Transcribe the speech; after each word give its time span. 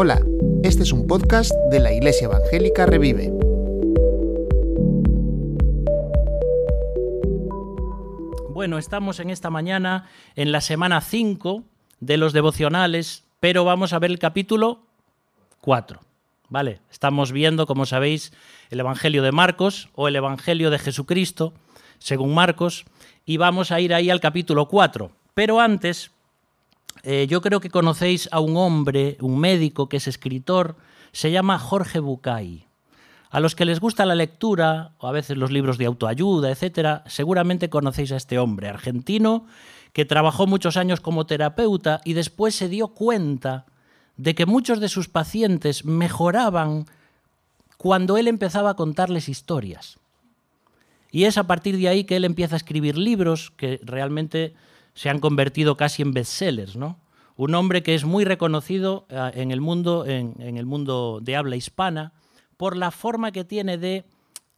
Hola, 0.00 0.22
este 0.62 0.84
es 0.84 0.92
un 0.92 1.06
podcast 1.06 1.50
de 1.70 1.80
la 1.80 1.92
Iglesia 1.92 2.26
Evangélica 2.26 2.86
Revive. 2.86 3.32
Bueno, 8.50 8.78
estamos 8.78 9.18
en 9.18 9.30
esta 9.30 9.50
mañana 9.50 10.08
en 10.36 10.52
la 10.52 10.60
semana 10.60 11.00
5 11.00 11.64
de 12.00 12.16
los 12.16 12.32
devocionales, 12.32 13.24
pero 13.40 13.64
vamos 13.64 13.92
a 13.92 13.98
ver 13.98 14.12
el 14.12 14.20
capítulo 14.20 14.82
4. 15.60 16.00
¿Vale? 16.48 16.80
Estamos 16.90 17.32
viendo, 17.32 17.66
como 17.66 17.86
sabéis, 17.86 18.32
el 18.70 18.80
Evangelio 18.80 19.22
de 19.22 19.32
Marcos 19.32 19.88
o 19.94 20.08
el 20.08 20.16
Evangelio 20.16 20.70
de 20.70 20.78
Jesucristo, 20.78 21.54
según 21.98 22.34
Marcos, 22.34 22.84
y 23.26 23.36
vamos 23.36 23.72
a 23.72 23.80
ir 23.80 23.92
ahí 23.92 24.10
al 24.10 24.20
capítulo 24.20 24.68
4. 24.68 25.10
Pero 25.34 25.60
antes, 25.60 26.12
eh, 27.02 27.26
yo 27.28 27.40
creo 27.40 27.60
que 27.60 27.70
conocéis 27.70 28.28
a 28.32 28.40
un 28.40 28.56
hombre, 28.56 29.16
un 29.20 29.38
médico 29.38 29.88
que 29.88 29.98
es 29.98 30.08
escritor, 30.08 30.76
se 31.12 31.30
llama 31.30 31.58
Jorge 31.58 32.00
Bucay. 32.00 32.66
A 33.30 33.40
los 33.40 33.54
que 33.54 33.64
les 33.64 33.80
gusta 33.80 34.06
la 34.06 34.14
lectura, 34.14 34.92
o 34.98 35.06
a 35.06 35.12
veces 35.12 35.36
los 35.36 35.50
libros 35.50 35.76
de 35.76 35.86
autoayuda, 35.86 36.50
etcétera, 36.50 37.04
seguramente 37.06 37.68
conocéis 37.68 38.12
a 38.12 38.16
este 38.16 38.38
hombre 38.38 38.68
argentino 38.68 39.46
que 39.92 40.04
trabajó 40.04 40.46
muchos 40.46 40.76
años 40.76 41.00
como 41.00 41.26
terapeuta 41.26 42.00
y 42.04 42.12
después 42.14 42.54
se 42.54 42.68
dio 42.68 42.88
cuenta 42.88 43.66
de 44.16 44.34
que 44.34 44.46
muchos 44.46 44.80
de 44.80 44.88
sus 44.88 45.08
pacientes 45.08 45.84
mejoraban 45.84 46.86
cuando 47.76 48.16
él 48.16 48.28
empezaba 48.28 48.70
a 48.70 48.76
contarles 48.76 49.28
historias. 49.28 49.98
Y 51.10 51.24
es 51.24 51.38
a 51.38 51.46
partir 51.46 51.78
de 51.78 51.88
ahí 51.88 52.04
que 52.04 52.16
él 52.16 52.24
empieza 52.24 52.56
a 52.56 52.58
escribir 52.58 52.98
libros 52.98 53.52
que 53.56 53.80
realmente 53.82 54.54
se 54.98 55.08
han 55.08 55.20
convertido 55.20 55.76
casi 55.76 56.02
en 56.02 56.12
bestsellers, 56.12 56.74
¿no? 56.74 56.98
Un 57.36 57.54
hombre 57.54 57.84
que 57.84 57.94
es 57.94 58.04
muy 58.04 58.24
reconocido 58.24 59.06
eh, 59.08 59.30
en 59.34 59.52
el 59.52 59.60
mundo, 59.60 60.04
en, 60.04 60.56
el 60.56 60.66
mundo 60.66 61.20
de 61.22 61.36
habla 61.36 61.54
hispana, 61.54 62.14
por 62.56 62.76
la 62.76 62.90
forma 62.90 63.30
que 63.30 63.44
tiene 63.44 63.78
de 63.78 64.06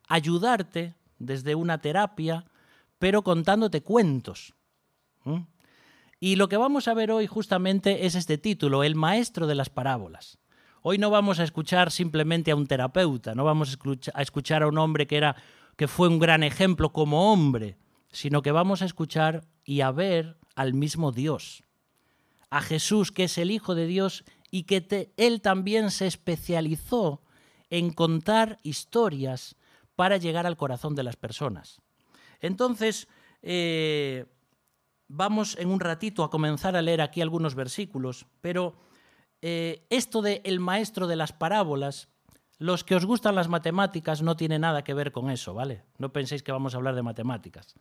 ayudarte 0.08 0.94
desde 1.18 1.54
una 1.54 1.76
terapia, 1.82 2.46
pero 2.98 3.20
contándote 3.20 3.82
cuentos. 3.82 4.54
Y 6.18 6.36
lo 6.36 6.48
que 6.48 6.56
vamos 6.56 6.88
a 6.88 6.94
ver 6.94 7.12
hoy 7.12 7.26
justamente 7.26 8.06
es 8.06 8.14
este 8.14 8.38
título, 8.38 8.82
El 8.82 8.94
Maestro 8.94 9.46
de 9.46 9.56
las 9.56 9.68
Parábolas. 9.68 10.38
Hoy 10.80 10.96
no 10.96 11.10
vamos 11.10 11.38
a 11.38 11.44
escuchar 11.44 11.90
simplemente 11.90 12.50
a 12.50 12.56
un 12.56 12.66
terapeuta, 12.66 13.34
no 13.34 13.44
vamos 13.44 13.76
a 14.14 14.22
escuchar 14.22 14.62
a 14.62 14.68
un 14.68 14.78
hombre 14.78 15.06
que, 15.06 15.18
era, 15.18 15.36
que 15.76 15.86
fue 15.86 16.08
un 16.08 16.18
gran 16.18 16.42
ejemplo 16.42 16.94
como 16.94 17.30
hombre, 17.30 17.76
sino 18.10 18.40
que 18.40 18.52
vamos 18.52 18.80
a 18.80 18.86
escuchar 18.86 19.44
y 19.70 19.82
a 19.82 19.92
ver 19.92 20.36
al 20.56 20.74
mismo 20.74 21.12
Dios, 21.12 21.62
a 22.50 22.60
Jesús 22.60 23.12
que 23.12 23.22
es 23.22 23.38
el 23.38 23.52
Hijo 23.52 23.76
de 23.76 23.86
Dios 23.86 24.24
y 24.50 24.64
que 24.64 25.12
Él 25.16 25.40
también 25.40 25.92
se 25.92 26.08
especializó 26.08 27.22
en 27.70 27.92
contar 27.92 28.58
historias 28.64 29.54
para 29.94 30.16
llegar 30.16 30.44
al 30.44 30.56
corazón 30.56 30.96
de 30.96 31.04
las 31.04 31.14
personas. 31.14 31.80
Entonces, 32.40 33.06
eh, 33.42 34.26
vamos 35.06 35.56
en 35.56 35.68
un 35.68 35.78
ratito 35.78 36.24
a 36.24 36.30
comenzar 36.30 36.74
a 36.74 36.82
leer 36.82 37.00
aquí 37.00 37.20
algunos 37.20 37.54
versículos, 37.54 38.26
pero 38.40 38.74
eh, 39.40 39.86
esto 39.88 40.20
de 40.20 40.40
el 40.42 40.58
maestro 40.58 41.06
de 41.06 41.14
las 41.14 41.32
parábolas, 41.32 42.08
los 42.60 42.84
que 42.84 42.94
os 42.94 43.06
gustan 43.06 43.34
las 43.34 43.48
matemáticas 43.48 44.20
no 44.20 44.36
tiene 44.36 44.58
nada 44.58 44.84
que 44.84 44.92
ver 44.92 45.12
con 45.12 45.30
eso, 45.30 45.54
¿vale? 45.54 45.82
No 45.96 46.12
penséis 46.12 46.42
que 46.42 46.52
vamos 46.52 46.74
a 46.74 46.76
hablar 46.76 46.94
de 46.94 47.02
matemáticas. 47.02 47.74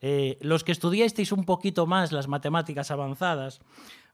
Eh, 0.00 0.38
los 0.40 0.64
que 0.64 0.72
estudiasteis 0.72 1.30
un 1.30 1.44
poquito 1.44 1.86
más 1.86 2.10
las 2.10 2.26
matemáticas 2.26 2.90
avanzadas, 2.90 3.60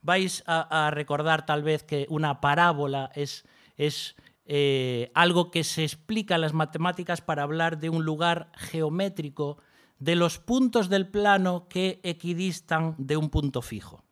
vais 0.03 0.45
a, 0.47 0.91
recordar 0.93 1.47
tal 1.47 1.62
vez 1.62 1.85
que 1.85 2.07
una 2.11 2.43
parábola 2.43 3.11
es, 3.15 3.47
es 3.79 4.15
eh, 4.45 5.11
algo 5.15 5.51
que 5.51 5.65
se 5.65 5.85
explica 5.85 6.34
en 6.34 6.43
las 6.43 6.53
matemáticas 6.53 7.23
para 7.23 7.43
hablar 7.43 7.79
de 7.79 7.89
un 7.89 8.05
lugar 8.05 8.53
geométrico, 8.57 9.56
de 9.99 10.17
los 10.17 10.39
puntos 10.39 10.91
del 10.91 11.09
plano 11.09 11.67
que 11.67 11.99
equidistan 12.03 12.94
de 12.99 13.17
un 13.17 13.31
punto 13.31 13.62
fijo. 13.62 14.05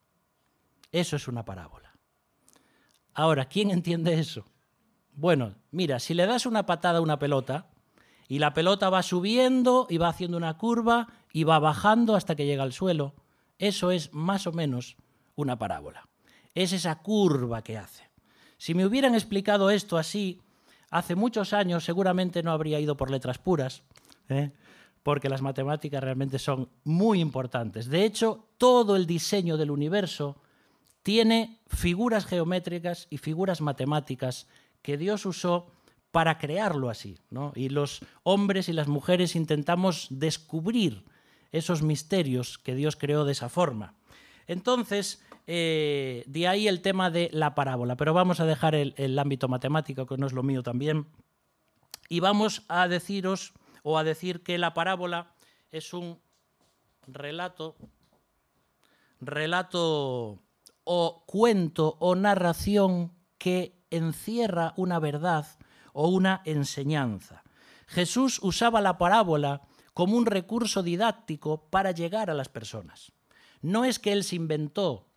Eso 0.91 1.17
es 1.17 1.29
una 1.29 1.45
parábola. 1.45 1.95
Ahora, 3.13 3.45
¿quién 3.45 3.71
entiende 3.71 4.19
eso? 4.19 4.47
Bueno, 5.19 5.57
mira, 5.73 5.99
si 5.99 6.15
le 6.15 6.27
das 6.27 6.47
una 6.47 6.65
patada 6.65 6.99
a 6.99 7.03
una 7.03 7.19
pelota 7.19 7.67
y 8.29 8.39
la 8.39 8.55
pelota 8.55 8.89
va 8.89 9.03
subiendo 9.03 9.89
y 9.91 9.99
va 9.99 10.11
haciendo 10.11 10.37
una 10.37 10.57
curva 10.57 11.09
y 11.33 11.43
va 11.43 11.59
bajando 11.59 12.15
hasta 12.15 12.37
que 12.37 12.47
llega 12.47 12.63
al 12.63 12.73
suelo, 12.73 13.15
eso 13.59 13.91
es 13.91 14.15
más 14.15 14.47
o 14.47 14.53
menos 14.53 14.97
una 15.35 15.59
parábola. 15.59 16.07
Es 16.55 16.73
esa 16.73 17.01
curva 17.03 17.63
que 17.65 17.77
hace. 17.77 18.05
Si 18.59 18.75
me 18.75 18.87
hubieran 18.87 19.17
explicado 19.17 19.71
esto 19.71 19.99
así, 19.99 20.41
hace 20.89 21.17
muchos 21.17 21.53
años 21.53 21.83
seguramente 21.83 22.45
no 22.45 22.53
habría 22.53 22.79
ido 22.79 22.97
por 22.97 23.11
letras 23.11 23.39
puras, 23.39 23.83
¿eh? 24.29 24.53
porque 25.03 25.29
las 25.29 25.43
matemáticas 25.43 26.01
realmente 26.01 26.39
son 26.39 26.69
muy 26.85 27.19
importantes. 27.19 27.89
De 27.89 28.05
hecho, 28.05 28.47
todo 28.57 28.95
el 28.95 29.05
diseño 29.05 29.57
del 29.57 29.73
universo 29.73 30.37
tiene 31.03 31.59
figuras 31.67 32.25
geométricas 32.25 33.09
y 33.11 33.19
figuras 33.19 33.61
matemáticas 33.61 34.47
que 34.89 34.97
Dios 34.97 35.27
usó 35.27 35.71
para 36.13 36.39
crearlo 36.39 36.89
así. 36.89 37.19
Y 37.55 37.69
los 37.69 38.01
hombres 38.23 38.71
y 38.71 38.73
las 38.73 38.89
mujeres 38.89 39.37
intentamos 39.37 40.07
descubrir 40.09 41.05
esos 41.53 41.83
misterios 41.83 42.57
que 42.57 42.75
Dios 42.75 42.97
creó 42.97 43.27
de 43.27 43.33
esa 43.33 43.51
forma. 43.51 43.97
Entonces, 44.47 45.23
eh, 45.47 46.25
de 46.27 46.49
ahí 46.49 46.69
el 46.69 46.81
tema 46.81 47.11
de 47.11 47.29
la 47.35 47.55
parábola, 47.55 47.99
pero 47.99 48.15
vamos 48.15 48.41
a 48.41 48.47
dejar 48.47 48.75
el, 48.75 49.19
ámbito 49.19 49.47
matemático, 49.47 50.07
que 50.07 50.17
no 50.17 50.27
es 50.27 50.33
lo 50.33 50.43
mío 50.43 50.63
también, 50.63 51.07
y 52.09 52.21
vamos 52.21 52.65
a 52.69 52.89
deciros 52.89 53.53
o 53.83 53.99
a 53.99 54.05
decir 54.05 54.43
que 54.43 54.57
la 54.57 54.73
parábola 54.73 55.35
es 55.71 55.93
un 55.93 56.19
relato, 57.07 57.77
relato 59.21 60.43
o 60.85 61.25
cuento 61.27 61.99
o 62.01 62.15
narración 62.15 63.13
que 63.37 63.78
encierra 63.91 64.75
una 64.77 64.99
verdad 64.99 65.47
o 65.93 66.09
una 66.09 66.43
enseñanza. 66.45 67.43
Jesús 67.87 68.39
usaba 68.43 68.81
la 68.81 68.99
parábola 68.99 69.63
como 69.95 70.17
un 70.17 70.27
recurso 70.27 70.83
didáctico 70.83 71.69
para 71.71 71.91
llegar 71.91 72.31
a 72.31 72.35
las 72.35 72.49
personas. 72.49 73.13
No 73.63 73.85
es 73.85 73.99
que 73.99 74.13
él 74.13 74.25
se 74.25 74.37
inventó 74.37 75.09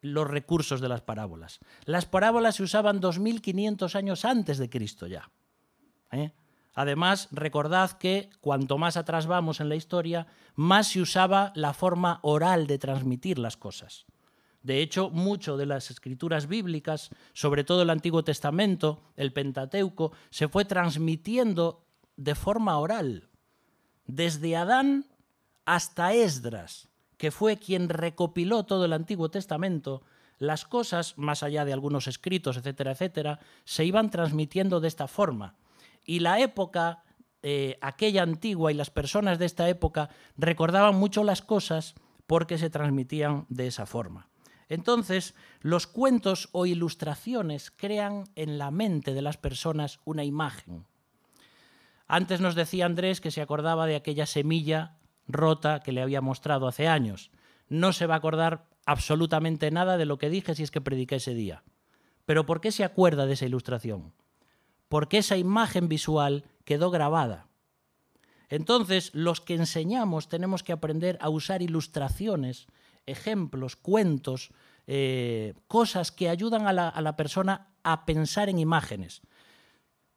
los 0.00 0.28
recursos 0.28 0.80
de 0.80 0.88
las 0.88 1.02
parábolas. 1.02 1.60
Las 1.84 2.06
parábolas 2.06 2.56
se 2.56 2.62
usaban 2.62 3.00
2500 3.00 3.94
años 3.94 4.24
antes 4.24 4.58
de 4.58 4.68
Cristo 4.68 5.06
ya. 5.06 5.30
¿eh? 6.10 6.32
Además, 6.74 7.28
recordad 7.30 7.92
que 7.92 8.30
cuanto 8.40 8.76
más 8.76 8.96
atrás 8.96 9.26
vamos 9.26 9.60
en 9.60 9.68
la 9.68 9.76
historia, 9.76 10.26
más 10.56 10.88
se 10.88 11.00
usaba 11.00 11.52
la 11.54 11.72
forma 11.72 12.18
oral 12.22 12.66
de 12.66 12.78
transmitir 12.78 13.38
las 13.38 13.56
cosas. 13.56 14.06
De 14.64 14.82
hecho, 14.82 15.10
mucho 15.10 15.56
de 15.56 15.66
las 15.66 15.92
escrituras 15.92 16.48
bíblicas, 16.48 17.10
sobre 17.34 17.62
todo 17.62 17.82
el 17.82 17.90
Antiguo 17.90 18.24
Testamento, 18.24 19.00
el 19.14 19.32
Pentateuco, 19.32 20.10
se 20.30 20.48
fue 20.48 20.64
transmitiendo 20.64 21.84
de 22.16 22.34
forma 22.34 22.76
oral, 22.78 23.28
desde 24.06 24.56
Adán 24.56 25.06
hasta 25.64 26.12
Esdras 26.14 26.88
que 27.16 27.30
fue 27.30 27.56
quien 27.56 27.88
recopiló 27.88 28.64
todo 28.64 28.84
el 28.84 28.92
Antiguo 28.92 29.30
Testamento, 29.30 30.02
las 30.38 30.64
cosas, 30.64 31.16
más 31.16 31.42
allá 31.42 31.64
de 31.64 31.72
algunos 31.72 32.06
escritos, 32.06 32.56
etcétera, 32.56 32.92
etcétera, 32.92 33.40
se 33.64 33.84
iban 33.84 34.10
transmitiendo 34.10 34.80
de 34.80 34.88
esta 34.88 35.08
forma. 35.08 35.56
Y 36.04 36.20
la 36.20 36.40
época, 36.40 37.04
eh, 37.42 37.78
aquella 37.80 38.22
antigua 38.22 38.72
y 38.72 38.74
las 38.74 38.90
personas 38.90 39.38
de 39.38 39.46
esta 39.46 39.68
época 39.68 40.10
recordaban 40.36 40.96
mucho 40.96 41.24
las 41.24 41.40
cosas 41.40 41.94
porque 42.26 42.58
se 42.58 42.70
transmitían 42.70 43.46
de 43.48 43.68
esa 43.68 43.86
forma. 43.86 44.28
Entonces, 44.68 45.34
los 45.60 45.86
cuentos 45.86 46.48
o 46.52 46.66
ilustraciones 46.66 47.70
crean 47.70 48.24
en 48.34 48.58
la 48.58 48.70
mente 48.70 49.14
de 49.14 49.22
las 49.22 49.36
personas 49.36 50.00
una 50.04 50.24
imagen. 50.24 50.86
Antes 52.06 52.40
nos 52.40 52.54
decía 52.54 52.86
Andrés 52.86 53.20
que 53.20 53.30
se 53.30 53.40
acordaba 53.40 53.86
de 53.86 53.96
aquella 53.96 54.26
semilla 54.26 54.98
rota 55.26 55.80
que 55.80 55.92
le 55.92 56.02
había 56.02 56.20
mostrado 56.20 56.68
hace 56.68 56.86
años. 56.86 57.30
No 57.68 57.92
se 57.92 58.06
va 58.06 58.14
a 58.14 58.18
acordar 58.18 58.66
absolutamente 58.86 59.70
nada 59.70 59.96
de 59.96 60.04
lo 60.04 60.18
que 60.18 60.30
dije 60.30 60.54
si 60.54 60.62
es 60.62 60.70
que 60.70 60.80
prediqué 60.80 61.16
ese 61.16 61.34
día. 61.34 61.62
Pero 62.26 62.46
¿por 62.46 62.60
qué 62.60 62.72
se 62.72 62.84
acuerda 62.84 63.26
de 63.26 63.34
esa 63.34 63.46
ilustración? 63.46 64.12
Porque 64.88 65.18
esa 65.18 65.36
imagen 65.36 65.88
visual 65.88 66.44
quedó 66.64 66.90
grabada. 66.90 67.48
Entonces, 68.48 69.10
los 69.14 69.40
que 69.40 69.54
enseñamos 69.54 70.28
tenemos 70.28 70.62
que 70.62 70.72
aprender 70.72 71.18
a 71.20 71.28
usar 71.28 71.62
ilustraciones, 71.62 72.66
ejemplos, 73.06 73.76
cuentos, 73.76 74.50
eh, 74.86 75.54
cosas 75.66 76.12
que 76.12 76.28
ayudan 76.28 76.66
a 76.66 76.72
la, 76.72 76.88
a 76.88 77.00
la 77.00 77.16
persona 77.16 77.68
a 77.82 78.04
pensar 78.04 78.48
en 78.48 78.58
imágenes 78.58 79.22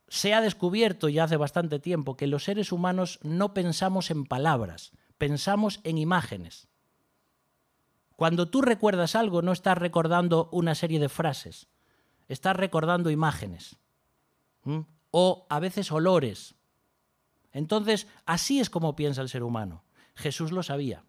se 0.07 0.34
ha 0.34 0.42
descubierto 0.42 1.10
ya 1.10 1.25
hace 1.25 1.38
bastante 1.38 1.80
tiempo 1.80 2.16
que 2.16 2.28
los 2.28 2.45
seres 2.45 2.72
humanos 2.72 3.19
no 3.24 3.54
pensamos 3.54 4.10
en 4.10 4.25
palabras, 4.25 4.92
pensamos 5.18 5.80
en 5.84 5.98
imágenes. 5.98 6.68
Cuando 8.16 8.50
tú 8.50 8.62
recuerdas 8.62 9.16
algo, 9.16 9.42
no 9.42 9.51
estás 9.51 9.78
recordando 9.78 10.50
una 10.51 10.75
serie 10.75 11.00
de 11.00 11.10
frases, 11.10 11.68
estás 12.28 12.56
recordando 12.56 13.12
imágenes 13.12 13.78
o 15.12 15.45
a 15.50 15.60
veces 15.60 15.92
olores. 15.92 16.56
Entonces, 17.51 18.07
así 18.25 18.60
es 18.60 18.69
como 18.69 18.95
piensa 18.95 19.22
el 19.22 19.30
ser 19.30 19.44
humano. 19.44 19.83
Jesús 20.16 20.51
lo 20.51 20.63
sabía. 20.63 21.06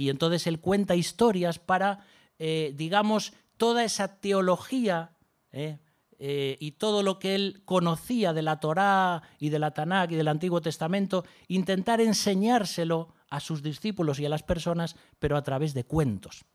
Y 0.00 0.08
entonces 0.08 0.46
él 0.46 0.60
cuenta 0.60 0.96
historias 0.96 1.58
para, 1.58 2.06
eh, 2.38 2.72
digamos, 2.74 3.34
toda 3.58 3.84
esa 3.84 4.18
teología 4.18 5.12
eh, 5.52 5.76
eh, 6.18 6.56
y 6.58 6.70
todo 6.70 7.02
lo 7.02 7.18
que 7.18 7.34
él 7.34 7.60
conocía 7.66 8.32
de 8.32 8.40
la 8.40 8.60
Torá 8.60 9.22
y 9.38 9.50
de 9.50 9.58
la 9.58 9.72
Tanakh 9.72 10.10
y 10.12 10.16
del 10.16 10.28
Antiguo 10.28 10.62
Testamento, 10.62 11.26
intentar 11.48 12.00
enseñárselo 12.00 13.12
a 13.28 13.40
sus 13.40 13.62
discípulos 13.62 14.18
y 14.20 14.24
a 14.24 14.30
las 14.30 14.42
personas, 14.42 14.96
pero 15.18 15.36
a 15.36 15.42
través 15.42 15.74
de 15.74 15.84
cuentos. 15.84 16.46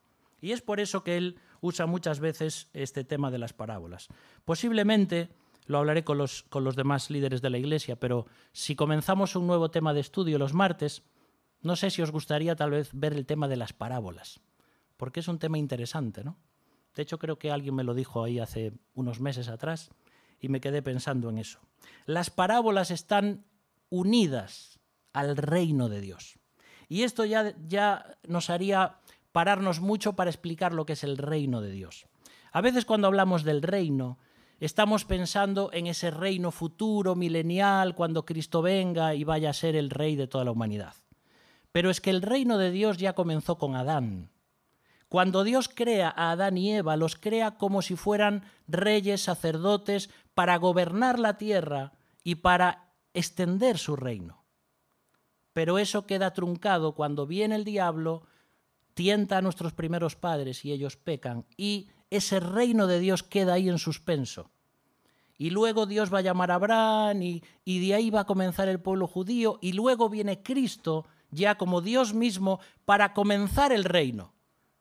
Y 0.42 0.52
es 0.52 0.64
por 0.64 0.80
eso 0.80 1.04
que 1.04 1.16
él 1.16 1.38
usa 1.62 1.86
muchas 1.86 2.20
veces 2.20 2.70
este 2.74 3.04
tema 3.04 3.30
de 3.30 3.38
las 3.38 3.54
parábolas. 3.54 4.08
Posiblemente 4.44 5.30
lo 5.68 5.78
hablaré 5.78 6.04
con 6.04 6.18
los, 6.18 6.42
con 6.50 6.64
los 6.64 6.76
demás 6.76 7.12
líderes 7.12 7.44
de 7.44 7.52
la 7.52 7.60
Iglesia, 7.60 7.96
pero 7.96 8.26
si 8.54 8.76
comenzamos 8.76 9.36
un 9.36 9.46
nuevo 9.46 9.70
tema 9.70 9.94
de 9.94 10.00
estudio 10.00 10.40
los 10.40 10.56
martes, 10.56 11.04
no 11.66 11.76
sé 11.76 11.90
si 11.90 12.04
os 12.04 12.12
gustaría 12.12 12.56
tal 12.56 12.70
vez 12.70 12.92
ver 12.94 13.14
el 13.14 13.26
tema 13.26 13.48
de 13.48 13.56
las 13.58 13.74
parábolas, 13.74 14.40
porque 14.98 15.20
es 15.20 15.28
un 15.28 15.40
tema 15.40 15.58
interesante, 15.58 16.24
¿no? 16.24 16.38
De 16.94 17.02
hecho, 17.02 17.18
creo 17.18 17.40
que 17.40 17.50
alguien 17.50 17.74
me 17.74 17.84
lo 17.84 17.96
dijo 17.96 18.24
ahí 18.24 18.38
hace 18.38 18.72
unos 18.94 19.20
meses 19.20 19.50
atrás 19.50 19.90
y 20.40 20.48
me 20.48 20.62
quedé 20.62 20.84
pensando 20.84 21.28
en 21.28 21.40
eso. 21.40 21.60
Las 22.06 22.30
parábolas 22.30 22.92
están 22.92 23.46
unidas 23.90 24.80
al 25.12 25.36
reino 25.36 25.90
de 25.90 26.02
Dios. 26.02 26.38
Y 26.88 27.02
esto 27.02 27.26
ya, 27.26 27.56
ya 27.68 28.16
nos 28.28 28.52
haría 28.52 29.00
pararnos 29.32 29.80
mucho 29.80 30.16
para 30.16 30.30
explicar 30.30 30.72
lo 30.72 30.86
que 30.86 30.94
es 30.94 31.04
el 31.04 31.18
reino 31.18 31.62
de 31.62 31.72
Dios. 31.72 32.06
A 32.52 32.62
veces 32.62 32.86
cuando 32.86 33.08
hablamos 33.08 33.44
del 33.44 33.64
reino, 33.64 34.20
estamos 34.60 35.04
pensando 35.04 35.72
en 35.74 35.88
ese 35.88 36.12
reino 36.12 36.52
futuro, 36.52 37.16
milenial, 37.16 37.96
cuando 37.96 38.24
Cristo 38.24 38.62
venga 38.62 39.16
y 39.16 39.24
vaya 39.24 39.50
a 39.50 39.54
ser 39.54 39.76
el 39.76 39.90
rey 39.90 40.16
de 40.16 40.28
toda 40.28 40.46
la 40.46 40.52
humanidad. 40.52 40.94
Pero 41.76 41.90
es 41.90 42.00
que 42.00 42.10
el 42.10 42.22
reino 42.22 42.58
de 42.58 42.72
Dios 42.72 42.96
ya 42.96 43.12
comenzó 43.12 43.58
con 43.58 43.76
Adán. 43.76 44.32
Cuando 45.10 45.44
Dios 45.44 45.68
crea 45.68 46.08
a 46.08 46.32
Adán 46.32 46.58
y 46.58 46.72
Eva, 46.72 46.96
los 46.96 47.18
crea 47.18 47.58
como 47.58 47.82
si 47.82 47.98
fueran 47.98 48.46
reyes, 48.66 49.24
sacerdotes, 49.24 50.10
para 50.34 50.56
gobernar 50.56 51.20
la 51.20 51.38
tierra 51.38 51.92
y 52.24 52.36
para 52.36 52.94
extender 53.14 53.78
su 53.78 53.98
reino. 53.98 54.46
Pero 55.52 55.78
eso 55.78 56.06
queda 56.06 56.32
truncado 56.32 56.96
cuando 56.96 57.28
viene 57.28 57.56
el 57.56 57.66
diablo, 57.66 58.24
tienta 58.94 59.40
a 59.40 59.42
nuestros 59.42 59.74
primeros 59.74 60.16
padres 60.16 60.64
y 60.64 60.72
ellos 60.72 60.96
pecan, 60.96 61.46
y 61.58 61.90
ese 62.10 62.40
reino 62.40 62.88
de 62.88 63.02
Dios 63.02 63.22
queda 63.22 63.56
ahí 63.56 63.68
en 63.68 63.80
suspenso. 63.80 64.50
Y 65.38 65.50
luego 65.50 65.88
Dios 65.88 66.14
va 66.14 66.20
a 66.20 66.22
llamar 66.22 66.52
a 66.52 66.56
Abraham 66.56 67.22
y, 67.22 67.44
y 67.66 67.86
de 67.86 67.96
ahí 67.96 68.12
va 68.12 68.22
a 68.22 68.26
comenzar 68.26 68.70
el 68.70 68.80
pueblo 68.80 69.08
judío 69.08 69.60
y 69.62 69.74
luego 69.74 70.08
viene 70.08 70.42
Cristo 70.42 71.06
ya 71.36 71.58
como 71.58 71.82
Dios 71.82 72.14
mismo 72.14 72.60
para 72.86 73.14
comenzar 73.14 73.72
el 73.72 73.84
reino. 73.84 74.34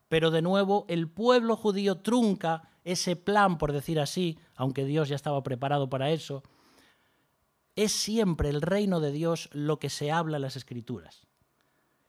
Pero 0.08 0.30
de 0.30 0.42
nuevo 0.42 0.86
el 0.88 1.10
pueblo 1.10 1.56
judío 1.56 1.98
trunca 1.98 2.70
ese 2.84 3.16
plan, 3.16 3.58
por 3.58 3.72
decir 3.72 3.98
así, 3.98 4.38
aunque 4.54 4.84
Dios 4.84 5.08
ya 5.08 5.16
estaba 5.16 5.42
preparado 5.42 5.88
para 5.88 6.10
eso. 6.10 6.42
Es 7.76 7.92
siempre 7.92 8.50
el 8.50 8.62
reino 8.62 9.00
de 9.00 9.10
Dios 9.10 9.48
lo 9.52 9.78
que 9.78 9.90
se 9.90 10.12
habla 10.12 10.36
en 10.36 10.42
las 10.42 10.56
escrituras. 10.56 11.26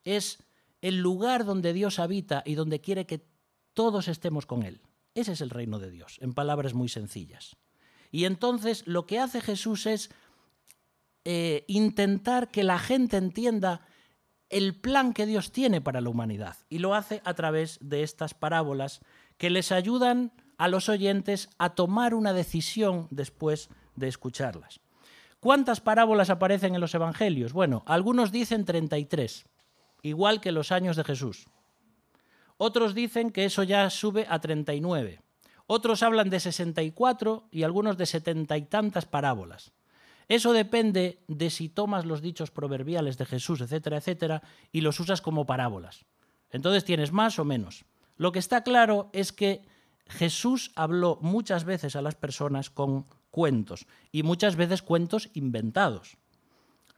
Es 0.03 0.44
el 0.81 0.97
lugar 0.97 1.45
donde 1.45 1.74
Dios 1.74 1.97
habita 1.97 2.44
y 2.45 2.56
donde 2.56 2.81
quiere 2.81 3.06
que 3.06 3.25
todos 3.74 4.07
estemos 4.07 4.45
con 4.45 4.63
Él. 4.63 4.81
Ese 5.15 5.31
es 5.31 5.42
el 5.42 5.50
reino 5.50 5.80
de 5.80 5.89
Dios, 5.89 6.18
en 6.21 6.33
palabras 6.33 6.74
muy 6.74 6.89
sencillas. 6.89 7.56
Y 8.12 8.25
entonces 8.25 8.86
lo 8.86 9.07
que 9.07 9.19
hace 9.19 9.42
Jesús 9.42 9.86
es 9.86 10.09
eh, 11.24 11.63
intentar 11.68 12.51
que 12.51 12.63
la 12.63 12.77
gente 12.77 13.18
entienda 13.18 13.88
el 14.50 14.75
plan 14.75 15.13
que 15.13 15.25
Dios 15.25 15.51
tiene 15.51 15.81
para 15.81 16.01
la 16.01 16.09
humanidad. 16.09 16.57
Y 16.69 16.80
lo 16.80 16.94
hace 16.94 17.21
a 17.25 17.33
través 17.33 17.77
de 17.81 18.03
estas 18.03 18.33
parábolas 18.33 19.01
que 19.38 19.50
les 19.50 19.71
ayudan 19.71 20.31
a 20.57 20.68
los 20.68 20.89
oyentes 20.89 21.50
a 21.57 21.75
tomar 21.75 22.13
una 22.13 22.33
decisión 22.33 23.07
después 23.12 23.69
de 23.95 24.07
escucharlas. 24.07 24.80
¿Cuántas 25.39 25.81
parábolas 25.81 26.30
aparecen 26.30 26.75
en 26.75 26.81
los 26.81 26.95
Evangelios? 26.95 27.53
Bueno, 27.53 27.83
algunos 27.86 28.31
dicen 28.31 28.65
33, 28.65 29.45
igual 30.01 30.42
que 30.42 30.51
los 30.51 30.71
años 30.71 30.95
de 30.95 31.03
Jesús. 31.03 31.45
Otros 32.57 32.95
dicen 32.95 33.31
que 33.31 33.45
eso 33.45 33.63
ya 33.63 33.89
sube 33.89 34.25
a 34.30 34.39
39. 34.39 35.21
Otros 35.68 36.03
hablan 36.03 36.30
de 36.30 36.39
64 36.39 37.47
y 37.51 37.63
algunos 37.63 37.97
de 37.97 38.06
setenta 38.06 38.57
y 38.57 38.63
tantas 38.63 39.06
parábolas. 39.06 39.74
Eso 40.27 40.54
depende 40.54 41.24
de 41.27 41.50
si 41.50 41.69
tomas 41.69 42.06
los 42.06 42.22
dichos 42.22 42.51
proverbiales 42.51 43.18
de 43.18 43.25
Jesús, 43.25 43.62
etcétera, 43.62 43.98
etcétera, 43.98 44.42
y 44.72 44.81
los 44.81 45.00
usas 45.00 45.22
como 45.22 45.45
parábolas. 45.45 46.06
Entonces 46.50 46.83
tienes 46.83 47.12
más 47.12 47.38
o 47.38 47.45
menos. 47.45 47.86
Lo 48.18 48.31
que 48.31 48.39
está 48.39 48.63
claro 48.63 49.10
es 49.13 49.31
que 49.31 49.66
Jesús 50.07 50.72
habló 50.75 51.19
muchas 51.22 51.63
veces 51.63 51.95
a 51.95 52.01
las 52.01 52.16
personas 52.16 52.69
con 52.69 53.06
cuentos, 53.30 53.86
y 54.12 54.24
muchas 54.24 54.56
veces 54.56 54.81
cuentos 54.81 55.30
inventados. 55.33 56.18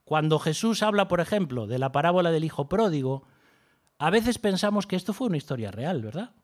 Cuando 0.03 0.39
Jesús 0.39 0.83
habla, 0.83 1.07
por 1.07 1.19
ejemplo, 1.19 1.65
de 1.65 1.80
la 1.80 1.91
parábola 1.91 2.31
del 2.31 2.44
Hijo 2.44 2.69
Pródigo, 2.69 3.23
a 3.97 4.09
veces 4.09 4.38
pensamos 4.38 4.85
que 4.85 4.95
esto 4.95 5.13
fue 5.13 5.27
una 5.27 5.38
historia 5.38 5.71
real, 5.71 6.01
¿verdad? 6.03 6.35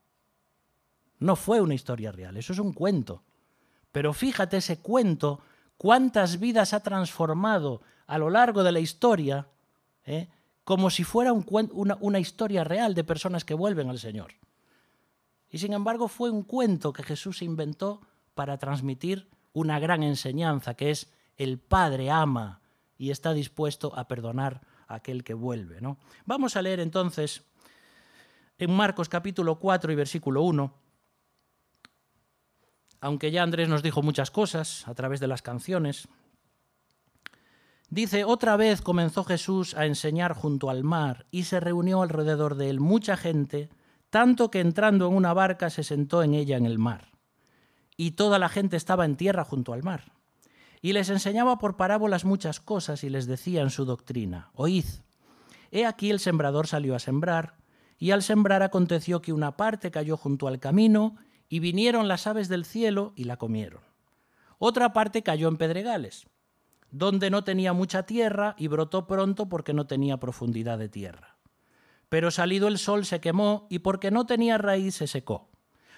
No 1.20 1.36
fue 1.36 1.62
una 1.62 1.76
historia 1.76 2.12
real, 2.12 2.36
eso 2.38 2.54
es 2.54 2.60
un 2.60 2.74
cuento. 2.74 3.24
Pero 3.92 4.12
fíjate 4.12 4.58
ese 4.58 4.80
cuento 4.80 5.42
cuántas 5.84 6.40
vidas 6.40 6.74
ha 6.74 6.80
transformado 6.80 7.82
a 8.08 8.18
lo 8.18 8.30
largo 8.30 8.64
de 8.64 8.72
la 8.72 8.80
historia, 8.80 9.50
¿eh? 10.06 10.30
como 10.64 10.90
si 10.90 11.04
fuera 11.04 11.34
una, 11.34 12.20
historia 12.22 12.64
real 12.64 12.96
de 12.96 13.04
personas 13.04 13.44
que 13.44 13.54
vuelven 13.54 13.90
al 13.90 14.00
Señor. 14.00 14.32
Y 15.50 15.58
sin 15.58 15.74
embargo 15.74 16.08
fue 16.08 16.32
un 16.32 16.44
cuento 16.44 16.94
que 16.94 17.04
Jesús 17.04 17.42
inventó 17.42 18.00
para 18.34 18.58
transmitir 18.58 19.28
una 19.52 19.78
gran 19.78 20.04
enseñanza, 20.04 20.74
que 20.76 20.90
es 20.90 21.12
el 21.36 21.60
Padre 21.60 22.10
ama 22.10 22.62
y 22.98 23.12
está 23.12 23.34
dispuesto 23.34 23.92
a 23.94 24.08
perdonar 24.08 24.62
a 24.88 24.96
aquel 24.96 25.26
que 25.26 25.34
vuelve. 25.34 25.82
¿no? 25.82 25.98
Vamos 26.26 26.56
a 26.56 26.62
leer 26.62 26.80
entonces 26.80 27.44
en 28.58 28.72
Marcos 28.72 29.10
capítulo 29.10 29.60
4 29.60 29.92
y 29.92 29.96
versículo 29.96 30.44
1 30.44 30.83
aunque 33.04 33.32
ya 33.32 33.44
Andrés 33.44 33.68
nos 33.68 33.84
dijo 33.84 34.02
muchas 34.02 34.32
cosas 34.32 34.88
a 34.88 34.96
través 34.96 35.20
de 35.20 35.28
las 35.28 35.42
canciones. 35.42 36.08
Dice, 37.90 38.24
otra 38.24 38.56
vez 38.56 38.82
comenzó 38.82 39.26
Jesús 39.26 39.76
a 39.76 39.86
enseñar 39.86 40.34
junto 40.34 40.70
al 40.70 40.86
mar 40.86 41.26
y 41.30 41.44
se 41.44 41.60
reunió 41.60 42.02
alrededor 42.02 42.56
de 42.56 42.70
él 42.70 42.80
mucha 42.80 43.18
gente, 43.18 43.70
tanto 44.10 44.50
que 44.50 44.62
entrando 44.62 45.08
en 45.08 45.16
una 45.16 45.34
barca 45.34 45.70
se 45.70 45.84
sentó 45.84 46.24
en 46.24 46.34
ella 46.34 46.56
en 46.56 46.66
el 46.66 46.80
mar. 46.80 47.12
Y 47.98 48.12
toda 48.12 48.40
la 48.40 48.48
gente 48.48 48.78
estaba 48.78 49.04
en 49.04 49.18
tierra 49.18 49.44
junto 49.44 49.74
al 49.74 49.84
mar. 49.84 50.14
Y 50.82 50.94
les 50.94 51.10
enseñaba 51.10 51.58
por 51.58 51.76
parábolas 51.76 52.24
muchas 52.24 52.62
cosas 52.62 53.04
y 53.04 53.10
les 53.10 53.28
decía 53.28 53.64
en 53.64 53.70
su 53.70 53.84
doctrina, 53.84 54.50
oíd, 54.54 54.86
he 55.72 55.86
aquí 55.86 56.10
el 56.10 56.22
sembrador 56.22 56.68
salió 56.68 56.96
a 56.96 57.00
sembrar, 57.00 57.58
y 57.98 58.12
al 58.12 58.24
sembrar 58.24 58.64
aconteció 58.64 59.22
que 59.22 59.34
una 59.34 59.58
parte 59.58 59.92
cayó 59.92 60.16
junto 60.16 60.48
al 60.48 60.62
camino, 60.62 61.18
y 61.54 61.60
vinieron 61.60 62.08
las 62.08 62.26
aves 62.26 62.50
del 62.50 62.66
cielo 62.66 63.14
y 63.16 63.26
la 63.26 63.38
comieron. 63.38 63.84
Otra 64.58 64.92
parte 64.92 65.22
cayó 65.22 65.48
en 65.48 65.58
pedregales, 65.58 66.26
donde 66.90 67.30
no 67.30 67.44
tenía 67.44 67.74
mucha 67.74 68.08
tierra 68.08 68.56
y 68.58 68.70
brotó 68.70 69.06
pronto 69.06 69.50
porque 69.50 69.72
no 69.72 69.86
tenía 69.86 70.18
profundidad 70.18 70.80
de 70.80 70.90
tierra. 70.90 71.38
Pero 72.10 72.32
salido 72.32 72.68
el 72.68 72.80
sol 72.80 73.06
se 73.06 73.22
quemó 73.22 73.68
y 73.70 73.80
porque 73.80 74.10
no 74.10 74.26
tenía 74.26 74.58
raíz 74.58 74.96
se 74.96 75.06
secó. 75.06 75.52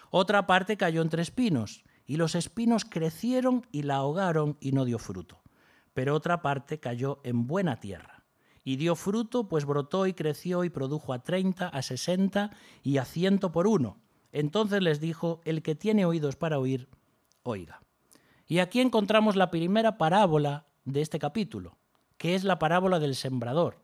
Otra 0.10 0.46
parte 0.46 0.76
cayó 0.76 1.02
entre 1.02 1.22
espinos, 1.22 1.86
y 2.06 2.18
los 2.18 2.36
espinos 2.36 2.84
crecieron 2.84 3.66
y 3.72 3.84
la 3.84 3.96
ahogaron 3.96 4.58
y 4.60 4.74
no 4.74 4.84
dio 4.84 5.00
fruto. 5.00 5.42
Pero 5.94 6.16
otra 6.16 6.42
parte 6.42 6.82
cayó 6.82 7.22
en 7.24 7.48
buena 7.48 7.80
tierra, 7.80 8.26
y 8.66 8.76
dio 8.76 8.98
fruto, 8.98 9.48
pues 9.48 9.64
brotó 9.64 10.06
y 10.06 10.14
creció 10.14 10.66
y 10.66 10.70
produjo 10.70 11.14
a 11.14 11.24
treinta, 11.24 11.70
a 11.70 11.82
sesenta 11.82 12.52
y 12.84 12.98
a 12.98 13.06
ciento 13.06 13.54
por 13.54 13.68
uno. 13.68 14.02
Entonces 14.36 14.82
les 14.82 15.00
dijo, 15.00 15.40
el 15.46 15.64
que 15.64 15.76
tiene 15.76 16.06
oídos 16.06 16.36
para 16.36 16.60
oír, 16.60 16.90
oiga. 17.44 17.80
Y 18.46 18.60
aquí 18.60 18.82
encontramos 18.82 19.38
la 19.38 19.50
primera 19.50 19.98
parábola 19.98 20.66
de 20.84 21.00
este 21.00 21.20
capítulo, 21.20 21.78
que 22.18 22.36
es 22.36 22.44
la 22.44 22.60
parábola 22.60 23.00
del 23.00 23.16
sembrador. 23.16 23.82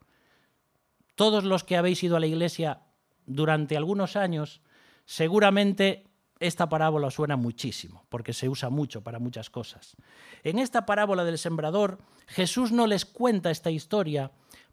Todos 1.15 1.45
los 1.45 1.63
que 1.63 1.77
habéis 1.77 2.03
ido 2.03 2.17
a 2.17 2.19
la 2.19 2.27
iglesia 2.27 2.81
durante 3.25 3.77
algunos 3.77 4.17
años, 4.17 4.61
seguramente 5.05 6.03
esta 6.41 6.67
parábola 6.67 7.11
suena 7.11 7.37
muchísimo, 7.37 8.03
porque 8.09 8.33
se 8.33 8.49
usa 8.49 8.69
mucho 8.69 9.01
para 9.01 9.19
muchas 9.19 9.49
cosas. 9.49 9.95
En 10.43 10.59
esta 10.59 10.85
parábola 10.85 11.23
del 11.23 11.37
sembrador, 11.37 11.99
Jesús 12.27 12.73
no 12.73 12.87
les 12.87 13.05
cuenta 13.05 13.51
esta 13.51 13.71
historia 13.71 14.31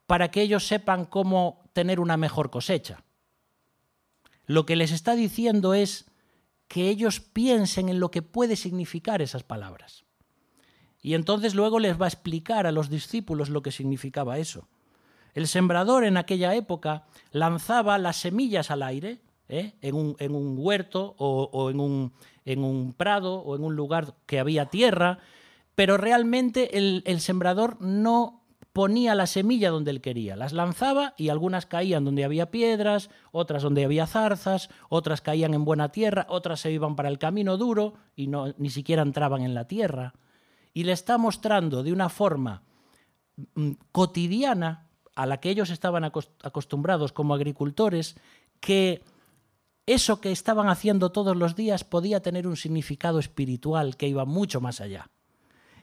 para 0.09 0.33
que 0.33 0.43
ellos 0.43 0.67
sepan 0.67 1.05
cómo 1.05 1.63
tener 1.73 2.01
una 2.01 2.17
mejor 2.17 2.51
cosecha. 2.51 3.05
Lo 4.49 4.65
que 4.65 4.77
les 4.77 4.93
está 4.93 5.15
diciendo 5.15 5.75
es 5.75 6.07
que 6.69 6.89
ellos 6.89 7.21
piensen 7.21 7.91
en 7.91 8.01
lo 8.01 8.11
que 8.11 8.23
puede 8.23 8.57
significar 8.57 9.21
esas 9.21 9.43
palabras. 9.43 10.05
Y 11.03 11.15
entonces 11.15 11.55
luego 11.55 11.79
les 11.79 12.01
va 12.01 12.07
a 12.07 12.09
explicar 12.09 12.67
a 12.67 12.73
los 12.73 12.89
discípulos 12.89 13.51
lo 13.51 13.63
que 13.63 13.71
significaba 13.71 14.39
eso. 14.39 14.67
El 15.35 15.49
sembrador 15.49 16.03
en 16.03 16.17
aquella 16.17 16.55
época 16.55 17.05
lanzaba 17.31 17.99
las 17.99 18.17
semillas 18.17 18.71
al 18.71 18.83
aire, 18.83 19.21
¿eh? 19.51 19.75
en, 19.83 19.95
un, 19.95 20.57
huerto 20.59 21.15
o, 21.19 21.71
en, 21.71 21.79
un, 21.79 22.13
en, 22.47 22.65
un, 22.65 22.95
prado 22.95 23.41
o 23.41 23.55
en 23.55 23.63
un 23.63 23.77
lugar 23.77 24.15
que 24.25 24.41
había 24.41 24.67
tierra, 24.67 25.19
pero 25.75 25.99
realmente 25.99 26.79
el, 26.79 27.03
el 27.05 27.21
sembrador 27.21 27.81
no 27.83 28.43
ponía 28.79 29.17
la 29.17 29.27
semilla 29.27 29.71
donde 29.71 29.91
él 29.91 30.01
quería, 30.01 30.37
las 30.37 30.53
lanzaba 30.53 31.13
y 31.17 31.31
algunas 31.31 31.67
caían 31.67 32.05
donde 32.05 32.23
había 32.23 32.53
piedras, 32.53 33.11
otras 33.33 33.65
donde 33.65 33.85
había 33.85 34.07
zarzas, 34.07 34.71
otras 34.89 35.21
caían 35.21 35.53
en 35.53 35.65
buena 35.65 35.89
tierra, 35.89 36.27
otras 36.29 36.61
se 36.61 36.71
iban 36.71 36.95
para 36.95 37.09
el 37.09 37.19
camino 37.19 37.57
duro 37.57 37.95
y 38.15 38.29
no, 38.29 38.55
ni 38.57 38.71
siquiera 38.71 39.03
entraban 39.03 39.43
en 39.43 39.53
la 39.53 39.67
tierra. 39.67 40.15
Y 40.73 40.85
le 40.85 40.93
está 40.93 41.19
mostrando 41.19 41.83
de 41.83 41.93
una 41.93 42.09
forma 42.09 42.63
mm, 43.57 43.73
cotidiana 43.91 44.87
a 45.17 45.27
la 45.27 45.41
que 45.41 45.51
ellos 45.51 45.71
estaban 45.71 46.05
acostumbrados 46.05 47.13
como 47.13 47.35
agricultores, 47.35 48.15
que 48.61 49.03
eso 49.87 50.21
que 50.21 50.31
estaban 50.31 50.69
haciendo 50.69 51.11
todos 51.11 51.37
los 51.37 51.57
días 51.57 51.83
podía 51.83 52.23
tener 52.23 52.47
un 52.47 52.57
significado 52.57 53.19
espiritual 53.19 53.97
que 53.97 54.07
iba 54.07 54.25
mucho 54.25 54.61
más 54.61 54.81
allá. 54.81 55.11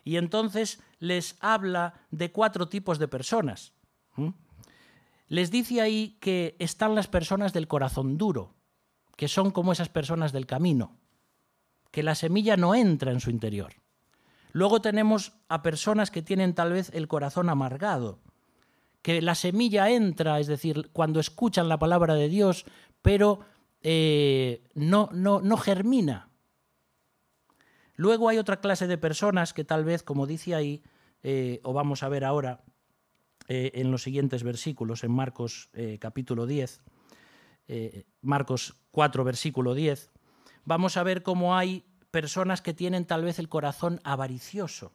Y 0.05 0.17
entonces 0.17 0.79
les 0.99 1.35
habla 1.41 1.95
de 2.11 2.31
cuatro 2.31 2.69
tipos 2.69 2.99
de 2.99 3.09
personas. 3.09 3.73
Les 5.27 5.49
dice 5.49 5.81
ahí 5.81 6.17
que 6.21 6.55
están 6.59 6.93
las 6.93 7.07
personas 7.07 7.51
del 7.51 7.67
corazón 7.67 8.17
duro, 8.17 8.53
que 9.17 9.27
son 9.27 9.49
como 9.49 9.73
esas 9.73 9.89
personas 9.89 10.31
del 10.31 10.45
camino, 10.45 10.95
que 11.89 12.03
la 12.03 12.13
semilla 12.13 12.55
no 12.55 12.75
entra 12.75 13.11
en 13.11 13.19
su 13.19 13.31
interior. 13.31 13.73
Luego 14.51 14.79
tenemos 14.79 15.33
a 15.49 15.63
personas 15.63 16.11
que 16.11 16.21
tienen 16.21 16.53
tal 16.53 16.71
vez 16.71 16.91
el 16.93 17.07
corazón 17.07 17.49
amargado, 17.49 18.19
que 19.01 19.23
la 19.23 19.33
semilla 19.33 19.89
entra, 19.89 20.39
es 20.39 20.47
decir, 20.47 20.91
cuando 20.93 21.19
escuchan 21.19 21.67
la 21.67 21.79
palabra 21.79 22.13
de 22.13 22.29
Dios, 22.29 22.65
pero 23.01 23.39
eh, 23.81 24.63
no, 24.75 25.09
no, 25.11 25.41
no 25.41 25.57
germina. 25.57 26.29
Luego 27.95 28.29
hay 28.29 28.37
otra 28.37 28.59
clase 28.59 28.87
de 28.87 28.97
personas 28.97 29.53
que 29.53 29.63
tal 29.63 29.83
vez, 29.83 30.03
como 30.03 30.27
dice 30.27 30.55
ahí, 30.55 30.83
eh, 31.23 31.59
o 31.63 31.73
vamos 31.73 32.03
a 32.03 32.09
ver 32.09 32.23
ahora 32.23 32.63
eh, 33.47 33.71
en 33.75 33.91
los 33.91 34.03
siguientes 34.03 34.43
versículos, 34.43 35.03
en 35.03 35.11
Marcos 35.11 35.69
capítulo 35.99 36.45
10, 36.45 36.81
Marcos 38.21 38.75
4, 38.91 39.23
versículo 39.23 39.73
10, 39.73 40.11
vamos 40.65 40.97
a 40.97 41.03
ver 41.03 41.23
cómo 41.23 41.55
hay 41.55 41.83
personas 42.11 42.61
que 42.61 42.73
tienen 42.73 43.05
tal 43.05 43.23
vez 43.23 43.39
el 43.39 43.49
corazón 43.49 43.99
avaricioso 44.03 44.93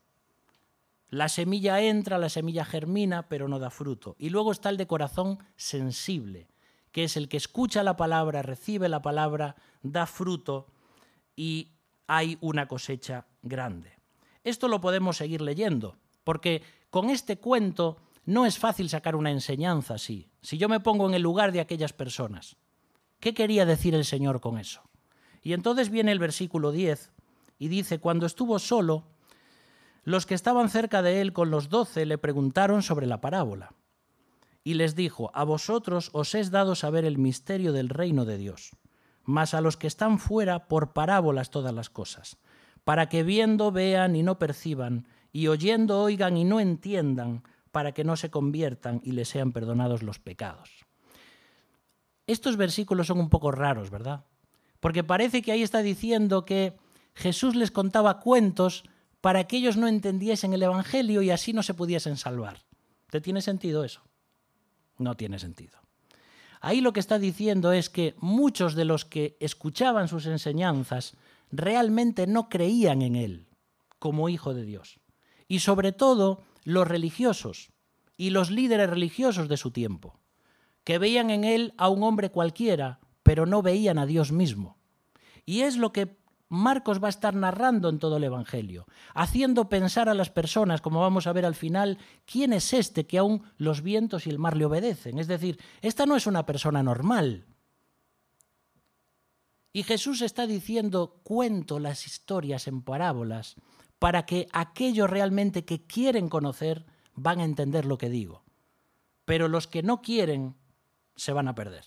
la 1.11 1.28
semilla 1.28 1.80
entra, 1.80 2.19
la 2.19 2.28
semilla 2.28 2.64
germina, 2.64 3.28
pero 3.28 3.49
no 3.49 3.59
da 3.59 3.71
fruto. 3.71 4.14
Y 4.19 4.30
luego 4.30 4.52
está 4.52 4.71
el 4.71 4.76
de 4.76 4.87
corazón 4.87 5.38
sensible, 5.57 6.49
que 6.92 7.04
es 7.04 7.16
el 7.16 7.28
que 7.28 7.37
escucha 7.37 7.83
la 7.83 7.97
palabra, 7.97 8.42
recibe 8.42 8.88
la 8.88 9.02
palabra, 9.02 9.57
da 9.83 10.07
fruto 10.07 10.69
y 11.35 11.73
hay 12.12 12.38
una 12.40 12.67
cosecha 12.67 13.25
grande. 13.40 13.93
Esto 14.43 14.67
lo 14.67 14.81
podemos 14.81 15.17
seguir 15.17 15.40
leyendo, 15.40 15.97
porque 16.25 16.61
con 16.90 17.09
este 17.09 17.38
cuento 17.38 17.99
no 18.25 18.47
es 18.47 18.59
fácil 18.59 18.88
sacar 18.88 19.14
una 19.14 19.31
enseñanza 19.31 19.95
así. 19.95 20.29
Si 20.43 20.59
yo 20.59 20.69
me 20.69 20.81
pongo 20.81 21.09
en 21.09 21.14
el 21.14 21.23
lugar 21.23 21.52
de 21.52 21.61
aquellas 21.61 21.93
personas, 21.93 22.57
¿qué 23.21 23.33
quería 23.33 23.64
decir 23.64 23.95
el 23.95 24.05
Señor 24.05 24.40
con 24.40 24.59
eso? 24.59 24.83
Y 25.40 25.52
entonces 25.52 25.88
viene 25.88 26.11
el 26.11 26.19
versículo 26.19 26.73
10 26.73 27.12
y 27.61 27.69
dice, 27.69 28.00
cuando 28.00 28.26
estuvo 28.26 28.59
solo, 28.59 29.05
los 30.02 30.26
que 30.26 30.35
estaban 30.35 30.69
cerca 30.69 31.02
de 31.02 31.21
él 31.21 31.33
con 31.33 31.52
los 31.52 31.69
doce 31.69 32.07
le 32.07 32.19
preguntaron 32.19 32.83
sobre 32.83 33.07
la 33.07 33.21
parábola. 33.21 33.73
Y 34.64 34.75
les 34.75 34.97
dijo, 34.97 35.31
a 35.33 35.45
vosotros 35.45 36.11
os 36.12 36.35
es 36.35 36.50
dado 36.50 36.75
saber 36.75 37.05
el 37.05 37.19
misterio 37.19 37.73
del 37.73 37.88
reino 37.88 38.25
de 38.25 38.37
Dios, 38.37 38.73
mas 39.31 39.55
a 39.55 39.61
los 39.61 39.77
que 39.77 39.87
están 39.87 40.19
fuera 40.19 40.67
por 40.67 40.93
parábolas 40.93 41.51
todas 41.51 41.73
las 41.73 41.89
cosas, 41.89 42.37
para 42.85 43.09
que 43.09 43.23
viendo 43.23 43.71
vean 43.71 44.17
y 44.17 44.23
no 44.23 44.39
perciban, 44.39 45.07
y 45.33 45.47
oyendo 45.47 46.01
oigan 46.01 46.37
y 46.37 46.45
no 46.45 46.61
entiendan, 46.61 47.45
para 47.71 47.93
que 47.93 48.05
no 48.05 48.17
se 48.17 48.31
conviertan 48.31 49.01
y 49.05 49.13
les 49.13 49.29
sean 49.29 49.53
perdonados 49.53 50.03
los 50.03 50.19
pecados. 50.19 50.85
Estos 52.27 52.57
versículos 52.57 53.07
son 53.07 53.21
un 53.21 53.31
poco 53.31 53.53
raros, 53.53 53.91
¿verdad? 53.91 54.25
Porque 54.81 55.05
parece 55.05 55.43
que 55.43 55.53
ahí 55.53 55.63
está 55.63 55.83
diciendo 55.83 56.45
que 56.45 56.77
Jesús 57.15 57.55
les 57.55 57.71
contaba 57.71 58.21
cuentos 58.21 58.85
para 59.21 59.45
que 59.45 59.59
ellos 59.59 59.77
no 59.77 59.87
entendiesen 59.87 60.53
el 60.53 60.63
Evangelio 60.63 61.23
y 61.23 61.31
así 61.31 61.53
no 61.53 61.63
se 61.63 61.75
pudiesen 61.75 62.17
salvar. 62.17 62.63
¿Te 63.11 63.21
tiene 63.21 63.43
sentido 63.43 63.85
eso? 63.85 64.03
No 64.99 65.17
tiene 65.17 65.39
sentido. 65.39 65.80
Ahí 66.61 66.81
lo 66.81 66.93
que 66.93 67.00
está 67.00 67.19
diciendo 67.19 67.73
es 67.73 67.88
que 67.88 68.14
muchos 68.19 68.75
de 68.75 68.85
los 68.85 69.05
que 69.05 69.37
escuchaban 69.40 70.09
sus 70.09 70.26
enseñanzas 70.26 71.17
realmente 71.50 72.26
no 72.26 72.49
creían 72.49 73.02
en 73.02 73.17
Él 73.17 73.49
como 73.99 74.29
Hijo 74.29 74.55
de 74.55 74.64
Dios. 74.64 75.00
Y 75.49 75.61
sobre 75.61 75.93
todo 75.93 76.43
los 76.64 76.87
religiosos 76.87 77.71
y 78.17 78.31
los 78.31 78.50
líderes 78.50 78.90
religiosos 78.90 79.49
de 79.49 79.57
su 79.57 79.71
tiempo, 79.71 80.21
que 80.85 80.99
veían 80.99 81.31
en 81.31 81.45
Él 81.45 81.73
a 81.79 81.88
un 81.88 82.02
hombre 82.02 82.31
cualquiera, 82.31 83.00
pero 83.23 83.47
no 83.47 83.62
veían 83.62 83.99
a 83.99 84.07
Dios 84.07 84.31
mismo. 84.31 84.76
Y 85.47 85.62
es 85.62 85.76
lo 85.76 85.93
que 85.93 86.20
Marcos 86.50 87.00
va 87.00 87.07
a 87.07 87.11
estar 87.11 87.33
narrando 87.37 87.88
en 87.88 88.00
todo 88.00 88.16
el 88.16 88.25
Evangelio, 88.25 88.87
haciendo 89.14 89.69
pensar 89.69 90.09
a 90.09 90.14
las 90.14 90.30
personas, 90.30 90.80
como 90.80 91.00
vamos 91.00 91.28
a 91.28 91.33
ver 91.33 91.47
al 91.47 91.54
final, 91.54 91.97
quién 92.26 92.52
es 92.52 92.73
este 92.73 93.07
que 93.07 93.19
aún 93.19 93.45
los 93.57 93.83
vientos 93.83 94.26
y 94.26 94.30
el 94.30 94.40
mar 94.40 94.57
le 94.57 94.64
obedecen. 94.64 95.21
Es 95.21 95.28
decir, 95.28 95.61
esta 95.80 96.07
no 96.07 96.16
es 96.16 96.26
una 96.26 96.47
persona 96.47 96.83
normal. 96.83 97.47
Y 99.73 99.85
Jesús 99.85 100.23
está 100.23 100.49
diciendo, 100.49 101.21
cuento 101.23 101.78
las 101.78 102.04
historias 102.04 102.66
en 102.66 102.83
parábolas 102.83 103.54
para 104.00 104.26
que 104.26 104.49
aquellos 104.52 105.09
realmente 105.09 105.64
que 105.64 105.87
quieren 105.87 106.28
conocer 106.28 106.85
van 107.14 107.38
a 107.38 107.45
entender 107.45 107.85
lo 107.85 107.97
que 107.97 108.11
digo. 108.11 108.42
Pero 109.25 109.47
los 109.47 109.69
que 109.69 109.85
no 109.85 110.02
quieren 110.02 110.57
se 111.14 111.33
van 111.33 111.47
a 111.47 111.54
perder. 111.54 111.85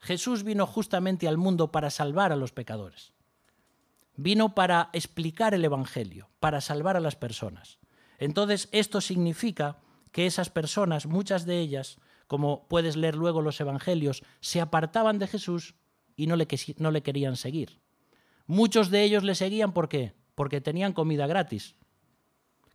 Jesús 0.00 0.42
vino 0.42 0.66
justamente 0.66 1.28
al 1.28 1.38
mundo 1.38 1.70
para 1.70 1.90
salvar 1.90 2.32
a 2.32 2.36
los 2.36 2.50
pecadores 2.50 3.12
vino 4.18 4.54
para 4.54 4.90
explicar 4.92 5.54
el 5.54 5.64
Evangelio, 5.64 6.28
para 6.40 6.60
salvar 6.60 6.96
a 6.96 7.00
las 7.00 7.14
personas. 7.14 7.78
Entonces, 8.18 8.68
esto 8.72 9.00
significa 9.00 9.78
que 10.10 10.26
esas 10.26 10.50
personas, 10.50 11.06
muchas 11.06 11.46
de 11.46 11.60
ellas, 11.60 11.98
como 12.26 12.66
puedes 12.66 12.96
leer 12.96 13.14
luego 13.14 13.42
los 13.42 13.60
Evangelios, 13.60 14.24
se 14.40 14.60
apartaban 14.60 15.20
de 15.20 15.28
Jesús 15.28 15.76
y 16.16 16.26
no 16.26 16.34
le, 16.34 16.48
no 16.78 16.90
le 16.90 17.02
querían 17.02 17.36
seguir. 17.36 17.80
Muchos 18.46 18.90
de 18.90 19.04
ellos 19.04 19.22
le 19.22 19.36
seguían 19.36 19.72
¿por 19.72 19.88
qué? 19.88 20.14
Porque 20.34 20.60
tenían 20.60 20.92
comida 20.92 21.28
gratis. 21.28 21.76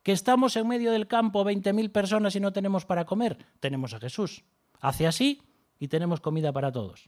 Que 0.02 0.14
estamos 0.14 0.56
en 0.56 0.68
medio 0.68 0.94
del 0.94 1.08
campo 1.08 1.44
20.000 1.44 1.92
personas 1.92 2.38
y 2.38 2.40
no 2.40 2.54
tenemos 2.54 2.86
para 2.86 3.06
comer, 3.06 3.38
tenemos 3.60 3.94
a 3.94 4.00
Jesús. 4.00 4.46
Hace 4.80 5.08
así 5.08 5.42
y 5.78 5.90
tenemos 5.90 6.22
comida 6.22 6.54
para 6.54 6.72
todos. 6.72 7.08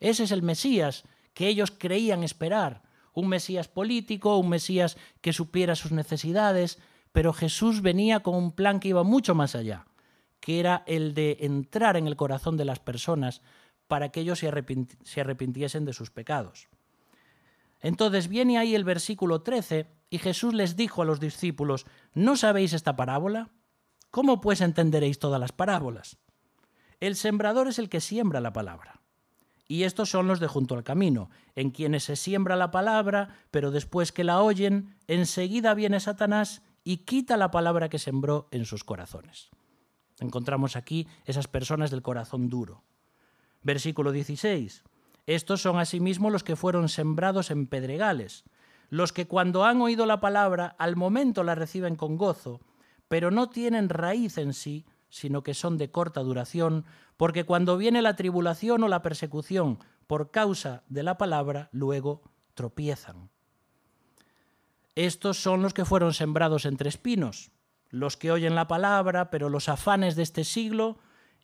Ese 0.00 0.24
es 0.24 0.32
el 0.32 0.42
Mesías 0.42 1.04
que 1.32 1.48
ellos 1.48 1.70
creían 1.70 2.22
esperar, 2.24 2.82
un 3.14 3.28
Mesías 3.28 3.68
político, 3.68 4.36
un 4.36 4.48
Mesías 4.48 4.96
que 5.20 5.32
supiera 5.32 5.74
sus 5.74 5.92
necesidades, 5.92 6.78
pero 7.12 7.32
Jesús 7.32 7.82
venía 7.82 8.20
con 8.20 8.34
un 8.34 8.52
plan 8.52 8.80
que 8.80 8.88
iba 8.88 9.02
mucho 9.02 9.34
más 9.34 9.54
allá, 9.54 9.86
que 10.40 10.60
era 10.60 10.84
el 10.86 11.14
de 11.14 11.38
entrar 11.40 11.96
en 11.96 12.06
el 12.06 12.16
corazón 12.16 12.56
de 12.56 12.64
las 12.64 12.78
personas 12.78 13.42
para 13.88 14.10
que 14.10 14.20
ellos 14.20 14.38
se, 14.38 14.48
arrepintiesen 15.20 15.84
de 15.84 15.92
sus 15.92 16.10
pecados. 16.10 16.68
Entonces 17.80 18.28
viene 18.28 18.58
ahí 18.58 18.74
el 18.74 18.84
versículo 18.84 19.42
13 19.42 19.86
y 20.10 20.18
Jesús 20.18 20.54
les 20.54 20.76
dijo 20.76 21.02
a 21.02 21.04
los 21.04 21.18
discípulos, 21.18 21.86
¿no 22.14 22.36
sabéis 22.36 22.72
esta 22.72 22.94
parábola? 22.94 23.50
¿Cómo 24.10 24.40
pues 24.40 24.60
entenderéis 24.60 25.18
todas 25.18 25.40
las 25.40 25.52
parábolas? 25.52 26.18
El 27.00 27.16
sembrador 27.16 27.68
es 27.68 27.78
el 27.78 27.88
que 27.88 28.00
siembra 28.00 28.40
la 28.40 28.52
palabra. 28.52 28.99
Y 29.70 29.84
estos 29.84 30.10
son 30.10 30.26
los 30.26 30.40
de 30.40 30.48
junto 30.48 30.74
al 30.74 30.82
camino, 30.82 31.30
en 31.54 31.70
quienes 31.70 32.02
se 32.02 32.16
siembra 32.16 32.56
la 32.56 32.72
palabra, 32.72 33.36
pero 33.52 33.70
después 33.70 34.10
que 34.10 34.24
la 34.24 34.42
oyen, 34.42 34.96
enseguida 35.06 35.74
viene 35.74 36.00
Satanás 36.00 36.62
y 36.82 37.04
quita 37.04 37.36
la 37.36 37.52
palabra 37.52 37.88
que 37.88 38.00
sembró 38.00 38.48
en 38.50 38.64
sus 38.64 38.82
corazones. 38.82 39.48
Encontramos 40.18 40.74
aquí 40.74 41.06
esas 41.24 41.46
personas 41.46 41.92
del 41.92 42.02
corazón 42.02 42.48
duro. 42.48 42.82
Versículo 43.62 44.10
16. 44.10 44.82
Estos 45.26 45.62
son 45.62 45.78
asimismo 45.78 46.30
los 46.30 46.42
que 46.42 46.56
fueron 46.56 46.88
sembrados 46.88 47.52
en 47.52 47.68
pedregales, 47.68 48.42
los 48.88 49.12
que 49.12 49.28
cuando 49.28 49.64
han 49.64 49.80
oído 49.80 50.04
la 50.04 50.18
palabra 50.18 50.74
al 50.80 50.96
momento 50.96 51.44
la 51.44 51.54
reciben 51.54 51.94
con 51.94 52.16
gozo, 52.16 52.60
pero 53.06 53.30
no 53.30 53.50
tienen 53.50 53.88
raíz 53.88 54.36
en 54.36 54.52
sí, 54.52 54.84
sino 55.10 55.42
que 55.42 55.54
son 55.54 55.76
de 55.76 55.90
corta 55.90 56.20
duración, 56.20 56.86
porque 57.16 57.44
cuando 57.44 57.76
viene 57.76 58.00
la 58.00 58.16
tribulación 58.16 58.82
o 58.82 58.88
la 58.88 59.02
persecución 59.02 59.78
por 60.06 60.30
causa 60.30 60.82
de 60.88 61.02
la 61.02 61.18
palabra, 61.18 61.68
luego 61.72 62.22
tropiezan. 62.54 63.30
Estos 64.94 65.40
son 65.40 65.62
los 65.62 65.74
que 65.74 65.84
fueron 65.84 66.14
sembrados 66.14 66.64
entre 66.64 66.88
espinos, 66.88 67.52
los 67.90 68.16
que 68.16 68.32
oyen 68.32 68.54
la 68.54 68.68
palabra, 68.68 69.30
pero 69.30 69.48
los 69.48 69.68
afanes 69.68 70.16
de 70.16 70.22
este 70.22 70.44
siglo 70.44 70.98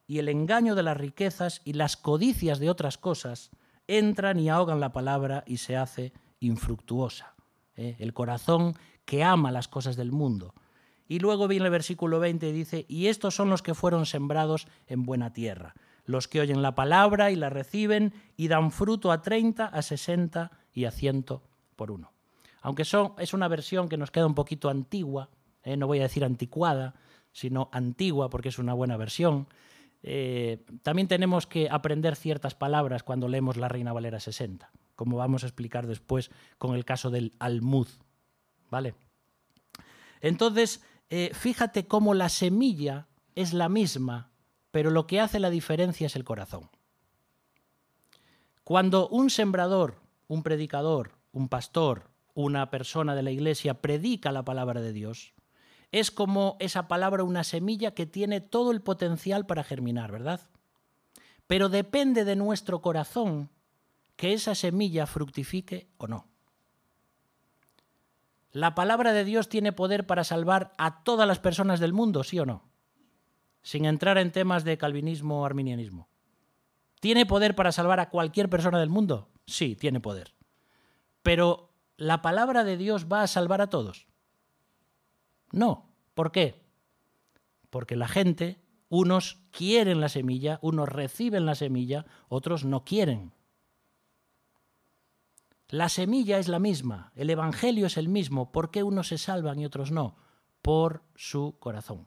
y 0.06 0.18
el 0.18 0.28
engaño 0.28 0.74
de 0.74 0.82
las 0.82 0.96
riquezas 0.96 1.60
y 1.64 1.72
las 1.72 1.96
codicias 1.96 2.58
de 2.58 2.70
otras 2.70 2.98
cosas 2.98 3.50
entran 3.86 4.38
y 4.38 4.48
ahogan 4.48 4.80
la 4.80 4.92
palabra 4.92 5.44
y 5.46 5.58
se 5.58 5.76
hace 5.76 6.12
infructuosa. 6.40 7.34
¿eh? 7.76 7.96
El 7.98 8.12
corazón 8.12 8.76
que 9.04 9.24
ama 9.24 9.52
las 9.52 9.68
cosas 9.68 9.96
del 9.96 10.12
mundo. 10.12 10.54
Y 11.08 11.20
luego 11.20 11.48
viene 11.48 11.66
el 11.66 11.70
versículo 11.70 12.18
20 12.18 12.48
y 12.48 12.52
dice, 12.52 12.86
y 12.88 13.06
estos 13.06 13.34
son 13.34 13.48
los 13.48 13.62
que 13.62 13.74
fueron 13.74 14.06
sembrados 14.06 14.66
en 14.86 15.04
buena 15.04 15.32
tierra, 15.32 15.74
los 16.04 16.28
que 16.28 16.40
oyen 16.40 16.62
la 16.62 16.74
palabra 16.74 17.30
y 17.30 17.36
la 17.36 17.50
reciben 17.50 18.12
y 18.36 18.48
dan 18.48 18.70
fruto 18.70 19.12
a 19.12 19.22
30, 19.22 19.66
a 19.66 19.82
60 19.82 20.50
y 20.72 20.84
a 20.84 20.90
100 20.90 21.26
por 21.76 21.90
uno. 21.90 22.12
Aunque 22.62 22.84
son, 22.84 23.12
es 23.18 23.32
una 23.32 23.46
versión 23.48 23.88
que 23.88 23.96
nos 23.96 24.10
queda 24.10 24.26
un 24.26 24.34
poquito 24.34 24.68
antigua, 24.68 25.30
¿eh? 25.62 25.76
no 25.76 25.86
voy 25.86 26.00
a 26.00 26.04
decir 26.04 26.24
anticuada, 26.24 26.94
sino 27.32 27.68
antigua 27.72 28.28
porque 28.28 28.48
es 28.48 28.58
una 28.58 28.74
buena 28.74 28.96
versión, 28.96 29.46
eh, 30.02 30.64
también 30.82 31.08
tenemos 31.08 31.46
que 31.46 31.68
aprender 31.70 32.16
ciertas 32.16 32.54
palabras 32.54 33.02
cuando 33.02 33.28
leemos 33.28 33.56
la 33.56 33.68
Reina 33.68 33.92
Valera 33.92 34.20
60, 34.20 34.70
como 34.94 35.16
vamos 35.16 35.44
a 35.44 35.46
explicar 35.46 35.86
después 35.86 36.30
con 36.58 36.74
el 36.74 36.84
caso 36.84 37.10
del 37.10 37.32
almud. 37.38 37.88
¿Vale? 38.70 38.94
Entonces, 40.20 40.82
eh, 41.10 41.30
fíjate 41.34 41.86
cómo 41.86 42.14
la 42.14 42.28
semilla 42.28 43.06
es 43.34 43.52
la 43.52 43.68
misma, 43.68 44.30
pero 44.70 44.90
lo 44.90 45.06
que 45.06 45.20
hace 45.20 45.38
la 45.40 45.50
diferencia 45.50 46.06
es 46.06 46.16
el 46.16 46.24
corazón. 46.24 46.70
Cuando 48.64 49.08
un 49.08 49.30
sembrador, 49.30 50.00
un 50.26 50.42
predicador, 50.42 51.12
un 51.32 51.48
pastor, 51.48 52.10
una 52.34 52.70
persona 52.70 53.14
de 53.14 53.22
la 53.22 53.30
iglesia 53.30 53.80
predica 53.80 54.32
la 54.32 54.44
palabra 54.44 54.80
de 54.80 54.92
Dios, 54.92 55.34
es 55.92 56.10
como 56.10 56.56
esa 56.58 56.88
palabra 56.88 57.22
una 57.22 57.44
semilla 57.44 57.92
que 57.92 58.06
tiene 58.06 58.40
todo 58.40 58.72
el 58.72 58.82
potencial 58.82 59.46
para 59.46 59.64
germinar, 59.64 60.10
¿verdad? 60.10 60.40
Pero 61.46 61.68
depende 61.68 62.24
de 62.24 62.36
nuestro 62.36 62.82
corazón 62.82 63.50
que 64.16 64.32
esa 64.32 64.54
semilla 64.54 65.06
fructifique 65.06 65.88
o 65.96 66.08
no. 66.08 66.26
¿La 68.56 68.74
palabra 68.74 69.12
de 69.12 69.26
Dios 69.26 69.50
tiene 69.50 69.72
poder 69.72 70.06
para 70.06 70.24
salvar 70.24 70.72
a 70.78 71.04
todas 71.04 71.28
las 71.28 71.38
personas 71.38 71.78
del 71.78 71.92
mundo, 71.92 72.24
sí 72.24 72.38
o 72.38 72.46
no? 72.46 72.62
Sin 73.60 73.84
entrar 73.84 74.16
en 74.16 74.32
temas 74.32 74.64
de 74.64 74.78
calvinismo 74.78 75.42
o 75.42 75.44
arminianismo. 75.44 76.08
¿Tiene 76.98 77.26
poder 77.26 77.54
para 77.54 77.70
salvar 77.70 78.00
a 78.00 78.08
cualquier 78.08 78.48
persona 78.48 78.78
del 78.78 78.88
mundo? 78.88 79.28
Sí, 79.46 79.76
tiene 79.76 80.00
poder. 80.00 80.32
Pero 81.22 81.74
¿la 81.98 82.22
palabra 82.22 82.64
de 82.64 82.78
Dios 82.78 83.08
va 83.12 83.20
a 83.20 83.26
salvar 83.26 83.60
a 83.60 83.68
todos? 83.68 84.06
No. 85.52 85.90
¿Por 86.14 86.32
qué? 86.32 86.64
Porque 87.68 87.94
la 87.94 88.08
gente, 88.08 88.58
unos 88.88 89.38
quieren 89.50 90.00
la 90.00 90.08
semilla, 90.08 90.60
unos 90.62 90.88
reciben 90.88 91.44
la 91.44 91.56
semilla, 91.56 92.06
otros 92.30 92.64
no 92.64 92.84
quieren. 92.84 93.34
La 95.68 95.88
semilla 95.88 96.38
es 96.38 96.48
la 96.48 96.58
misma, 96.58 97.12
el 97.16 97.30
Evangelio 97.30 97.86
es 97.86 97.96
el 97.96 98.08
mismo. 98.08 98.52
¿Por 98.52 98.70
qué 98.70 98.82
unos 98.82 99.08
se 99.08 99.18
salvan 99.18 99.58
y 99.58 99.66
otros 99.66 99.90
no? 99.90 100.16
Por 100.62 101.02
su 101.14 101.56
corazón. 101.58 102.06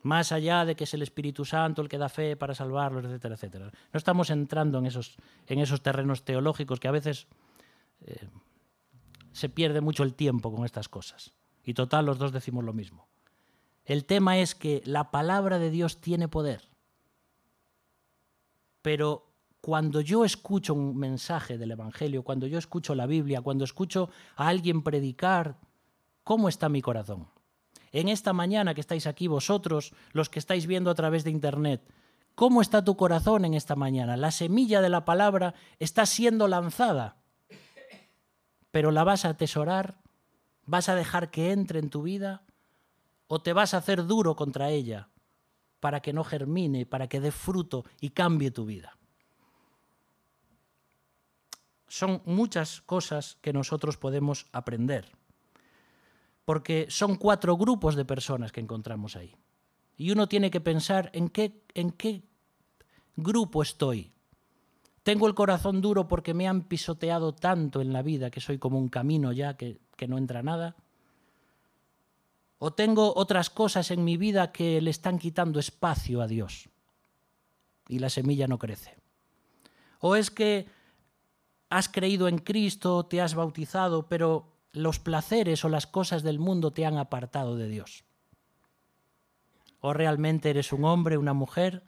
Más 0.00 0.32
allá 0.32 0.64
de 0.64 0.74
que 0.74 0.84
es 0.84 0.94
el 0.94 1.02
Espíritu 1.02 1.44
Santo 1.44 1.80
el 1.80 1.88
que 1.88 1.98
da 1.98 2.08
fe 2.08 2.36
para 2.36 2.56
salvarlos, 2.56 3.04
etcétera, 3.04 3.36
etcétera. 3.36 3.66
No 3.66 3.98
estamos 3.98 4.30
entrando 4.30 4.78
en 4.78 4.86
esos, 4.86 5.16
en 5.46 5.60
esos 5.60 5.80
terrenos 5.80 6.24
teológicos 6.24 6.80
que 6.80 6.88
a 6.88 6.92
veces 6.92 7.28
eh, 8.00 8.28
se 9.30 9.48
pierde 9.48 9.80
mucho 9.80 10.02
el 10.02 10.14
tiempo 10.14 10.52
con 10.52 10.64
estas 10.64 10.88
cosas. 10.88 11.32
Y 11.62 11.74
total, 11.74 12.06
los 12.06 12.18
dos 12.18 12.32
decimos 12.32 12.64
lo 12.64 12.72
mismo. 12.72 13.08
El 13.84 14.04
tema 14.04 14.38
es 14.38 14.56
que 14.56 14.82
la 14.84 15.12
palabra 15.12 15.60
de 15.60 15.70
Dios 15.70 16.00
tiene 16.00 16.26
poder. 16.26 16.68
Pero 18.82 19.31
cuando 19.62 20.02
yo 20.02 20.26
escucho 20.26 20.74
un 20.74 20.98
mensaje 20.98 21.56
del 21.56 21.70
Evangelio, 21.70 22.22
cuando 22.22 22.46
yo 22.46 22.58
escucho 22.58 22.94
la 22.94 23.06
Biblia, 23.06 23.40
cuando 23.40 23.64
escucho 23.64 24.10
a 24.36 24.48
alguien 24.48 24.82
predicar, 24.82 25.56
¿cómo 26.22 26.50
está 26.50 26.68
mi 26.68 26.82
corazón? 26.82 27.28
En 27.92 28.08
esta 28.08 28.34
mañana 28.34 28.74
que 28.74 28.82
estáis 28.82 29.06
aquí 29.06 29.26
vosotros, 29.26 29.94
los 30.12 30.28
que 30.28 30.38
estáis 30.38 30.66
viendo 30.66 30.90
a 30.90 30.94
través 30.94 31.24
de 31.24 31.30
Internet, 31.30 31.82
¿cómo 32.34 32.60
está 32.60 32.84
tu 32.84 32.98
corazón 32.98 33.46
en 33.46 33.54
esta 33.54 33.74
mañana? 33.74 34.18
La 34.18 34.32
semilla 34.32 34.82
de 34.82 34.90
la 34.90 35.06
palabra 35.06 35.54
está 35.78 36.04
siendo 36.04 36.46
lanzada, 36.46 37.16
pero 38.70 38.90
la 38.90 39.04
vas 39.04 39.24
a 39.24 39.30
atesorar 39.30 40.02
¿Vas 40.64 40.88
a 40.88 40.94
dejar 40.94 41.30
que 41.30 41.52
entre 41.52 41.78
en 41.80 41.90
tu 41.90 42.02
vida 42.02 42.42
o 43.26 43.42
te 43.42 43.52
vas 43.52 43.74
a 43.74 43.78
hacer 43.78 44.06
duro 44.06 44.36
contra 44.36 44.70
ella 44.70 45.08
para 45.80 46.00
que 46.00 46.12
no 46.12 46.22
germine, 46.22 46.86
para 46.86 47.08
que 47.08 47.20
dé 47.20 47.32
fruto 47.32 47.84
y 48.00 48.10
cambie 48.10 48.50
tu 48.50 48.64
vida? 48.64 48.96
Son 51.92 52.22
muchas 52.24 52.80
cosas 52.80 53.36
que 53.42 53.52
nosotros 53.52 53.98
podemos 53.98 54.46
aprender, 54.52 55.12
porque 56.46 56.86
son 56.88 57.16
cuatro 57.16 57.56
grupos 57.56 57.96
de 57.96 58.04
personas 58.04 58.52
que 58.52 58.60
encontramos 58.60 59.16
ahí. 59.16 59.36
Y 59.96 60.10
uno 60.10 60.26
tiene 60.26 60.50
que 60.50 60.60
pensar 60.60 61.10
en 61.12 61.28
qué, 61.28 61.62
en 61.74 61.90
qué 61.90 62.22
grupo 63.16 63.62
estoy. 63.62 64.10
Tengo 65.02 65.26
el 65.26 65.34
corazón 65.34 65.80
duro 65.80 66.08
porque 66.08 66.32
me 66.32 66.48
han 66.48 66.62
pisoteado 66.62 67.34
tanto 67.34 67.80
en 67.80 67.92
la 67.92 68.02
vida 68.02 68.30
que 68.30 68.40
soy 68.40 68.58
como 68.58 68.78
un 68.78 68.88
camino 68.88 69.32
ya 69.32 69.56
que 69.56 69.78
que 70.02 70.08
no 70.08 70.18
entra 70.18 70.42
nada? 70.42 70.74
¿O 72.58 72.72
tengo 72.72 73.14
otras 73.14 73.50
cosas 73.50 73.92
en 73.92 74.02
mi 74.02 74.16
vida 74.16 74.50
que 74.50 74.80
le 74.80 74.90
están 74.90 75.16
quitando 75.16 75.60
espacio 75.60 76.20
a 76.20 76.26
Dios 76.26 76.68
y 77.86 78.00
la 78.00 78.10
semilla 78.10 78.48
no 78.48 78.58
crece? 78.58 78.96
¿O 80.00 80.16
es 80.16 80.32
que 80.32 80.66
has 81.72 81.88
creído 81.88 82.28
en 82.28 82.38
Cristo, 82.38 83.06
te 83.06 83.22
has 83.22 83.34
bautizado, 83.34 84.06
pero 84.06 84.52
los 84.72 84.98
placeres 84.98 85.64
o 85.64 85.70
las 85.70 85.86
cosas 85.86 86.22
del 86.22 86.38
mundo 86.38 86.70
te 86.70 86.84
han 86.84 86.98
apartado 86.98 87.56
de 87.56 87.68
Dios? 87.68 88.04
¿O 89.80 89.94
realmente 89.94 90.50
eres 90.50 90.72
un 90.72 90.84
hombre, 90.84 91.16
una 91.16 91.32
mujer 91.32 91.82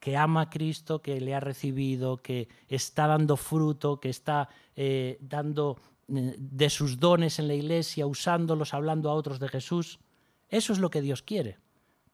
que 0.00 0.16
ama 0.16 0.42
a 0.42 0.50
Cristo, 0.50 1.00
que 1.00 1.20
le 1.20 1.34
ha 1.34 1.40
recibido, 1.40 2.16
que 2.16 2.48
está 2.68 3.06
dando 3.06 3.36
fruto, 3.36 4.00
que 4.00 4.10
está 4.10 4.48
eh, 4.74 5.16
dando 5.20 5.78
de 6.08 6.70
sus 6.70 6.98
dones 6.98 7.38
en 7.38 7.48
la 7.48 7.54
iglesia, 7.54 8.06
usándolos, 8.06 8.74
hablando 8.74 9.10
a 9.10 9.14
otros 9.14 9.38
de 9.38 9.48
Jesús. 9.48 10.00
Eso 10.48 10.72
es 10.72 10.80
lo 10.80 10.90
que 10.90 11.02
Dios 11.02 11.22
quiere, 11.22 11.58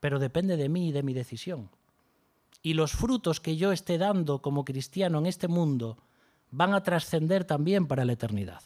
pero 0.01 0.19
depende 0.19 0.59
de 0.59 0.69
mí 0.69 0.89
y 0.89 0.93
de 0.93 1.03
mi 1.03 1.15
decisión. 1.15 1.71
Y 2.63 2.75
los 2.75 2.93
frutos 2.93 3.41
que 3.41 3.57
yo 3.57 3.73
esté 3.73 3.97
dando 3.97 4.43
como 4.43 4.65
cristiano 4.65 5.19
en 5.19 5.27
este 5.27 5.49
mundo 5.49 5.97
van 6.53 6.73
a 6.75 6.85
trascender 6.85 7.45
también 7.45 7.89
para 7.89 8.05
la 8.05 8.13
eternidad. 8.13 8.63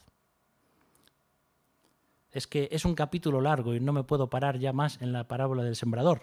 Es 2.30 2.46
que 2.46 2.68
es 2.70 2.84
un 2.84 2.94
capítulo 2.94 3.40
largo 3.40 3.74
y 3.74 3.80
no 3.80 3.94
me 3.94 4.04
puedo 4.04 4.28
parar 4.28 4.58
ya 4.58 4.74
más 4.74 5.00
en 5.00 5.12
la 5.12 5.26
parábola 5.26 5.62
del 5.62 5.76
sembrador, 5.76 6.22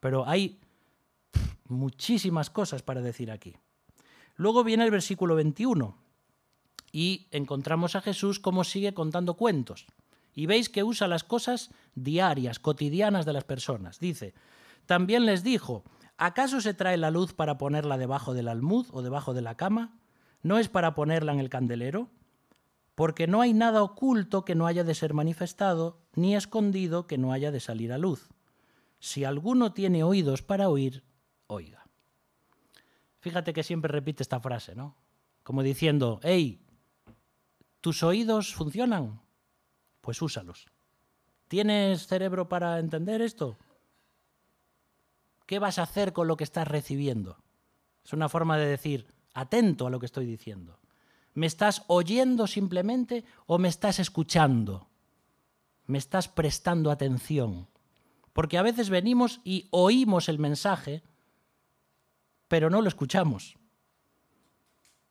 pero 0.00 0.28
hay 0.28 0.60
muchísimas 1.68 2.50
cosas 2.50 2.82
para 2.82 3.00
decir 3.00 3.30
aquí. 3.30 3.56
Luego 4.36 4.62
viene 4.62 4.84
el 4.84 4.90
versículo 4.90 5.34
21, 5.34 5.96
y 6.92 7.26
encontramos 7.30 7.96
a 7.96 8.00
Jesús 8.00 8.40
como 8.40 8.64
sigue 8.64 8.94
contando 8.94 9.34
cuentos. 9.34 9.86
Y 10.34 10.46
veis 10.46 10.68
que 10.68 10.84
usa 10.84 11.08
las 11.08 11.24
cosas 11.24 11.70
diarias, 11.94 12.58
cotidianas 12.58 13.26
de 13.26 13.32
las 13.32 13.44
personas. 13.44 13.98
Dice, 13.98 14.34
también 14.86 15.26
les 15.26 15.42
dijo, 15.42 15.84
¿acaso 16.16 16.60
se 16.60 16.74
trae 16.74 16.96
la 16.96 17.10
luz 17.10 17.34
para 17.34 17.58
ponerla 17.58 17.98
debajo 17.98 18.34
del 18.34 18.48
almud 18.48 18.86
o 18.92 19.02
debajo 19.02 19.34
de 19.34 19.42
la 19.42 19.56
cama? 19.56 19.98
¿No 20.48 20.58
es 20.58 20.70
para 20.70 20.94
ponerla 20.94 21.34
en 21.34 21.40
el 21.40 21.50
candelero? 21.50 22.08
Porque 22.94 23.26
no 23.26 23.42
hay 23.42 23.52
nada 23.52 23.82
oculto 23.82 24.46
que 24.46 24.54
no 24.54 24.66
haya 24.66 24.82
de 24.82 24.94
ser 24.94 25.12
manifestado, 25.12 26.00
ni 26.14 26.34
escondido 26.34 27.06
que 27.06 27.18
no 27.18 27.34
haya 27.34 27.50
de 27.50 27.60
salir 27.60 27.92
a 27.92 27.98
luz. 27.98 28.30
Si 28.98 29.24
alguno 29.24 29.74
tiene 29.74 30.02
oídos 30.04 30.40
para 30.40 30.70
oír, 30.70 31.04
oiga. 31.48 31.86
Fíjate 33.20 33.52
que 33.52 33.62
siempre 33.62 33.92
repite 33.92 34.22
esta 34.22 34.40
frase, 34.40 34.74
¿no? 34.74 34.96
Como 35.42 35.62
diciendo, 35.62 36.18
hey, 36.22 36.64
¿Tus 37.82 38.02
oídos 38.02 38.54
funcionan? 38.54 39.20
Pues 40.00 40.22
úsalos. 40.22 40.64
¿Tienes 41.46 42.06
cerebro 42.06 42.48
para 42.48 42.78
entender 42.78 43.20
esto? 43.20 43.58
¿Qué 45.44 45.58
vas 45.58 45.78
a 45.78 45.82
hacer 45.82 46.14
con 46.14 46.26
lo 46.26 46.38
que 46.38 46.44
estás 46.44 46.66
recibiendo? 46.66 47.36
Es 48.02 48.14
una 48.14 48.30
forma 48.30 48.56
de 48.56 48.64
decir, 48.64 49.17
atento 49.34 49.86
a 49.86 49.90
lo 49.90 49.98
que 50.00 50.06
estoy 50.06 50.26
diciendo. 50.26 50.78
¿Me 51.34 51.46
estás 51.46 51.84
oyendo 51.86 52.46
simplemente 52.46 53.24
o 53.46 53.58
me 53.58 53.68
estás 53.68 53.98
escuchando? 53.98 54.88
¿Me 55.86 55.98
estás 55.98 56.28
prestando 56.28 56.90
atención? 56.90 57.68
Porque 58.32 58.58
a 58.58 58.62
veces 58.62 58.90
venimos 58.90 59.40
y 59.44 59.66
oímos 59.70 60.28
el 60.28 60.38
mensaje, 60.38 61.02
pero 62.48 62.70
no 62.70 62.82
lo 62.82 62.88
escuchamos. 62.88 63.56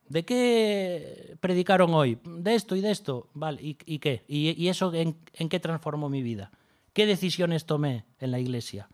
¿De 0.08 0.24
qué 0.24 1.36
predicaron 1.40 1.92
hoy? 1.94 2.18
De 2.24 2.54
esto 2.54 2.74
y 2.76 2.80
de 2.80 2.90
esto. 2.90 3.28
Vale, 3.34 3.60
¿y, 3.62 3.98
qué? 3.98 4.24
¿Y, 4.26 4.50
y 4.62 4.68
eso 4.68 4.92
en, 4.94 5.16
en, 5.34 5.48
qué 5.48 5.60
transformó 5.60 6.08
mi 6.08 6.22
vida? 6.22 6.50
¿Qué 6.92 7.06
decisiones 7.06 7.66
tomé 7.66 8.04
en 8.18 8.30
la 8.30 8.40
iglesia? 8.40 8.88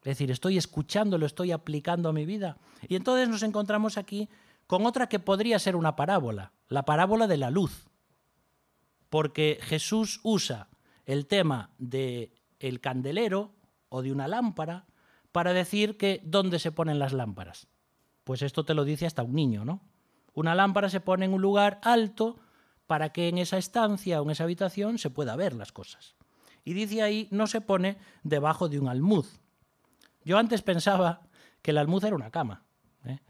Es 0.00 0.04
decir, 0.04 0.30
estoy 0.30 0.58
escuchando, 0.58 1.18
lo 1.18 1.26
estoy 1.26 1.52
aplicando 1.52 2.08
a 2.08 2.12
mi 2.12 2.24
vida. 2.24 2.58
Y 2.88 2.96
entonces 2.96 3.28
nos 3.28 3.42
encontramos 3.42 3.98
aquí 3.98 4.28
con 4.66 4.86
otra 4.86 5.08
que 5.08 5.18
podría 5.18 5.58
ser 5.58 5.76
una 5.76 5.96
parábola, 5.96 6.52
la 6.68 6.84
parábola 6.84 7.26
de 7.26 7.36
la 7.36 7.50
luz. 7.50 7.88
Porque 9.08 9.58
Jesús 9.62 10.20
usa 10.22 10.68
el 11.06 11.26
tema 11.26 11.70
de 11.78 12.32
el 12.60 12.80
candelero 12.80 13.52
o 13.88 14.02
de 14.02 14.12
una 14.12 14.28
lámpara 14.28 14.86
para 15.32 15.52
decir 15.52 15.96
que 15.96 16.20
dónde 16.24 16.58
se 16.58 16.72
ponen 16.72 16.98
las 16.98 17.12
lámparas. 17.12 17.68
Pues 18.24 18.42
esto 18.42 18.64
te 18.64 18.74
lo 18.74 18.84
dice 18.84 19.06
hasta 19.06 19.22
un 19.22 19.34
niño, 19.34 19.64
¿no? 19.64 19.80
Una 20.34 20.54
lámpara 20.54 20.90
se 20.90 21.00
pone 21.00 21.24
en 21.24 21.32
un 21.32 21.40
lugar 21.40 21.80
alto 21.82 22.38
para 22.86 23.10
que 23.12 23.28
en 23.28 23.38
esa 23.38 23.58
estancia 23.58 24.20
o 24.20 24.24
en 24.24 24.30
esa 24.30 24.44
habitación 24.44 24.98
se 24.98 25.10
pueda 25.10 25.36
ver 25.36 25.54
las 25.54 25.72
cosas. 25.72 26.14
Y 26.64 26.74
dice 26.74 27.02
ahí, 27.02 27.28
no 27.30 27.46
se 27.46 27.60
pone 27.60 27.96
debajo 28.22 28.68
de 28.68 28.78
un 28.78 28.88
almud. 28.88 29.26
Yo 30.24 30.38
antes 30.38 30.62
pensaba 30.62 31.22
que 31.62 31.70
el 31.70 31.78
almud 31.78 32.04
era 32.04 32.16
una 32.16 32.30
cama. 32.30 32.64
¿eh? 33.04 33.20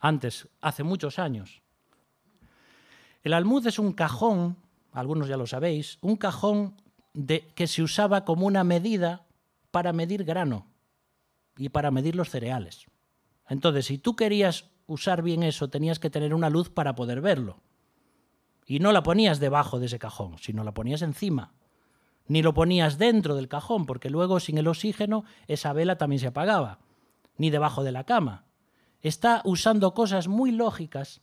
Antes, 0.00 0.48
hace 0.60 0.82
muchos 0.82 1.18
años. 1.18 1.62
El 3.22 3.32
almud 3.32 3.66
es 3.66 3.78
un 3.78 3.92
cajón, 3.92 4.56
algunos 4.92 5.28
ya 5.28 5.36
lo 5.36 5.46
sabéis, 5.46 5.98
un 6.00 6.16
cajón 6.16 6.80
de, 7.12 7.52
que 7.54 7.66
se 7.66 7.82
usaba 7.82 8.24
como 8.24 8.46
una 8.46 8.62
medida 8.62 9.26
para 9.70 9.92
medir 9.92 10.24
grano 10.24 10.66
y 11.56 11.70
para 11.70 11.90
medir 11.90 12.14
los 12.14 12.30
cereales. 12.30 12.86
Entonces, 13.48 13.86
si 13.86 13.98
tú 13.98 14.16
querías 14.16 14.70
usar 14.86 15.22
bien 15.22 15.42
eso, 15.42 15.68
tenías 15.68 15.98
que 15.98 16.10
tener 16.10 16.34
una 16.34 16.50
luz 16.50 16.70
para 16.70 16.94
poder 16.94 17.20
verlo. 17.20 17.60
Y 18.66 18.78
no 18.78 18.92
la 18.92 19.02
ponías 19.02 19.40
debajo 19.40 19.78
de 19.78 19.86
ese 19.86 19.98
cajón, 19.98 20.38
sino 20.38 20.64
la 20.64 20.74
ponías 20.74 21.02
encima. 21.02 21.52
Ni 22.28 22.42
lo 22.42 22.54
ponías 22.54 22.98
dentro 22.98 23.34
del 23.36 23.48
cajón, 23.48 23.86
porque 23.86 24.10
luego 24.10 24.40
sin 24.40 24.58
el 24.58 24.68
oxígeno 24.68 25.24
esa 25.46 25.72
vela 25.72 25.96
también 25.96 26.20
se 26.20 26.26
apagaba. 26.28 26.78
Ni 27.36 27.50
debajo 27.50 27.84
de 27.84 27.92
la 27.92 28.04
cama. 28.04 28.44
Está 29.00 29.42
usando 29.44 29.94
cosas 29.94 30.26
muy 30.26 30.50
lógicas, 30.50 31.20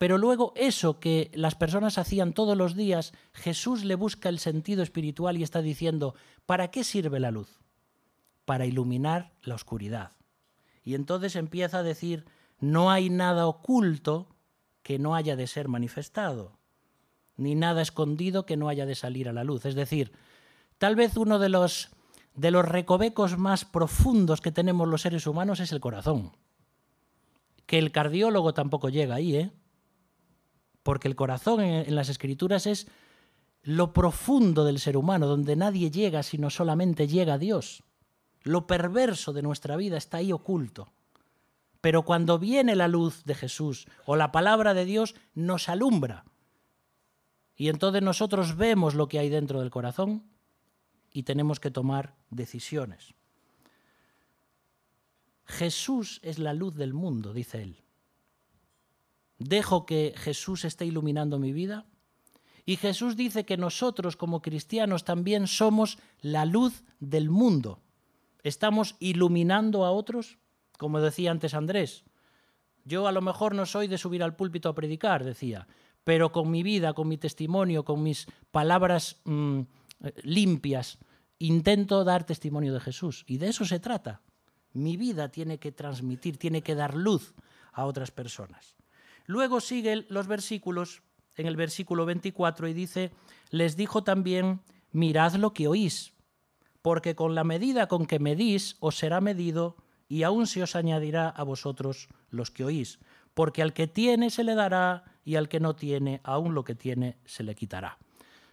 pero 0.00 0.16
luego 0.16 0.54
eso 0.56 0.98
que 0.98 1.30
las 1.34 1.54
personas 1.54 1.98
hacían 1.98 2.32
todos 2.32 2.56
los 2.56 2.74
días, 2.74 3.12
Jesús 3.32 3.84
le 3.84 3.96
busca 3.96 4.30
el 4.30 4.38
sentido 4.38 4.82
espiritual 4.82 5.36
y 5.36 5.42
está 5.42 5.60
diciendo, 5.60 6.14
¿para 6.46 6.70
qué 6.70 6.84
sirve 6.84 7.20
la 7.20 7.30
luz? 7.30 7.58
Para 8.46 8.64
iluminar 8.64 9.32
la 9.42 9.56
oscuridad. 9.56 10.12
Y 10.82 10.94
entonces 10.94 11.36
empieza 11.36 11.80
a 11.80 11.82
decir, 11.82 12.24
no 12.60 12.90
hay 12.90 13.10
nada 13.10 13.46
oculto 13.46 14.28
que 14.82 14.98
no 14.98 15.14
haya 15.14 15.36
de 15.36 15.46
ser 15.46 15.68
manifestado, 15.68 16.58
ni 17.40 17.54
nada 17.54 17.82
escondido 17.82 18.44
que 18.44 18.56
no 18.56 18.68
haya 18.68 18.86
de 18.86 18.94
salir 18.94 19.28
a 19.28 19.32
la 19.32 19.44
luz. 19.44 19.64
Es 19.64 19.74
decir, 19.74 20.12
tal 20.78 20.94
vez 20.94 21.16
uno 21.16 21.38
de 21.38 21.48
los, 21.48 21.88
de 22.34 22.50
los 22.50 22.64
recovecos 22.64 23.38
más 23.38 23.64
profundos 23.64 24.40
que 24.40 24.52
tenemos 24.52 24.86
los 24.86 25.02
seres 25.02 25.26
humanos 25.26 25.58
es 25.60 25.72
el 25.72 25.80
corazón. 25.80 26.32
Que 27.66 27.78
el 27.78 27.92
cardiólogo 27.92 28.52
tampoco 28.52 28.88
llega 28.90 29.14
ahí, 29.14 29.36
¿eh? 29.36 29.50
Porque 30.82 31.08
el 31.08 31.16
corazón 31.16 31.60
en, 31.60 31.94
las 31.94 32.08
escrituras 32.08 32.66
es 32.66 32.88
lo 33.62 33.92
profundo 33.92 34.64
del 34.64 34.78
ser 34.78 34.96
humano, 34.96 35.26
donde 35.26 35.56
nadie 35.56 35.90
llega, 35.90 36.22
sino 36.22 36.50
solamente 36.50 37.08
llega 37.08 37.38
Dios. 37.38 37.82
Lo 38.42 38.66
perverso 38.66 39.32
de 39.32 39.42
nuestra 39.42 39.76
vida 39.76 39.96
está 39.96 40.18
ahí 40.18 40.32
oculto. 40.32 40.92
Pero 41.80 42.04
cuando 42.04 42.38
viene 42.38 42.76
la 42.76 42.88
luz 42.88 43.24
de 43.24 43.34
Jesús 43.34 43.86
o 44.04 44.16
la 44.16 44.32
palabra 44.32 44.74
de 44.74 44.84
Dios, 44.84 45.14
nos 45.34 45.68
alumbra. 45.68 46.24
Y 47.60 47.68
entonces 47.68 48.00
nosotros 48.00 48.56
vemos 48.56 48.94
lo 48.94 49.06
que 49.06 49.18
hay 49.18 49.28
dentro 49.28 49.60
del 49.60 49.68
corazón 49.68 50.22
y 51.12 51.24
tenemos 51.24 51.60
que 51.60 51.70
tomar 51.70 52.14
decisiones. 52.30 53.12
Jesús 55.44 56.20
es 56.22 56.38
la 56.38 56.54
luz 56.54 56.74
del 56.74 56.94
mundo, 56.94 57.34
dice 57.34 57.62
él. 57.62 57.76
Dejo 59.38 59.84
que 59.84 60.14
Jesús 60.16 60.64
esté 60.64 60.86
iluminando 60.86 61.38
mi 61.38 61.52
vida. 61.52 61.84
Y 62.64 62.76
Jesús 62.76 63.14
dice 63.14 63.44
que 63.44 63.58
nosotros 63.58 64.16
como 64.16 64.40
cristianos 64.40 65.04
también 65.04 65.46
somos 65.46 65.98
la 66.22 66.46
luz 66.46 66.82
del 66.98 67.28
mundo. 67.28 67.82
¿Estamos 68.42 68.96
iluminando 69.00 69.84
a 69.84 69.90
otros? 69.90 70.38
Como 70.78 70.98
decía 71.02 71.30
antes 71.30 71.52
Andrés. 71.52 72.04
Yo 72.86 73.06
a 73.06 73.12
lo 73.12 73.20
mejor 73.20 73.54
no 73.54 73.66
soy 73.66 73.86
de 73.86 73.98
subir 73.98 74.22
al 74.22 74.34
púlpito 74.34 74.70
a 74.70 74.74
predicar, 74.74 75.24
decía, 75.24 75.66
pero 76.04 76.32
con 76.32 76.50
mi 76.50 76.62
vida, 76.62 76.92
con 76.94 77.08
mi 77.08 77.18
testimonio, 77.18 77.84
con 77.84 78.02
mis 78.02 78.26
palabras 78.50 79.20
mmm, 79.24 79.60
limpias, 80.22 80.98
intento 81.38 82.04
dar 82.04 82.24
testimonio 82.24 82.72
de 82.72 82.80
Jesús. 82.80 83.24
Y 83.26 83.38
de 83.38 83.48
eso 83.48 83.64
se 83.64 83.80
trata. 83.80 84.22
Mi 84.72 84.96
vida 84.96 85.30
tiene 85.30 85.58
que 85.58 85.72
transmitir, 85.72 86.36
tiene 86.36 86.62
que 86.62 86.74
dar 86.74 86.94
luz 86.94 87.34
a 87.72 87.84
otras 87.86 88.10
personas. 88.10 88.76
Luego 89.26 89.60
siguen 89.60 90.06
los 90.08 90.26
versículos 90.26 91.02
en 91.36 91.46
el 91.46 91.56
versículo 91.56 92.06
24 92.06 92.68
y 92.68 92.72
dice, 92.74 93.12
les 93.50 93.76
dijo 93.76 94.04
también, 94.04 94.60
mirad 94.92 95.34
lo 95.34 95.52
que 95.54 95.68
oís, 95.68 96.12
porque 96.82 97.14
con 97.14 97.34
la 97.34 97.44
medida 97.44 97.88
con 97.88 98.06
que 98.06 98.18
medís 98.18 98.76
os 98.80 98.96
será 98.96 99.20
medido 99.20 99.76
y 100.08 100.24
aún 100.24 100.46
se 100.46 100.62
os 100.62 100.76
añadirá 100.76 101.28
a 101.28 101.42
vosotros 101.42 102.08
los 102.30 102.50
que 102.50 102.64
oís, 102.64 102.98
porque 103.34 103.62
al 103.62 103.72
que 103.72 103.86
tiene 103.86 104.30
se 104.30 104.44
le 104.44 104.54
dará 104.54 105.04
y 105.24 105.36
al 105.36 105.48
que 105.48 105.60
no 105.60 105.74
tiene, 105.76 106.20
aún 106.24 106.54
lo 106.54 106.64
que 106.64 106.74
tiene 106.74 107.18
se 107.24 107.42
le 107.42 107.54
quitará. 107.54 107.98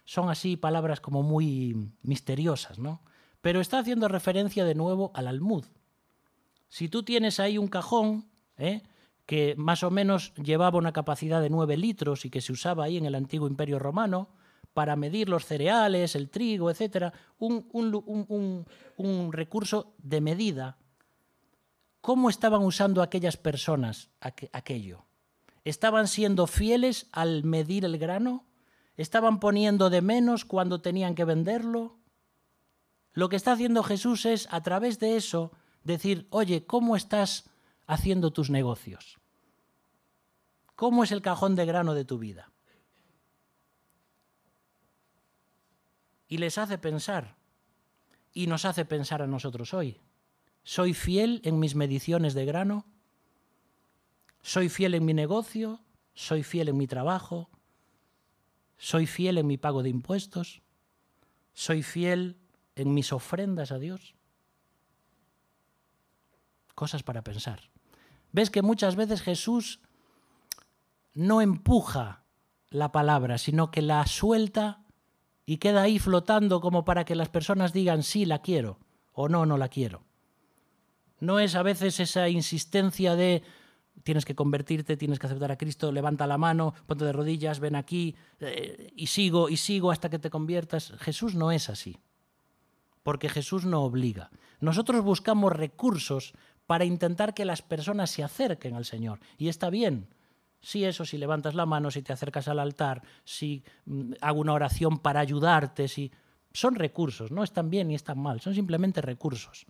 Son 0.04 0.30
así 0.30 0.56
palabras 0.56 1.00
como 1.00 1.22
muy 1.22 1.92
misteriosas, 2.02 2.78
¿no? 2.78 3.02
Pero 3.40 3.60
está 3.60 3.78
haciendo 3.78 4.08
referencia 4.08 4.64
de 4.64 4.74
nuevo 4.74 5.10
al 5.14 5.28
almud. 5.28 5.64
Si 6.68 6.88
tú 6.88 7.02
tienes 7.02 7.40
ahí 7.40 7.58
un 7.58 7.68
cajón, 7.68 8.28
¿eh? 8.56 8.82
que 9.26 9.54
más 9.56 9.82
o 9.82 9.90
menos 9.90 10.32
llevaba 10.34 10.78
una 10.78 10.92
capacidad 10.92 11.40
de 11.40 11.50
9 11.50 11.76
litros 11.76 12.24
y 12.24 12.30
que 12.30 12.40
se 12.40 12.52
usaba 12.52 12.84
ahí 12.84 12.96
en 12.96 13.04
el 13.04 13.14
antiguo 13.14 13.46
imperio 13.46 13.78
romano, 13.78 14.30
para 14.72 14.96
medir 14.96 15.28
los 15.28 15.44
cereales, 15.44 16.14
el 16.14 16.30
trigo, 16.30 16.70
etc., 16.70 17.12
un, 17.38 18.64
recurso 19.32 19.94
de 19.98 20.20
medida. 20.20 20.78
¿Cómo 22.00 22.30
estaban 22.30 22.62
usando 22.62 23.02
aquellas 23.02 23.36
personas 23.36 24.10
aquello? 24.20 25.07
¿Estaban 25.64 26.08
siendo 26.08 26.46
fieles 26.46 27.06
al 27.12 27.44
medir 27.44 27.84
el 27.84 27.98
grano? 27.98 28.46
¿Estaban 28.96 29.40
poniendo 29.40 29.90
de 29.90 30.02
menos 30.02 30.44
cuando 30.44 30.80
tenían 30.80 31.14
que 31.14 31.24
venderlo? 31.24 31.98
Lo 33.12 33.28
que 33.28 33.36
está 33.36 33.52
haciendo 33.52 33.82
Jesús 33.82 34.26
es, 34.26 34.48
a 34.50 34.62
través 34.62 34.98
de 34.98 35.16
eso, 35.16 35.52
decir, 35.84 36.26
oye, 36.30 36.66
¿cómo 36.66 36.96
estás 36.96 37.50
haciendo 37.86 38.32
tus 38.32 38.50
negocios? 38.50 39.18
¿Cómo 40.76 41.04
es 41.04 41.12
el 41.12 41.22
cajón 41.22 41.56
de 41.56 41.66
grano 41.66 41.94
de 41.94 42.04
tu 42.04 42.18
vida? 42.18 42.52
y 46.28 46.38
les 46.38 46.58
hace 46.58 46.78
pensar. 46.78 47.36
Y 48.32 48.46
nos 48.46 48.64
hace 48.64 48.84
pensar 48.84 49.22
a 49.22 49.26
nosotros 49.26 49.74
hoy. 49.74 50.00
¿Soy 50.62 50.92
fiel 50.92 51.40
en 51.44 51.58
mis 51.58 51.74
mediciones 51.74 52.34
de 52.34 52.44
grano? 52.44 52.84
¿Soy 54.42 54.68
fiel 54.68 54.94
en 54.94 55.04
mi 55.04 55.14
negocio? 55.14 55.80
¿Soy 56.14 56.42
fiel 56.42 56.68
en 56.68 56.76
mi 56.76 56.86
trabajo? 56.86 57.50
¿Soy 58.76 59.06
fiel 59.06 59.38
en 59.38 59.46
mi 59.46 59.58
pago 59.58 59.82
de 59.82 59.88
impuestos? 59.90 60.62
¿Soy 61.52 61.82
fiel 61.82 62.38
en 62.76 62.94
mis 62.94 63.12
ofrendas 63.12 63.72
a 63.72 63.78
Dios? 63.78 64.14
Cosas 66.74 67.02
para 67.02 67.22
pensar. 67.22 67.70
¿Ves 68.30 68.50
que 68.50 68.62
muchas 68.62 68.94
veces 68.94 69.22
Jesús 69.22 69.80
no 71.14 71.40
empuja 71.40 72.22
la 72.70 72.92
palabra, 72.92 73.38
sino 73.38 73.70
que 73.70 73.82
la 73.82 74.06
suelta 74.06 74.84
y 75.46 75.56
queda 75.56 75.82
ahí 75.82 75.98
flotando 75.98 76.60
como 76.60 76.84
para 76.84 77.04
que 77.04 77.14
las 77.14 77.28
personas 77.28 77.72
digan 77.72 78.02
sí, 78.02 78.24
la 78.24 78.40
quiero 78.40 78.78
o 79.12 79.28
no, 79.28 79.46
no 79.46 79.56
la 79.56 79.68
quiero. 79.68 80.04
No 81.18 81.40
es 81.40 81.56
a 81.56 81.62
veces 81.62 81.98
esa 81.98 82.28
insistencia 82.28 83.16
de 83.16 83.42
tienes 84.08 84.24
que 84.24 84.34
convertirte, 84.34 84.96
tienes 84.96 85.18
que 85.18 85.26
aceptar 85.26 85.52
a 85.52 85.58
Cristo, 85.58 85.92
levanta 85.92 86.26
la 86.26 86.38
mano, 86.38 86.72
ponte 86.86 87.04
de 87.04 87.12
rodillas, 87.12 87.60
ven 87.60 87.76
aquí 87.76 88.16
eh, 88.40 88.90
y 88.96 89.08
sigo 89.08 89.50
y 89.50 89.58
sigo 89.58 89.90
hasta 89.90 90.08
que 90.08 90.18
te 90.18 90.30
conviertas. 90.30 90.94
Jesús 90.98 91.34
no 91.34 91.52
es 91.52 91.68
así, 91.68 91.98
porque 93.02 93.28
Jesús 93.28 93.66
no 93.66 93.82
obliga. 93.82 94.30
Nosotros 94.60 95.04
buscamos 95.04 95.52
recursos 95.52 96.32
para 96.66 96.86
intentar 96.86 97.34
que 97.34 97.44
las 97.44 97.60
personas 97.60 98.10
se 98.10 98.24
acerquen 98.24 98.76
al 98.76 98.86
Señor 98.86 99.20
y 99.36 99.48
está 99.48 99.68
bien, 99.68 100.08
si 100.62 100.86
eso, 100.86 101.04
si 101.04 101.18
levantas 101.18 101.54
la 101.54 101.66
mano, 101.66 101.90
si 101.90 102.00
te 102.00 102.14
acercas 102.14 102.48
al 102.48 102.60
altar, 102.60 103.02
si 103.24 103.62
mm, 103.84 104.12
hago 104.22 104.40
una 104.40 104.54
oración 104.54 105.00
para 105.00 105.20
ayudarte, 105.20 105.86
si 105.86 106.10
son 106.54 106.76
recursos, 106.76 107.30
no 107.30 107.44
están 107.44 107.68
bien 107.68 107.88
ni 107.88 107.94
están 107.94 108.18
mal, 108.18 108.40
son 108.40 108.54
simplemente 108.54 109.02
recursos. 109.02 109.66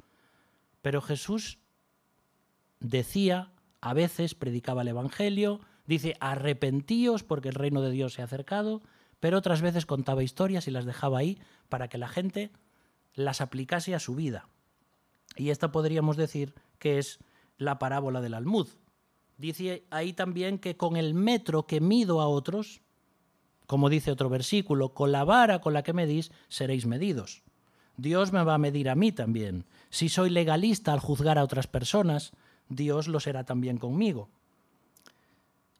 Pero 0.80 1.00
Jesús 1.00 1.58
decía 2.78 3.50
a 3.80 3.94
veces 3.94 4.34
predicaba 4.34 4.82
el 4.82 4.88
Evangelio, 4.88 5.60
dice 5.86 6.16
arrepentíos 6.20 7.22
porque 7.22 7.48
el 7.48 7.54
reino 7.54 7.80
de 7.80 7.90
Dios 7.90 8.14
se 8.14 8.22
ha 8.22 8.26
acercado, 8.26 8.82
pero 9.20 9.38
otras 9.38 9.62
veces 9.62 9.86
contaba 9.86 10.22
historias 10.22 10.68
y 10.68 10.70
las 10.70 10.84
dejaba 10.84 11.18
ahí 11.18 11.38
para 11.68 11.88
que 11.88 11.98
la 11.98 12.08
gente 12.08 12.50
las 13.14 13.40
aplicase 13.40 13.94
a 13.94 14.00
su 14.00 14.14
vida. 14.14 14.48
Y 15.36 15.50
esta 15.50 15.72
podríamos 15.72 16.16
decir 16.16 16.54
que 16.78 16.98
es 16.98 17.18
la 17.56 17.78
parábola 17.78 18.20
del 18.20 18.34
almud. 18.34 18.68
Dice 19.36 19.84
ahí 19.90 20.12
también 20.12 20.58
que 20.58 20.76
con 20.76 20.96
el 20.96 21.14
metro 21.14 21.66
que 21.66 21.80
mido 21.80 22.20
a 22.20 22.28
otros, 22.28 22.80
como 23.66 23.88
dice 23.88 24.10
otro 24.10 24.28
versículo, 24.28 24.94
con 24.94 25.12
la 25.12 25.24
vara 25.24 25.60
con 25.60 25.74
la 25.74 25.82
que 25.82 25.92
medís 25.92 26.32
seréis 26.48 26.86
medidos. 26.86 27.42
Dios 27.96 28.32
me 28.32 28.44
va 28.44 28.54
a 28.54 28.58
medir 28.58 28.88
a 28.88 28.94
mí 28.94 29.12
también. 29.12 29.66
Si 29.90 30.08
soy 30.08 30.30
legalista 30.30 30.92
al 30.92 31.00
juzgar 31.00 31.38
a 31.38 31.44
otras 31.44 31.66
personas, 31.66 32.32
Dios 32.68 33.08
lo 33.08 33.20
será 33.20 33.44
también 33.44 33.78
conmigo. 33.78 34.28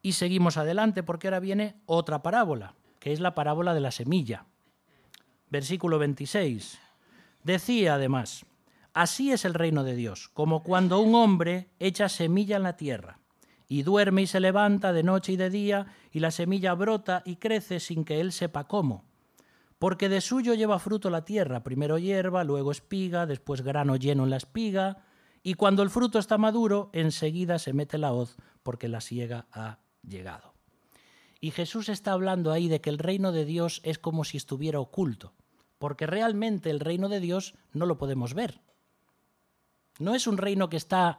Y 0.03 0.13
seguimos 0.13 0.57
adelante 0.57 1.03
porque 1.03 1.29
ahora 1.29 1.41
viene 1.41 1.77
otra 1.87 2.23
parábola, 2.23 2.75
que 3.01 3.13
es 3.13 3.21
la 3.21 3.35
parábola 3.35 3.75
de 3.75 3.81
la 3.81 3.91
semilla. 3.91 4.47
Versículo 5.51 5.99
26. 5.99 6.79
Decía 7.43 7.95
además, 7.95 8.45
así 8.93 9.33
es 9.33 9.45
el 9.45 9.55
reino 9.55 9.85
de 9.85 9.97
Dios, 9.97 10.29
como 10.35 10.63
cuando 10.63 11.01
un 11.01 11.15
hombre 11.15 11.69
echa 11.79 12.09
semilla 12.09 12.57
en 12.57 12.63
la 12.63 12.77
tierra, 12.77 13.19
y 13.69 13.83
duerme 13.83 14.23
y 14.23 14.27
se 14.27 14.41
levanta 14.41 14.93
de 14.93 15.03
noche 15.03 15.33
y 15.33 15.37
de 15.37 15.51
día, 15.51 15.87
y 16.13 16.21
la 16.21 16.31
semilla 16.31 16.75
brota 16.75 17.23
y 17.25 17.37
crece 17.37 17.81
sin 17.81 18.05
que 18.05 18.21
él 18.21 18.33
sepa 18.33 18.69
cómo. 18.69 19.05
Porque 19.79 20.09
de 20.09 20.21
suyo 20.21 20.55
lleva 20.55 20.79
fruto 20.79 21.11
la 21.11 21.25
tierra, 21.25 21.63
primero 21.63 21.99
hierba, 21.99 22.45
luego 22.45 22.73
espiga, 22.73 23.27
después 23.27 23.63
grano 23.63 23.97
lleno 23.97 24.25
en 24.25 24.31
la 24.31 24.37
espiga, 24.37 25.05
y 25.49 25.55
cuando 25.55 25.83
el 25.83 25.89
fruto 25.89 26.19
está 26.19 26.37
maduro, 26.37 26.91
enseguida 26.93 27.59
se 27.59 27.73
mete 27.73 27.97
la 27.97 28.13
hoz, 28.13 28.37
porque 28.63 28.87
la 28.87 29.01
siega 29.01 29.47
ha 29.51 29.79
llegado. 30.07 30.53
Y 31.41 31.53
Jesús 31.53 31.89
está 31.89 32.13
hablando 32.13 32.53
ahí 32.53 32.69
de 32.69 32.83
que 32.83 32.91
el 32.91 32.99
reino 32.99 33.33
de 33.33 33.47
Dios 33.47 33.81
es 33.83 33.99
como 33.99 34.25
si 34.25 34.37
estuviera 34.37 34.79
oculto, 34.79 35.33
porque 35.79 36.07
realmente 36.07 36.69
el 36.69 36.81
reino 36.81 37.09
de 37.09 37.21
Dios 37.21 37.55
no 37.73 37.87
lo 37.87 37.97
podemos 37.97 38.35
ver. 38.35 38.61
No 39.99 40.15
es 40.15 40.27
un 40.27 40.37
reino 40.37 40.69
que 40.69 40.77
está 40.77 41.19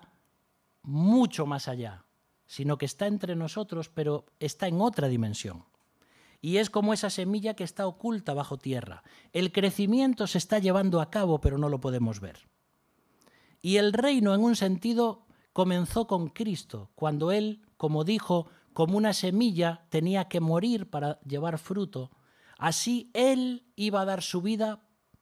mucho 0.84 1.48
más 1.48 1.68
allá, 1.68 2.06
sino 2.46 2.78
que 2.78 2.86
está 2.86 3.08
entre 3.08 3.36
nosotros, 3.36 3.90
pero 3.90 4.28
está 4.40 4.68
en 4.68 4.80
otra 4.80 5.08
dimensión. 5.08 5.66
Y 6.40 6.58
es 6.58 6.70
como 6.70 6.94
esa 6.94 7.10
semilla 7.10 7.56
que 7.56 7.64
está 7.64 7.88
oculta 7.88 8.36
bajo 8.36 8.60
tierra. 8.60 9.02
El 9.34 9.52
crecimiento 9.52 10.28
se 10.28 10.38
está 10.38 10.60
llevando 10.60 11.02
a 11.02 11.10
cabo, 11.10 11.42
pero 11.42 11.58
no 11.58 11.68
lo 11.68 11.80
podemos 11.80 12.20
ver. 12.20 12.48
Y 13.62 13.78
el 13.78 13.94
reino, 13.94 14.34
en 14.34 14.42
un 14.42 14.56
sentido, 14.56 15.26
comenzó 15.54 16.08
con 16.08 16.30
Cristo, 16.30 16.92
cuando 16.96 17.32
Él, 17.32 17.62
como 17.78 18.04
dijo, 18.04 18.48
como 18.74 18.98
una 18.98 19.14
semilla 19.14 19.86
tenía 19.90 20.30
que 20.30 20.40
morir 20.40 20.90
para 20.90 21.20
llevar 21.22 21.58
fruto, 21.58 22.12
así 22.58 23.12
Él 23.14 23.66
iba 23.76 24.02
a 24.02 24.06
dar 24.06 24.22
su 24.22 24.42
vida, 24.42 24.82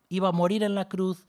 iba 0.10 0.30
a 0.30 0.34
morir 0.34 0.63
en 0.63 0.76
la 0.76 0.88
cruz, 0.88 1.26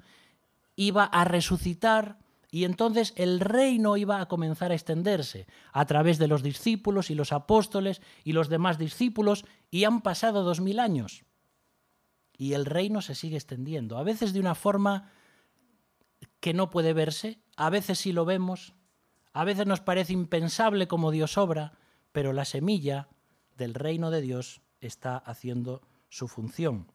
iba 0.76 1.04
a 1.04 1.24
resucitar 1.24 2.18
y 2.50 2.64
entonces 2.64 3.12
el 3.16 3.40
reino 3.40 3.96
iba 3.96 4.20
a 4.20 4.26
comenzar 4.26 4.70
a 4.70 4.74
extenderse 4.74 5.46
a 5.72 5.84
través 5.86 6.18
de 6.18 6.28
los 6.28 6.42
discípulos 6.42 7.10
y 7.10 7.14
los 7.14 7.32
apóstoles 7.32 8.00
y 8.24 8.32
los 8.32 8.48
demás 8.48 8.78
discípulos 8.78 9.44
y 9.70 9.84
han 9.84 10.00
pasado 10.00 10.44
dos 10.44 10.60
mil 10.60 10.78
años. 10.78 11.24
Y 12.36 12.52
el 12.52 12.64
reino 12.64 13.02
se 13.02 13.14
sigue 13.14 13.36
extendiendo, 13.36 13.98
a 13.98 14.04
veces 14.04 14.32
de 14.32 14.40
una 14.40 14.54
forma 14.54 15.10
que 16.40 16.54
no 16.54 16.70
puede 16.70 16.92
verse, 16.92 17.40
a 17.56 17.70
veces 17.70 17.98
sí 17.98 18.12
lo 18.12 18.24
vemos, 18.24 18.74
a 19.32 19.44
veces 19.44 19.66
nos 19.66 19.80
parece 19.80 20.12
impensable 20.12 20.88
como 20.88 21.10
Dios 21.10 21.38
obra, 21.38 21.78
pero 22.12 22.32
la 22.32 22.44
semilla 22.44 23.08
del 23.56 23.74
reino 23.74 24.10
de 24.10 24.20
Dios 24.20 24.62
está 24.80 25.16
haciendo 25.16 25.82
su 26.08 26.28
función. 26.28 26.90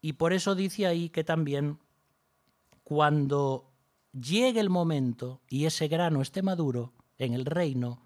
Y 0.00 0.14
por 0.14 0.32
eso 0.32 0.54
dice 0.54 0.86
ahí 0.86 1.08
que 1.08 1.24
también 1.24 1.80
cuando 2.84 3.72
llegue 4.12 4.60
el 4.60 4.70
momento 4.70 5.40
y 5.48 5.64
ese 5.64 5.88
grano 5.88 6.22
esté 6.22 6.42
maduro 6.42 6.92
en 7.18 7.34
el 7.34 7.44
reino, 7.44 8.02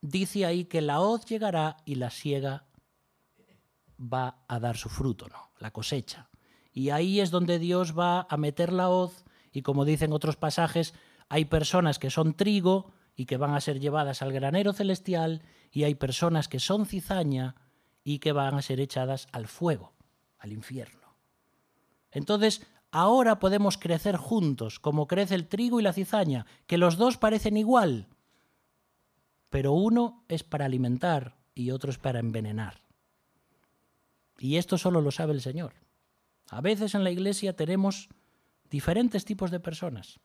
dice 0.00 0.46
ahí 0.46 0.66
que 0.66 0.80
la 0.80 1.00
hoz 1.00 1.24
llegará 1.24 1.78
y 1.84 1.96
la 1.96 2.10
siega 2.10 2.66
va 3.98 4.44
a 4.46 4.60
dar 4.60 4.76
su 4.76 4.88
fruto, 4.88 5.28
¿no? 5.28 5.50
La 5.58 5.72
cosecha. 5.72 6.28
Y 6.72 6.90
ahí 6.90 7.20
es 7.20 7.30
donde 7.30 7.58
Dios 7.58 7.96
va 7.98 8.26
a 8.28 8.36
meter 8.36 8.72
la 8.72 8.88
hoz 8.88 9.24
y 9.52 9.62
como 9.62 9.84
dicen 9.84 10.12
otros 10.12 10.36
pasajes, 10.36 10.94
hay 11.28 11.44
personas 11.44 11.98
que 11.98 12.10
son 12.10 12.34
trigo 12.34 12.92
y 13.14 13.26
que 13.26 13.36
van 13.36 13.54
a 13.54 13.60
ser 13.60 13.78
llevadas 13.78 14.22
al 14.22 14.32
granero 14.32 14.72
celestial 14.72 15.42
y 15.70 15.84
hay 15.84 15.94
personas 15.94 16.48
que 16.48 16.60
son 16.60 16.86
cizaña 16.86 17.56
y 18.04 18.18
que 18.18 18.32
van 18.32 18.54
a 18.54 18.62
ser 18.62 18.80
echadas 18.80 19.28
al 19.32 19.46
fuego, 19.46 19.92
al 20.38 20.52
infierno. 20.52 21.16
Entonces, 22.10 22.66
ahora 22.90 23.38
podemos 23.38 23.78
crecer 23.78 24.16
juntos, 24.16 24.78
como 24.78 25.06
crece 25.06 25.34
el 25.34 25.48
trigo 25.48 25.80
y 25.80 25.82
la 25.82 25.92
cizaña, 25.92 26.46
que 26.66 26.78
los 26.78 26.96
dos 26.96 27.18
parecen 27.18 27.56
igual, 27.56 28.08
pero 29.50 29.72
uno 29.72 30.24
es 30.28 30.42
para 30.42 30.64
alimentar 30.64 31.36
y 31.54 31.70
otro 31.70 31.90
es 31.90 31.98
para 31.98 32.20
envenenar. 32.20 32.82
Y 34.38 34.56
esto 34.56 34.78
solo 34.78 35.00
lo 35.00 35.10
sabe 35.10 35.34
el 35.34 35.42
Señor. 35.42 35.81
A 36.52 36.60
veces 36.60 36.94
en 36.94 37.02
la 37.02 37.10
iglesia 37.10 37.56
tenemos 37.56 38.10
diferentes 38.68 39.24
tipos 39.24 39.50
de 39.50 39.58
personas. 39.58 40.20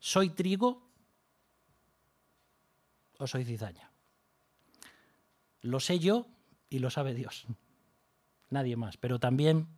Soy 0.00 0.30
trigo 0.30 0.90
o 3.16 3.28
soy 3.28 3.44
cizaña. 3.44 3.92
Lo 5.60 5.78
sé 5.78 6.00
yo 6.00 6.26
y 6.68 6.80
lo 6.80 6.90
sabe 6.90 7.14
Dios. 7.14 7.46
Nadie 8.50 8.74
más. 8.74 8.96
Pero 8.96 9.20
también 9.20 9.68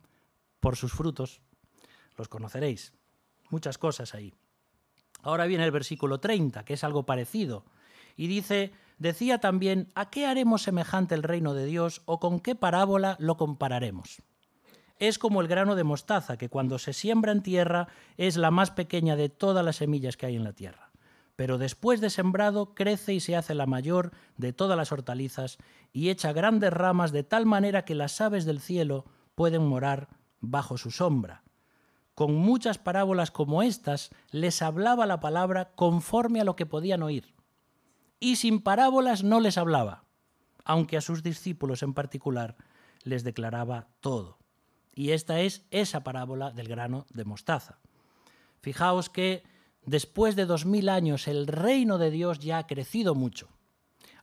por 0.59 0.75
sus 0.75 0.91
frutos 0.91 1.39
los 2.17 2.27
conoceréis. 2.27 2.93
Muchas 3.51 3.77
cosas 3.77 4.15
ahí. 4.15 4.33
Ahora 5.21 5.45
viene 5.45 5.65
el 5.65 5.71
versículo 5.71 6.19
30, 6.19 6.65
que 6.65 6.73
es 6.73 6.83
algo 6.83 7.05
parecido. 7.05 7.63
Y 8.17 8.25
dice, 8.25 8.73
decía 8.97 9.37
también, 9.37 9.91
¿a 9.93 10.09
qué 10.09 10.25
haremos 10.25 10.63
semejante 10.63 11.13
el 11.13 11.21
reino 11.21 11.53
de 11.53 11.67
Dios 11.67 12.01
o 12.05 12.19
con 12.19 12.39
qué 12.39 12.55
parábola 12.55 13.17
lo 13.19 13.37
compararemos? 13.37 14.23
Es 15.01 15.17
como 15.17 15.41
el 15.41 15.49
grano 15.49 15.75
de 15.75 15.83
mostaza, 15.83 16.37
que 16.37 16.47
cuando 16.47 16.79
se 16.79 16.93
siembra 16.93 17.33
en 17.33 17.43
tierra 17.43 17.89
es 18.15 18.37
la 18.37 18.51
más 18.51 18.71
pequeña 18.71 19.17
de 19.17 19.27
todas 19.27 19.65
las 19.65 19.75
semillas 19.75 20.15
que 20.15 20.27
hay 20.27 20.37
en 20.37 20.45
la 20.45 20.53
tierra. 20.53 20.91
Pero 21.35 21.57
después 21.57 21.99
de 21.99 22.09
sembrado 22.09 22.73
crece 22.75 23.13
y 23.13 23.19
se 23.19 23.35
hace 23.35 23.53
la 23.53 23.65
mayor 23.65 24.11
de 24.37 24.53
todas 24.53 24.77
las 24.77 24.93
hortalizas 24.93 25.57
y 25.91 26.09
echa 26.09 26.31
grandes 26.31 26.71
ramas 26.71 27.11
de 27.11 27.23
tal 27.23 27.45
manera 27.45 27.83
que 27.83 27.95
las 27.95 28.21
aves 28.21 28.45
del 28.45 28.61
cielo 28.61 29.03
pueden 29.35 29.65
morar 29.65 30.07
bajo 30.39 30.77
su 30.77 30.91
sombra 30.91 31.43
con 32.21 32.35
muchas 32.35 32.77
parábolas 32.77 33.31
como 33.31 33.63
estas, 33.63 34.11
les 34.29 34.61
hablaba 34.61 35.07
la 35.07 35.19
palabra 35.19 35.71
conforme 35.73 36.41
a 36.41 36.43
lo 36.43 36.55
que 36.55 36.67
podían 36.67 37.01
oír. 37.01 37.33
Y 38.19 38.35
sin 38.35 38.61
parábolas 38.61 39.23
no 39.23 39.39
les 39.39 39.57
hablaba, 39.57 40.03
aunque 40.63 40.97
a 40.97 41.01
sus 41.01 41.23
discípulos 41.23 41.81
en 41.81 41.95
particular 41.95 42.57
les 43.03 43.23
declaraba 43.23 43.87
todo. 44.01 44.40
Y 44.93 45.11
esta 45.11 45.39
es 45.41 45.65
esa 45.71 46.03
parábola 46.03 46.51
del 46.51 46.67
grano 46.67 47.05
de 47.13 47.25
mostaza. 47.25 47.79
Fijaos 48.61 49.09
que 49.09 49.43
después 49.85 50.35
de 50.35 50.45
dos 50.45 50.65
mil 50.65 50.89
años 50.89 51.27
el 51.27 51.47
reino 51.47 51.97
de 51.97 52.11
Dios 52.11 52.39
ya 52.39 52.59
ha 52.59 52.67
crecido 52.67 53.15
mucho. 53.15 53.49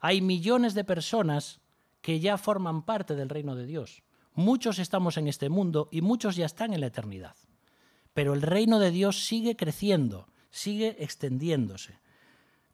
Hay 0.00 0.20
millones 0.20 0.74
de 0.74 0.84
personas 0.84 1.60
que 2.00 2.20
ya 2.20 2.38
forman 2.38 2.82
parte 2.82 3.14
del 3.16 3.28
reino 3.28 3.56
de 3.56 3.66
Dios. 3.66 4.02
Muchos 4.34 4.78
estamos 4.78 5.16
en 5.16 5.26
este 5.26 5.48
mundo 5.48 5.88
y 5.90 6.00
muchos 6.00 6.36
ya 6.36 6.46
están 6.46 6.72
en 6.72 6.80
la 6.80 6.86
eternidad 6.86 7.34
pero 8.18 8.34
el 8.34 8.42
reino 8.42 8.80
de 8.80 8.90
Dios 8.90 9.26
sigue 9.26 9.54
creciendo, 9.54 10.26
sigue 10.50 10.96
extendiéndose. 10.98 12.00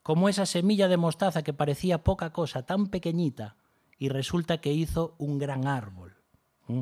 Como 0.01 0.27
esa 0.27 0.47
semilla 0.47 0.87
de 0.87 0.97
mostaza 0.97 1.43
que 1.43 1.53
parecía 1.53 2.03
poca 2.03 2.33
cosa, 2.33 2.65
tan 2.65 2.87
pequeñita, 2.87 3.55
y 3.99 4.09
resulta 4.09 4.59
que 4.59 4.73
hizo 4.73 5.13
un 5.19 5.37
gran 5.37 5.67
árbol. 5.67 6.17
¿Mm? 6.65 6.81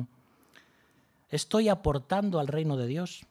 ¿Estoy 1.34 1.68
aportando 1.68 2.38
al 2.38 2.46
reino 2.46 2.76
de 2.76 2.86
Dios? 2.86 3.26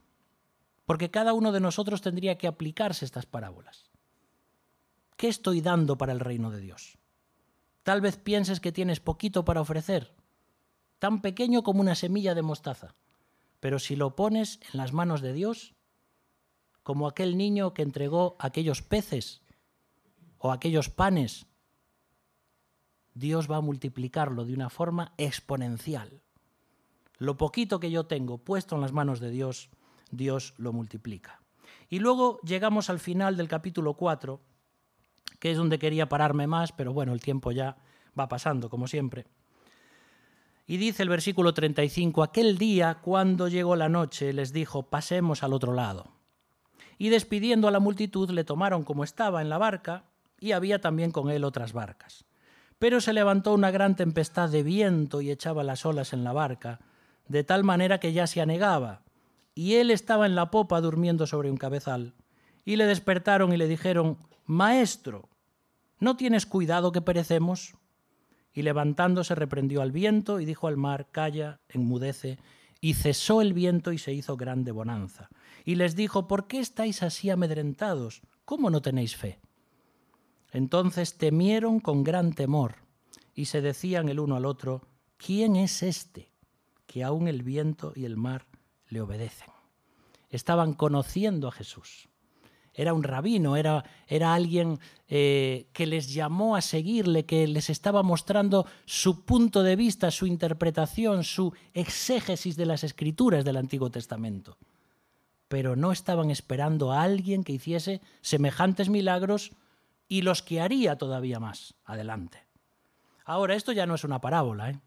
Porque 0.84 1.10
cada 1.10 1.32
uno 1.32 1.54
de 1.54 1.62
nosotros 1.62 2.02
tendría 2.02 2.38
que 2.38 2.48
aplicarse 2.48 3.06
estas 3.06 3.26
parábolas. 3.26 3.90
¿Qué 5.16 5.30
estoy 5.30 5.62
dando 5.62 5.98
para 5.98 6.12
el 6.12 6.20
reino 6.20 6.52
de 6.52 6.60
Dios? 6.60 6.98
Tal 7.82 8.02
vez 8.02 8.18
pienses 8.18 8.60
que 8.60 8.74
tienes 8.74 9.00
poquito 9.00 9.46
para 9.46 9.62
ofrecer, 9.62 10.14
tan 11.00 11.22
pequeño 11.22 11.64
como 11.64 11.80
una 11.80 11.96
semilla 11.96 12.36
de 12.36 12.42
mostaza. 12.42 12.94
Pero 13.62 13.80
si 13.80 13.96
lo 13.96 14.18
pones 14.18 14.60
en 14.74 14.80
las 14.80 14.92
manos 14.92 15.22
de 15.22 15.32
Dios, 15.32 15.74
como 16.84 17.08
aquel 17.08 17.38
niño 17.38 17.74
que 17.74 17.84
entregó 17.84 18.36
aquellos 18.38 18.82
peces 18.82 19.44
o 20.40 20.52
aquellos 20.52 20.90
panes, 20.90 21.46
Dios 23.14 23.50
va 23.50 23.56
a 23.56 23.62
multiplicarlo 23.62 24.44
de 24.44 24.56
una 24.56 24.70
forma 24.70 25.14
exponencial. 25.16 26.23
Lo 27.18 27.38
poquito 27.38 27.80
que 27.80 27.92
yo 27.92 28.06
tengo 28.06 28.38
puesto 28.38 28.76
en 28.76 28.82
las 28.82 28.92
manos 28.92 29.20
de 29.20 29.30
Dios, 29.30 29.70
Dios 30.12 30.54
lo 30.58 30.74
multiplica. 30.74 31.42
Y 31.90 32.00
luego 32.00 32.40
llegamos 32.42 32.90
al 32.90 33.00
final 33.00 33.38
del 33.38 33.48
capítulo 33.48 33.94
4, 33.94 34.42
que 35.40 35.52
es 35.52 35.58
donde 35.58 35.80
quería 35.80 36.10
pararme 36.10 36.48
más, 36.48 36.72
pero 36.72 36.94
bueno, 36.94 37.14
el 37.14 37.22
tiempo 37.22 37.52
ya 37.52 37.78
va 38.18 38.28
pasando, 38.28 38.70
como 38.70 38.88
siempre. 38.88 39.26
Y 40.66 40.78
dice 40.78 41.04
el 41.04 41.10
versículo 41.10 41.54
35, 41.54 42.24
aquel 42.24 42.58
día, 42.58 43.00
cuando 43.02 43.48
llegó 43.48 43.76
la 43.76 43.90
noche, 43.90 44.32
les 44.32 44.54
dijo, 44.54 44.84
pasemos 44.84 45.44
al 45.44 45.54
otro 45.54 45.74
lado. 45.74 46.08
Y 46.98 47.10
despidiendo 47.10 47.68
a 47.68 47.72
la 47.72 47.80
multitud, 47.80 48.30
le 48.30 48.44
tomaron 48.44 48.84
como 48.84 49.04
estaba 49.04 49.42
en 49.42 49.50
la 49.50 49.58
barca, 49.58 50.06
y 50.40 50.52
había 50.54 50.80
también 50.80 51.12
con 51.12 51.30
él 51.30 51.44
otras 51.44 51.74
barcas. 51.74 52.26
Pero 52.80 53.02
se 53.02 53.14
levantó 53.14 53.54
una 53.54 53.72
gran 53.72 53.96
tempestad 53.96 54.50
de 54.50 54.64
viento 54.64 55.22
y 55.22 55.32
echaba 55.32 55.64
las 55.64 55.86
olas 55.86 56.14
en 56.14 56.24
la 56.24 56.34
barca, 56.34 56.80
de 57.28 57.44
tal 57.44 57.64
manera 57.64 58.00
que 58.00 58.14
ya 58.14 58.28
se 58.28 58.42
anegaba, 58.42 59.04
y 59.56 59.76
él 59.76 59.92
estaba 59.92 60.26
en 60.26 60.36
la 60.36 60.52
popa 60.52 60.82
durmiendo 60.82 61.28
sobre 61.28 61.52
un 61.52 61.58
cabezal. 61.58 62.14
Y 62.66 62.76
le 62.76 62.86
despertaron 62.86 63.54
y 63.54 63.58
le 63.58 63.68
dijeron, 63.68 64.18
Maestro, 64.46 65.30
¿no 66.00 66.16
tienes 66.18 66.46
cuidado 66.46 66.92
que 66.92 67.02
perecemos? 67.02 67.76
y 68.54 68.62
levantándose 68.62 69.36
reprendió 69.36 69.82
al 69.82 69.92
viento 69.92 70.40
y 70.40 70.46
dijo 70.46 70.68
al 70.68 70.78
mar, 70.78 71.08
Calla, 71.12 71.60
enmudece, 71.70 72.38
y 72.80 72.94
cesó 72.94 73.42
el 73.42 73.54
viento 73.54 73.92
y 73.92 73.98
se 73.98 74.14
hizo 74.14 74.38
grande 74.38 74.72
bonanza. 74.72 75.30
Y 75.66 75.76
les 75.76 75.96
dijo, 75.96 76.28
¿por 76.28 76.48
qué 76.48 76.60
estáis 76.60 77.02
así 77.02 77.30
amedrentados? 77.30 78.22
¿Cómo 78.46 78.70
no 78.70 78.82
tenéis 78.82 79.16
fe? 79.16 79.40
Entonces 80.52 81.18
temieron 81.18 81.80
con 81.80 82.04
gran 82.04 82.34
temor 82.34 82.76
y 83.34 83.46
se 83.46 83.62
decían 83.62 84.10
el 84.10 84.20
uno 84.20 84.36
al 84.36 84.46
otro, 84.46 84.82
¿quién 85.18 85.56
es 85.56 85.82
este 85.82 86.33
que 86.94 87.04
aun 87.04 87.28
el 87.28 87.42
viento 87.42 87.94
y 87.96 88.06
el 88.06 88.18
mar 88.18 88.46
le 88.90 89.02
obedecen? 89.02 89.50
Estaban 90.30 90.74
conociendo 90.74 91.48
a 91.48 91.52
Jesús 91.52 92.08
era 92.74 92.94
un 92.94 93.04
rabino, 93.04 93.56
era, 93.56 93.84
era 94.08 94.34
alguien 94.34 94.80
eh, 95.08 95.68
que 95.74 95.86
les 95.86 96.14
llamó 96.14 96.56
a 96.56 96.62
seguirle, 96.62 97.26
que 97.26 97.48
les 97.48 97.70
estaba 97.70 98.02
mostrando 98.02 98.66
su 98.86 99.26
punto 99.26 99.62
de 99.64 99.76
vista, 99.76 100.10
su 100.10 100.26
interpretación, 100.26 101.24
su 101.24 101.54
exégesis 101.74 102.56
de 102.56 102.66
las 102.66 102.84
escrituras 102.84 103.46
del 103.46 103.58
Antiguo 103.58 103.92
Testamento. 103.92 104.58
Pero 105.48 105.76
no 105.76 105.92
estaban 105.92 106.32
esperando 106.32 106.92
a 106.92 107.04
alguien 107.04 107.44
que 107.44 107.54
hiciese 107.54 108.02
semejantes 108.22 108.90
milagros 108.90 109.52
y 110.08 110.24
los 110.24 110.42
que 110.42 110.60
haría 110.60 110.98
todavía 110.98 111.40
más 111.40 111.76
adelante. 111.86 112.40
Ahora, 113.24 113.56
esto 113.56 113.72
ya 113.72 113.86
no 113.86 113.96
es 113.96 114.04
una 114.04 114.20
parábola. 114.20 114.72
¿eh? 114.72 114.80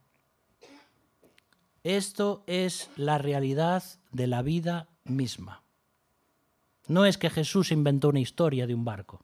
Esto 1.87 2.43
es 2.49 2.91
la 2.97 3.17
realidad 3.17 3.85
de 4.11 4.27
la 4.27 4.43
vida 4.43 4.89
misma. 5.05 5.63
No 6.89 7.07
es 7.07 7.17
que 7.17 7.31
Jesús 7.31 7.71
inventó 7.71 8.09
una 8.09 8.19
historia 8.19 8.67
de 8.67 8.75
un 8.75 8.85
barco. 8.85 9.21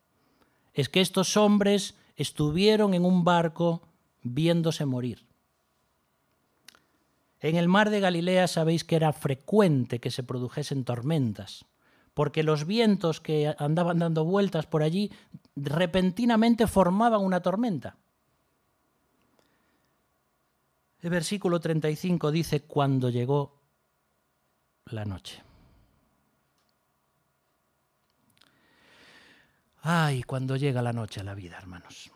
Es 0.72 0.88
que 0.88 1.00
estos 1.00 1.36
hombres 1.36 1.96
estuvieron 2.14 2.94
en 2.94 3.04
un 3.04 3.24
barco 3.24 3.82
viéndose 4.22 4.86
morir. 4.86 5.26
En 7.40 7.56
el 7.56 7.66
mar 7.66 7.90
de 7.90 7.98
Galilea 7.98 8.46
sabéis 8.46 8.84
que 8.84 8.94
era 8.94 9.12
frecuente 9.12 9.98
que 9.98 10.12
se 10.12 10.22
produjesen 10.22 10.84
tormentas, 10.84 11.64
porque 12.14 12.44
los 12.44 12.64
vientos 12.64 13.20
que 13.20 13.52
andaban 13.58 13.98
dando 13.98 14.24
vueltas 14.24 14.66
por 14.66 14.84
allí 14.84 15.10
repentinamente 15.56 16.68
formaban 16.68 17.22
una 17.22 17.40
tormenta. 17.40 17.96
El 21.02 21.10
versículo 21.10 21.58
35 21.58 22.30
dice, 22.30 22.62
cuando 22.62 23.10
llegó 23.10 23.60
la 24.86 25.04
noche. 25.04 25.42
Ay, 29.80 30.22
cuando 30.22 30.54
llega 30.54 30.80
la 30.80 30.92
noche 30.92 31.20
a 31.20 31.24
la 31.24 31.34
vida, 31.34 31.58
hermanos. 31.58 32.12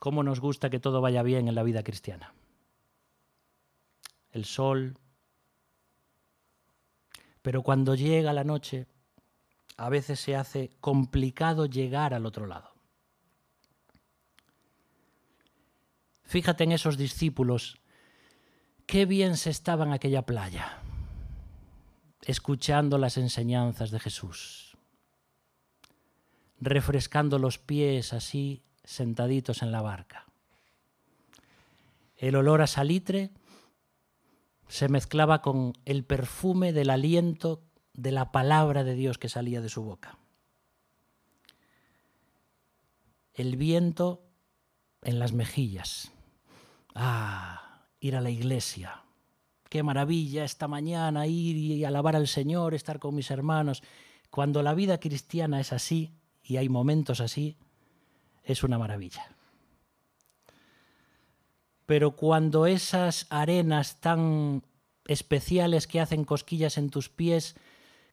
¿Cómo 0.00 0.22
nos 0.22 0.40
gusta 0.40 0.70
que 0.70 0.80
todo 0.80 1.02
vaya 1.02 1.22
bien 1.22 1.48
en 1.48 1.54
la 1.54 1.62
vida 1.62 1.82
cristiana? 1.82 2.32
El 4.30 4.46
sol. 4.46 4.96
Pero 7.42 7.62
cuando 7.62 7.94
llega 7.94 8.32
la 8.32 8.44
noche, 8.44 8.86
a 9.76 9.90
veces 9.90 10.18
se 10.18 10.34
hace 10.34 10.70
complicado 10.80 11.66
llegar 11.66 12.14
al 12.14 12.24
otro 12.24 12.46
lado. 12.46 12.75
Fíjate 16.26 16.64
en 16.64 16.72
esos 16.72 16.96
discípulos, 16.96 17.78
qué 18.86 19.06
bien 19.06 19.36
se 19.36 19.50
estaban 19.50 19.88
en 19.88 19.94
aquella 19.94 20.22
playa, 20.22 20.78
escuchando 22.22 22.98
las 22.98 23.16
enseñanzas 23.16 23.90
de 23.90 24.00
Jesús 24.00 24.66
refrescando 26.60 27.38
los 27.38 27.58
pies 27.58 28.12
así 28.12 28.62
sentaditos 28.84 29.62
en 29.62 29.72
la 29.72 29.82
barca. 29.82 30.26
El 32.16 32.36
olor 32.36 32.62
a 32.62 32.66
salitre 32.66 33.30
se 34.68 34.88
mezclaba 34.88 35.42
con 35.42 35.74
el 35.84 36.04
perfume 36.04 36.72
del 36.72 36.90
aliento 36.90 37.62
de 37.92 38.12
la 38.12 38.32
palabra 38.32 38.84
de 38.84 38.94
Dios 38.94 39.18
que 39.18 39.28
salía 39.28 39.60
de 39.60 39.68
su 39.68 39.82
boca. 39.82 40.18
El 43.34 43.56
viento 43.56 44.24
en 45.02 45.18
las 45.18 45.32
mejillas. 45.32 46.12
Ah, 46.98 47.84
ir 48.00 48.16
a 48.16 48.22
la 48.22 48.30
iglesia. 48.30 49.02
Qué 49.68 49.82
maravilla 49.82 50.44
esta 50.44 50.66
mañana 50.66 51.26
ir 51.26 51.56
y 51.56 51.84
alabar 51.84 52.16
al 52.16 52.26
Señor, 52.26 52.72
estar 52.72 52.98
con 52.98 53.14
mis 53.14 53.30
hermanos. 53.30 53.82
Cuando 54.30 54.62
la 54.62 54.72
vida 54.72 54.98
cristiana 54.98 55.60
es 55.60 55.74
así, 55.74 56.14
y 56.42 56.56
hay 56.56 56.70
momentos 56.70 57.20
así, 57.20 57.58
es 58.44 58.62
una 58.62 58.78
maravilla. 58.78 59.26
Pero 61.84 62.16
cuando 62.16 62.66
esas 62.66 63.26
arenas 63.28 64.00
tan 64.00 64.62
especiales 65.06 65.86
que 65.86 66.00
hacen 66.00 66.24
cosquillas 66.24 66.78
en 66.78 66.88
tus 66.88 67.10
pies 67.10 67.56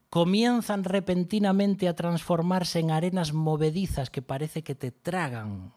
comienzan 0.09 0.83
repentinamente 0.83 1.87
a 1.87 1.95
transformarse 1.95 2.79
en 2.79 2.91
arenas 2.91 3.31
movedizas 3.31 4.09
que 4.09 4.21
parece 4.21 4.61
que 4.61 4.75
te 4.75 4.91
tragan, 4.91 5.73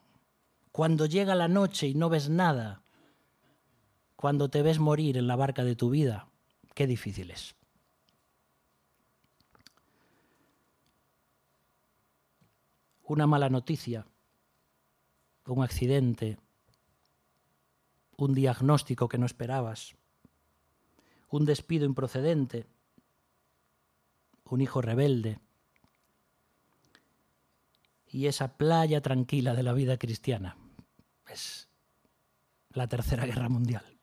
cuando 0.73 1.07
llega 1.07 1.37
la 1.37 1.49
noche 1.49 1.87
y 1.87 1.95
no 1.95 2.11
ves 2.11 2.29
nada, 2.29 2.83
cuando 4.16 4.48
te 4.48 4.62
ves 4.62 4.79
morir 4.79 5.16
en 5.16 5.26
la 5.26 5.37
barca 5.37 5.62
de 5.64 5.76
tu 5.76 5.90
vida, 5.90 6.29
qué 6.74 6.87
difícil 6.87 7.31
es. 7.31 7.57
una 13.07 13.26
mala 13.26 13.48
noticia, 13.48 14.07
un 15.46 15.62
accidente, 15.62 16.38
un 18.16 18.35
diagnóstico 18.35 19.09
que 19.09 19.18
no 19.18 19.26
esperabas, 19.26 19.94
un 21.31 21.44
despido 21.44 21.85
improcedente, 21.85 22.66
un 24.44 24.61
hijo 24.61 24.81
rebelde 24.83 25.38
y 28.09 28.26
esa 28.26 28.57
playa 28.57 29.00
tranquila 29.00 29.55
de 29.55 29.62
la 29.62 29.72
vida 29.72 29.98
cristiana. 29.98 30.57
Es 31.29 31.68
la 32.70 32.88
Tercera 32.88 33.24
Guerra 33.24 33.48
Mundial. 33.48 33.95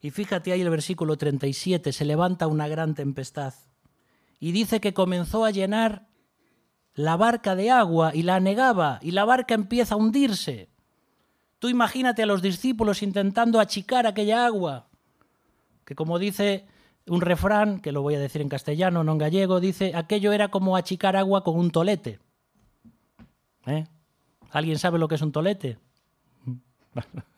Y 0.00 0.10
fíjate 0.10 0.52
ahí 0.52 0.60
el 0.60 0.70
versículo 0.70 1.16
37, 1.16 1.92
se 1.92 2.04
levanta 2.04 2.46
una 2.46 2.68
gran 2.68 2.94
tempestad 2.94 3.54
y 4.38 4.52
dice 4.52 4.80
que 4.80 4.94
comenzó 4.94 5.44
a 5.44 5.50
llenar 5.50 6.06
la 6.94 7.16
barca 7.16 7.54
de 7.54 7.70
agua 7.70 8.14
y 8.14 8.22
la 8.22 8.36
anegaba 8.36 8.98
y 9.02 9.10
la 9.10 9.24
barca 9.24 9.54
empieza 9.54 9.94
a 9.94 9.98
hundirse. 9.98 10.70
Tú 11.58 11.68
imagínate 11.68 12.22
a 12.22 12.26
los 12.26 12.42
discípulos 12.42 13.02
intentando 13.02 13.60
achicar 13.60 14.06
aquella 14.06 14.46
agua, 14.46 14.88
que 15.84 15.94
como 15.94 16.18
dice 16.18 16.66
un 17.06 17.20
refrán, 17.20 17.80
que 17.80 17.92
lo 17.92 18.02
voy 18.02 18.14
a 18.14 18.18
decir 18.18 18.42
en 18.42 18.48
castellano, 18.48 19.04
no 19.04 19.12
en 19.12 19.18
gallego, 19.18 19.60
dice, 19.60 19.92
aquello 19.94 20.32
era 20.32 20.48
como 20.48 20.76
achicar 20.76 21.16
agua 21.16 21.44
con 21.44 21.56
un 21.56 21.70
tolete. 21.70 22.18
¿Eh? 23.66 23.86
¿Alguien 24.50 24.78
sabe 24.78 24.98
lo 24.98 25.08
que 25.08 25.14
es 25.14 25.22
un 25.22 25.32
tolete? 25.32 25.78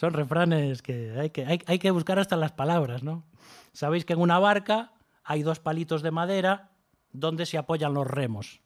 Son 0.00 0.14
refranes 0.14 0.80
que 0.80 1.14
hay, 1.18 1.28
que 1.28 1.44
hay 1.44 1.78
que 1.78 1.90
buscar 1.90 2.18
hasta 2.18 2.36
las 2.36 2.52
palabras, 2.52 3.02
¿no? 3.02 3.26
Sabéis 3.74 4.06
que 4.06 4.14
en 4.14 4.20
una 4.20 4.38
barca 4.38 4.94
hay 5.22 5.42
dos 5.42 5.60
palitos 5.60 6.00
de 6.00 6.10
madera 6.10 6.70
¿Dónde 7.12 7.46
se 7.46 7.58
apoyan 7.58 7.94
los 7.94 8.06
remos. 8.06 8.60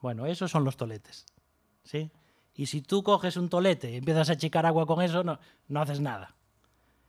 Bueno, 0.00 0.26
esos 0.26 0.50
son 0.50 0.64
los 0.64 0.76
toletes. 0.76 1.26
¿sí? 1.82 2.10
Y 2.54 2.66
si 2.66 2.82
tú 2.82 3.02
coges 3.02 3.36
un 3.36 3.48
tolete 3.48 3.90
y 3.90 3.96
empiezas 3.96 4.28
a 4.28 4.34
achicar 4.34 4.66
agua 4.66 4.86
con 4.86 5.02
eso, 5.02 5.24
no, 5.24 5.38
no 5.68 5.80
haces 5.80 6.00
nada. 6.00 6.36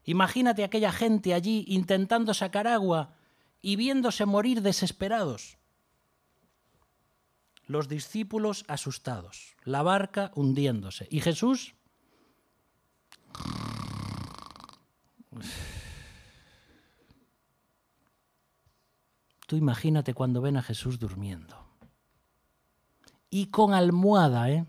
Imagínate 0.06 0.64
aquella 0.64 0.92
gente 0.92 1.34
allí 1.34 1.66
intentando 1.68 2.34
sacar 2.34 2.68
agua 2.68 3.14
y 3.62 3.76
viéndose 3.76 4.26
morir 4.26 4.62
desesperados. 4.62 5.58
Los 7.66 7.90
discípulos 7.90 8.64
asustados, 8.70 9.58
la 9.64 9.84
barca 9.84 10.32
hundiéndose. 10.36 11.08
¿Y 11.12 11.20
Jesús? 11.20 11.77
Tú 19.48 19.56
imagínate 19.56 20.14
cuando 20.14 20.42
ven 20.42 20.58
a 20.58 20.62
Jesús 20.62 21.00
durmiendo. 21.00 21.56
Y 23.30 23.48
con 23.48 23.74
almohada, 23.74 24.50
¿eh? 24.52 24.66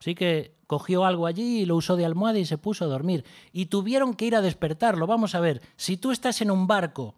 Sí 0.00 0.14
que 0.14 0.56
cogió 0.66 1.04
algo 1.04 1.26
allí 1.26 1.60
y 1.60 1.66
lo 1.66 1.76
usó 1.76 1.96
de 1.96 2.04
almohada 2.04 2.38
y 2.38 2.44
se 2.44 2.58
puso 2.58 2.84
a 2.84 2.88
dormir. 2.88 3.24
Y 3.52 3.66
tuvieron 3.66 4.14
que 4.14 4.26
ir 4.26 4.34
a 4.34 4.40
despertarlo. 4.40 5.06
Vamos 5.06 5.34
a 5.34 5.40
ver, 5.40 5.62
si 5.76 5.96
tú 5.96 6.10
estás 6.10 6.40
en 6.40 6.50
un 6.50 6.66
barco 6.66 7.14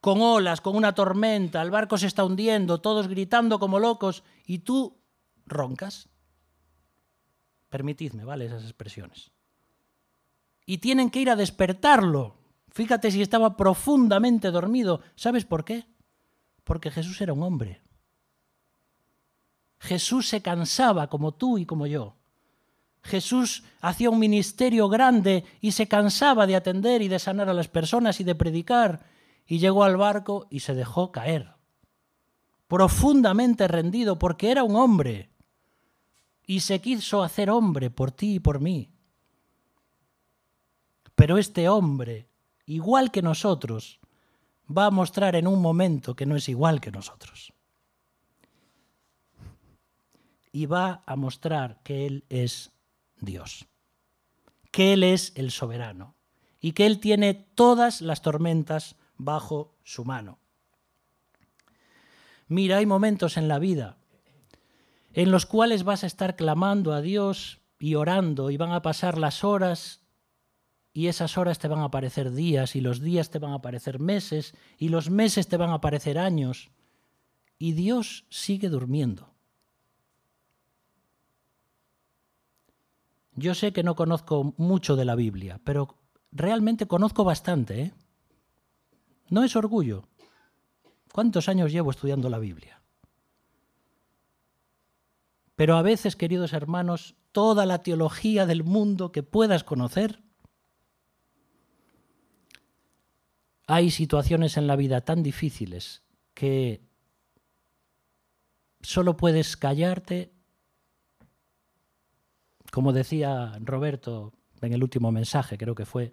con 0.00 0.20
olas, 0.20 0.60
con 0.60 0.76
una 0.76 0.94
tormenta, 0.94 1.60
el 1.62 1.70
barco 1.70 1.98
se 1.98 2.06
está 2.06 2.24
hundiendo, 2.24 2.80
todos 2.80 3.08
gritando 3.08 3.58
como 3.58 3.78
locos, 3.78 4.22
y 4.46 4.60
tú 4.60 4.96
roncas. 5.46 6.08
Permitidme, 7.68 8.24
¿vale? 8.24 8.46
Esas 8.46 8.64
expresiones. 8.64 9.30
Y 10.66 10.78
tienen 10.78 11.10
que 11.10 11.20
ir 11.20 11.30
a 11.30 11.36
despertarlo. 11.36 12.36
Fíjate 12.70 13.10
si 13.10 13.22
estaba 13.22 13.56
profundamente 13.56 14.50
dormido. 14.50 15.00
¿Sabes 15.14 15.44
por 15.44 15.64
qué? 15.64 15.86
Porque 16.64 16.90
Jesús 16.90 17.20
era 17.20 17.32
un 17.32 17.42
hombre. 17.42 17.80
Jesús 19.78 20.28
se 20.28 20.42
cansaba 20.42 21.08
como 21.08 21.32
tú 21.32 21.58
y 21.58 21.66
como 21.66 21.86
yo. 21.86 22.16
Jesús 23.02 23.62
hacía 23.80 24.10
un 24.10 24.18
ministerio 24.18 24.88
grande 24.88 25.44
y 25.60 25.72
se 25.72 25.86
cansaba 25.86 26.46
de 26.46 26.56
atender 26.56 27.02
y 27.02 27.08
de 27.08 27.20
sanar 27.20 27.48
a 27.48 27.54
las 27.54 27.68
personas 27.68 28.20
y 28.20 28.24
de 28.24 28.34
predicar. 28.34 29.06
Y 29.46 29.58
llegó 29.58 29.84
al 29.84 29.96
barco 29.96 30.48
y 30.50 30.60
se 30.60 30.74
dejó 30.74 31.12
caer. 31.12 31.54
Profundamente 32.66 33.68
rendido 33.68 34.18
porque 34.18 34.50
era 34.50 34.64
un 34.64 34.74
hombre. 34.74 35.30
Y 36.46 36.60
se 36.60 36.80
quiso 36.80 37.22
hacer 37.22 37.50
hombre 37.50 37.90
por 37.90 38.12
ti 38.12 38.36
y 38.36 38.40
por 38.40 38.60
mí. 38.60 38.90
Pero 41.14 41.38
este 41.38 41.68
hombre, 41.68 42.28
igual 42.66 43.10
que 43.10 43.22
nosotros, 43.22 44.00
va 44.70 44.86
a 44.86 44.90
mostrar 44.90 45.34
en 45.34 45.46
un 45.46 45.60
momento 45.60 46.14
que 46.14 46.26
no 46.26 46.36
es 46.36 46.48
igual 46.48 46.80
que 46.80 46.92
nosotros 46.92 47.52
y 50.56 50.64
va 50.64 51.02
a 51.04 51.16
mostrar 51.16 51.82
que 51.82 52.06
Él 52.06 52.24
es 52.30 52.72
Dios, 53.20 53.66
que 54.70 54.94
Él 54.94 55.02
es 55.02 55.34
el 55.34 55.50
soberano 55.50 56.14
y 56.62 56.72
que 56.72 56.86
Él 56.86 56.98
tiene 56.98 57.34
todas 57.34 58.00
las 58.00 58.22
tormentas 58.22 58.96
bajo 59.18 59.74
su 59.84 60.06
mano. 60.06 60.38
Mira, 62.48 62.78
hay 62.78 62.86
momentos 62.86 63.36
en 63.36 63.48
la 63.48 63.58
vida 63.58 63.98
en 65.16 65.30
los 65.30 65.46
cuales 65.46 65.82
vas 65.82 66.04
a 66.04 66.06
estar 66.06 66.36
clamando 66.36 66.92
a 66.92 67.00
Dios 67.00 67.58
y 67.78 67.94
orando 67.94 68.50
y 68.50 68.58
van 68.58 68.72
a 68.72 68.82
pasar 68.82 69.16
las 69.16 69.44
horas 69.44 70.02
y 70.92 71.06
esas 71.06 71.38
horas 71.38 71.58
te 71.58 71.68
van 71.68 71.80
a 71.80 71.90
parecer 71.90 72.32
días 72.32 72.76
y 72.76 72.82
los 72.82 73.00
días 73.00 73.30
te 73.30 73.38
van 73.38 73.54
a 73.54 73.62
parecer 73.62 73.98
meses 73.98 74.54
y 74.78 74.90
los 74.90 75.08
meses 75.08 75.48
te 75.48 75.56
van 75.56 75.70
a 75.70 75.80
parecer 75.80 76.18
años 76.18 76.70
y 77.58 77.72
Dios 77.72 78.26
sigue 78.28 78.68
durmiendo. 78.68 79.32
Yo 83.36 83.54
sé 83.54 83.72
que 83.72 83.82
no 83.82 83.96
conozco 83.96 84.52
mucho 84.58 84.96
de 84.96 85.06
la 85.06 85.14
Biblia, 85.14 85.60
pero 85.64 85.96
realmente 86.30 86.86
conozco 86.86 87.24
bastante. 87.24 87.80
¿eh? 87.80 87.94
No 89.30 89.44
es 89.44 89.56
orgullo. 89.56 90.08
¿Cuántos 91.10 91.48
años 91.48 91.72
llevo 91.72 91.90
estudiando 91.90 92.28
la 92.28 92.38
Biblia? 92.38 92.82
Pero 95.56 95.76
a 95.76 95.82
veces, 95.82 96.16
queridos 96.16 96.52
hermanos, 96.52 97.16
toda 97.32 97.66
la 97.66 97.82
teología 97.82 98.46
del 98.46 98.62
mundo 98.62 99.10
que 99.10 99.22
puedas 99.22 99.64
conocer, 99.64 100.22
hay 103.66 103.90
situaciones 103.90 104.56
en 104.56 104.66
la 104.68 104.76
vida 104.76 105.00
tan 105.00 105.22
difíciles 105.22 106.02
que 106.34 106.82
solo 108.82 109.16
puedes 109.16 109.56
callarte 109.56 110.36
como 112.76 112.92
decía 112.92 113.58
Roberto 113.62 114.34
en 114.60 114.74
el 114.74 114.82
último 114.82 115.10
mensaje, 115.12 115.56
creo 115.56 115.74
que 115.74 115.86
fue, 115.86 116.12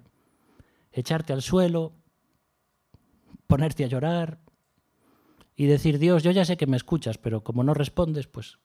echarte 0.94 1.34
al 1.34 1.42
suelo, 1.42 1.94
ponerte 3.48 3.84
a 3.84 3.88
llorar 3.88 4.40
y 5.58 5.66
decir, 5.66 6.00
Dios, 6.00 6.24
yo 6.24 6.32
ya 6.32 6.46
sé 6.46 6.56
que 6.58 6.66
me 6.66 6.78
escuchas, 6.78 7.18
pero 7.18 7.44
como 7.44 7.66
no 7.66 7.74
respondes, 7.74 8.28
pues 8.28 8.60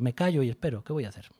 me 0.00 0.14
callo 0.14 0.42
y 0.42 0.48
espero, 0.48 0.82
¿qué 0.82 0.92
voy 0.92 1.04
a 1.04 1.10
hacer? 1.10 1.30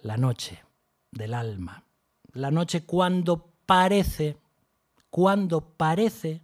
La 0.00 0.16
noche 0.16 0.64
del 1.10 1.34
alma, 1.34 1.84
la 2.32 2.50
noche 2.50 2.84
cuando 2.84 3.52
parece, 3.66 4.38
cuando 5.10 5.60
parece 5.60 6.42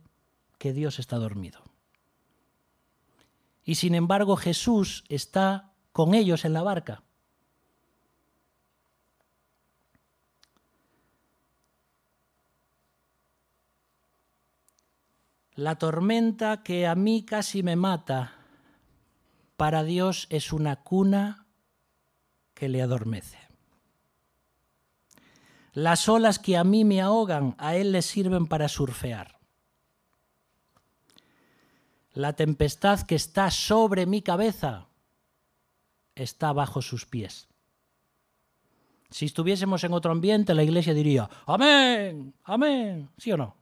que 0.58 0.72
Dios 0.72 0.98
está 0.98 1.16
dormido. 1.16 1.62
Y 3.64 3.76
sin 3.76 3.94
embargo 3.94 4.36
Jesús 4.36 5.04
está 5.08 5.72
con 5.92 6.14
ellos 6.14 6.44
en 6.44 6.52
la 6.52 6.62
barca. 6.62 7.02
La 15.54 15.76
tormenta 15.76 16.62
que 16.62 16.86
a 16.86 16.94
mí 16.94 17.24
casi 17.24 17.62
me 17.62 17.76
mata, 17.76 18.34
para 19.56 19.84
Dios 19.84 20.26
es 20.30 20.52
una 20.52 20.76
cuna 20.76 21.46
que 22.54 22.68
le 22.68 22.82
adormece. 22.82 23.38
Las 25.72 26.08
olas 26.08 26.38
que 26.38 26.56
a 26.56 26.64
mí 26.64 26.84
me 26.84 27.00
ahogan, 27.00 27.54
a 27.58 27.76
Él 27.76 27.92
le 27.92 28.02
sirven 28.02 28.46
para 28.46 28.68
surfear 28.68 29.42
la 32.14 32.34
tempestad 32.34 33.00
que 33.02 33.14
está 33.14 33.50
sobre 33.50 34.06
mi 34.06 34.22
cabeza 34.22 34.88
está 36.14 36.52
bajo 36.52 36.82
sus 36.82 37.06
pies. 37.06 37.48
Si 39.10 39.26
estuviésemos 39.26 39.84
en 39.84 39.92
otro 39.92 40.12
ambiente, 40.12 40.54
la 40.54 40.62
iglesia 40.62 40.94
diría, 40.94 41.28
amén, 41.46 42.34
amén, 42.44 43.10
¿sí 43.18 43.32
o 43.32 43.36
no? 43.36 43.56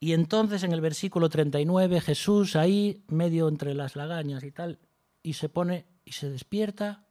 Y 0.00 0.12
entonces 0.12 0.62
en 0.62 0.72
el 0.72 0.80
versículo 0.80 1.28
39 1.28 2.00
Jesús 2.00 2.56
ahí, 2.56 3.04
medio 3.08 3.48
entre 3.48 3.74
las 3.74 3.96
lagañas 3.96 4.44
y 4.44 4.52
tal, 4.52 4.78
y 5.22 5.34
se 5.34 5.48
pone 5.48 5.86
y 6.04 6.12
se 6.12 6.30
despierta 6.30 7.06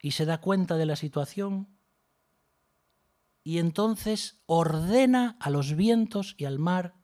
y 0.00 0.12
se 0.12 0.24
da 0.24 0.40
cuenta 0.40 0.76
de 0.76 0.86
la 0.86 0.96
situación 0.96 1.68
y 3.46 3.58
entonces 3.58 4.42
ordena 4.46 5.36
a 5.38 5.50
los 5.50 5.76
vientos 5.76 6.34
y 6.36 6.46
al 6.46 6.58
mar 6.58 6.94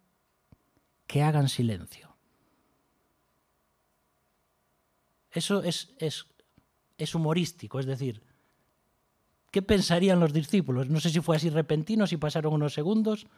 que 1.06 1.22
hagan 1.22 1.48
silencio. 1.48 2.16
Eso 5.30 5.62
es, 5.62 5.94
es, 5.98 6.26
es, 6.98 7.14
humorístico, 7.14 7.78
es 7.78 7.86
decir, 7.86 8.24
¿qué 9.52 9.62
pensarían 9.62 10.18
los 10.18 10.32
discípulos? 10.32 10.88
No 10.88 10.98
sé 10.98 11.10
si 11.10 11.20
fue 11.20 11.36
así 11.36 11.48
repentino, 11.48 12.08
si 12.08 12.16
pasaron 12.16 12.54
unos 12.54 12.74
segundos, 12.74 13.28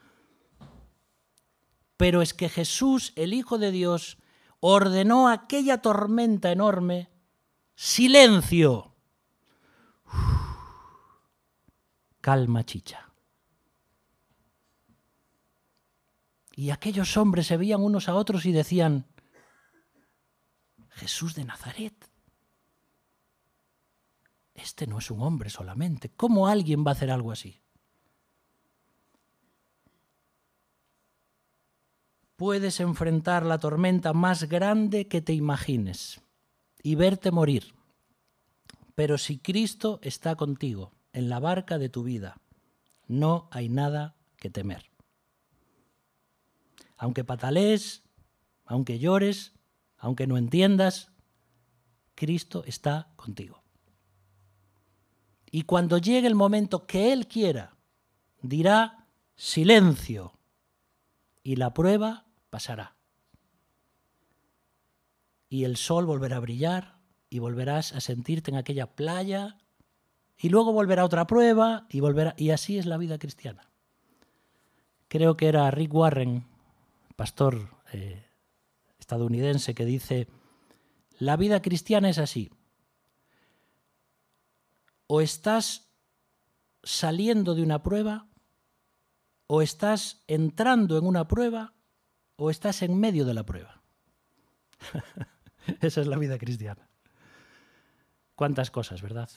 pero 1.97 2.23
es 2.23 2.35
que 2.35 2.49
Jesús, 2.49 3.13
el 3.17 3.33
Hijo 3.33 3.59
de 3.59 3.71
Dios, 3.71 4.19
ordenó 4.61 5.29
aquella 5.29 5.83
tormenta 5.83 6.51
enorme, 6.51 7.11
silencio. 7.75 8.95
calma 12.21 12.65
chicha. 12.65 13.13
Y 16.57 16.71
aquellos 16.71 17.17
hombres 17.17 17.49
se 17.49 17.57
veían 17.57 17.83
unos 17.83 18.09
a 18.09 18.15
otros 18.15 18.47
y 18.47 18.53
decían, 18.53 19.07
Jesús 20.91 21.35
de 21.35 21.45
Nazaret, 21.45 22.11
este 24.55 24.87
no 24.87 24.99
es 24.99 25.11
un 25.11 25.21
hombre 25.21 25.51
solamente, 25.51 26.11
¿cómo 26.11 26.47
alguien 26.47 26.85
va 26.87 26.93
a 26.93 26.95
hacer 26.95 27.11
algo 27.11 27.33
así? 27.33 27.61
Puedes 32.45 32.79
enfrentar 32.81 33.47
la 33.47 33.59
tormenta 33.59 34.13
más 34.13 34.51
grande 34.51 35.09
que 35.09 35.23
te 35.23 35.33
imagines 35.33 36.21
y 36.83 36.95
verte 36.95 37.31
morir, 37.31 37.75
pero 38.95 39.17
si 39.17 39.39
Cristo 39.39 39.99
está 40.03 40.37
contigo, 40.37 40.93
en 41.15 41.31
la 41.31 41.41
barca 41.41 41.79
de 41.79 41.89
tu 41.89 42.03
vida. 42.03 42.43
No 43.09 43.49
hay 43.51 43.71
nada 43.71 44.15
que 44.37 44.51
temer. 44.51 44.91
Aunque 46.99 47.25
patalees, 47.25 48.03
aunque 48.67 48.99
llores, 48.99 49.55
aunque 49.97 50.27
no 50.27 50.37
entiendas, 50.37 51.13
Cristo 52.15 52.63
está 52.67 53.09
contigo. 53.17 53.63
Y 55.51 55.63
cuando 55.63 55.97
llegue 55.97 56.27
el 56.27 56.35
momento 56.35 56.87
que 56.87 57.11
Él 57.15 57.27
quiera, 57.27 57.75
dirá 58.43 59.07
silencio 59.35 60.35
y 61.43 61.57
la 61.57 61.73
prueba 61.73 62.24
pasará. 62.55 62.95
Y 65.49 65.65
el 65.65 65.77
sol 65.77 66.07
volverá 66.07 66.37
a 66.37 66.41
brillar 66.47 67.01
y 67.29 67.41
volverás 67.41 67.93
a 67.93 68.01
sentirte 68.01 68.53
en 68.53 68.57
aquella 68.57 68.95
playa 68.95 69.59
y 70.39 70.51
luego 70.51 70.73
volverá 70.73 71.05
otra 71.05 71.27
prueba 71.27 71.89
y 71.91 71.99
volverá 71.99 72.33
y 72.37 72.51
así 72.51 72.79
es 72.79 72.87
la 72.87 72.97
vida 72.97 73.19
cristiana. 73.19 73.73
Creo 75.09 75.37
que 75.37 75.49
era 75.49 75.69
Rick 75.73 75.93
Warren, 75.93 76.47
pastor 77.17 77.71
eh, 77.93 78.25
estadounidense, 79.01 79.75
que 79.75 79.85
dice, 79.85 80.29
la 81.19 81.37
vida 81.37 81.61
cristiana 81.61 82.09
es 82.09 82.19
así. 82.19 82.53
O 85.09 85.21
estás 85.21 85.89
saliendo 86.85 87.57
de 87.57 87.65
una 87.65 87.83
prueba, 87.83 88.29
o 89.49 89.61
estás 89.61 90.23
entrando 90.29 90.97
en 90.97 91.05
una 91.05 91.27
prueba, 91.27 91.74
o 92.37 92.51
estás 92.51 92.83
en 92.83 92.99
medio 92.99 93.25
de 93.25 93.35
la 93.35 93.45
prueba. 93.45 93.81
Esa 95.81 96.01
es 96.01 96.07
la 96.07 96.19
vida 96.19 96.39
cristiana. 96.39 96.89
Cuántas 98.35 98.71
cosas, 98.71 99.01
¿verdad? 99.03 99.31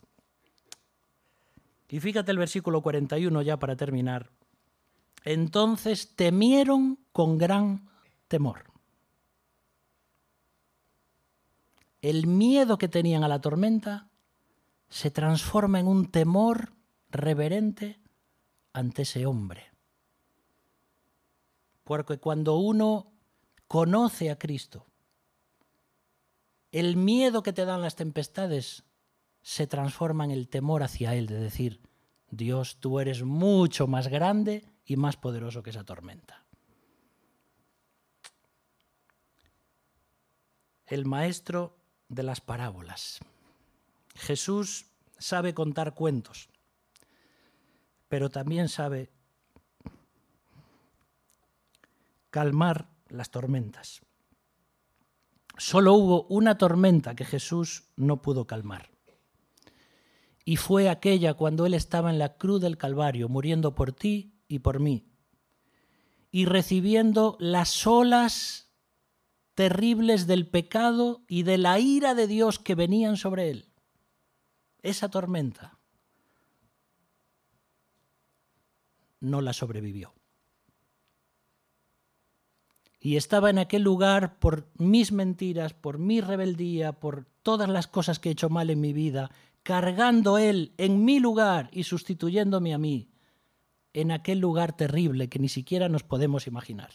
Y 1.89 1.99
fíjate 1.99 2.31
el 2.31 2.37
versículo 2.37 2.81
41 2.81 3.41
ya 3.43 3.57
para 3.57 3.75
terminar. 3.75 4.29
Entonces 5.23 6.15
temieron 6.15 6.99
con 7.11 7.37
gran 7.37 7.89
temor. 8.27 8.65
El 12.01 12.27
miedo 12.27 12.77
que 12.77 12.87
tenían 12.87 13.23
a 13.23 13.27
la 13.27 13.41
tormenta 13.41 14.09
se 14.89 15.11
transforma 15.11 15.79
en 15.79 15.87
un 15.87 16.09
temor 16.11 16.73
reverente 17.09 17.99
ante 18.73 19.01
ese 19.03 19.25
hombre. 19.25 19.65
Porque 21.87 22.17
cuando 22.17 22.57
uno 22.57 23.13
conoce 23.69 24.29
a 24.29 24.37
Cristo, 24.37 24.85
el 26.73 26.97
miedo 26.97 27.43
que 27.43 27.53
te 27.53 27.63
dan 27.63 27.81
las 27.81 27.95
tempestades 27.95 28.83
se 29.41 29.67
transforma 29.67 30.25
en 30.25 30.31
el 30.31 30.49
temor 30.49 30.83
hacia 30.83 31.15
Él, 31.15 31.27
de 31.27 31.39
decir, 31.39 31.79
Dios, 32.29 32.75
tú 32.81 32.99
eres 32.99 33.23
mucho 33.23 33.87
más 33.87 34.09
grande 34.09 34.65
y 34.83 34.97
más 34.97 35.15
poderoso 35.15 35.63
que 35.63 35.69
esa 35.69 35.85
tormenta. 35.85 36.43
El 40.87 41.05
maestro 41.05 41.77
de 42.09 42.23
las 42.23 42.41
parábolas. 42.41 43.19
Jesús 44.13 44.87
sabe 45.19 45.53
contar 45.53 45.93
cuentos, 45.93 46.49
pero 48.09 48.29
también 48.29 48.67
sabe 48.67 49.09
calmar 52.29 52.89
las 53.09 53.31
tormentas. 53.31 54.01
Solo 55.57 55.93
hubo 55.93 56.27
una 56.27 56.57
tormenta 56.57 57.15
que 57.15 57.25
Jesús 57.25 57.85
no 57.95 58.21
pudo 58.21 58.45
calmar. 58.45 58.91
Y 60.45 60.57
fue 60.57 60.89
aquella 60.89 61.33
cuando 61.33 61.65
Él 61.65 61.73
estaba 61.73 62.09
en 62.09 62.19
la 62.19 62.37
cruz 62.37 62.61
del 62.61 62.77
Calvario, 62.77 63.27
muriendo 63.27 63.75
por 63.75 63.91
ti 63.91 64.39
y 64.47 64.59
por 64.59 64.79
mí, 64.79 65.11
y 66.31 66.45
recibiendo 66.45 67.37
las 67.39 67.85
olas 67.87 68.71
terribles 69.55 70.27
del 70.27 70.47
pecado 70.47 71.25
y 71.27 71.43
de 71.43 71.57
la 71.57 71.79
ira 71.79 72.13
de 72.13 72.27
Dios 72.27 72.59
que 72.59 72.75
venían 72.75 73.17
sobre 73.17 73.49
Él. 73.49 73.73
Esa 74.83 75.09
tormenta 75.09 75.79
no 79.19 79.41
la 79.41 79.51
sobrevivió 79.51 80.16
y 83.07 83.15
estaba 83.15 83.49
en 83.49 83.57
aquel 83.57 83.83
lugar 83.83 84.37
por 84.37 84.67
mis 84.75 85.13
mentiras, 85.13 85.73
por 85.73 85.97
mi 85.97 86.19
rebeldía, 86.19 86.91
por 86.91 87.25
todas 87.41 87.69
las 87.69 87.87
cosas 87.87 88.19
que 88.19 88.27
he 88.27 88.33
hecho 88.33 88.49
mal 88.49 88.69
en 88.69 88.81
mi 88.81 88.91
vida, 88.91 89.31
cargando 89.63 90.37
Él 90.37 90.73
en 90.77 91.05
mi 91.05 91.21
lugar 91.21 91.69
y 91.71 91.83
sustituyéndome 91.83 92.73
a 92.73 92.77
mí, 92.77 93.07
en 93.93 94.11
aquel 94.11 94.39
lugar 94.39 94.75
terrible 94.75 95.29
que 95.29 95.39
ni 95.39 95.47
siquiera 95.47 95.87
nos 95.87 96.03
podemos 96.03 96.47
imaginar. 96.47 96.89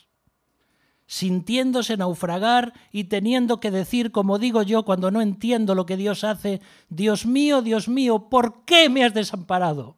Sintiéndose 1.07 1.97
naufragar 1.97 2.75
y 2.91 3.05
teniendo 3.05 3.59
que 3.59 3.71
decir, 3.71 4.13
como 4.13 4.39
digo 4.39 4.63
yo 4.63 4.85
cuando 4.85 5.11
no 5.11 5.23
entiendo 5.23 5.75
lo 5.75 5.87
que 5.87 5.97
Dios 5.97 6.25
hace, 6.25 6.61
Dios 6.91 7.25
mío, 7.25 7.63
Dios 7.63 7.89
mío, 7.89 8.29
¿por 8.29 8.67
qué 8.67 8.91
me 8.91 9.03
has 9.03 9.15
desamparado? 9.15 9.97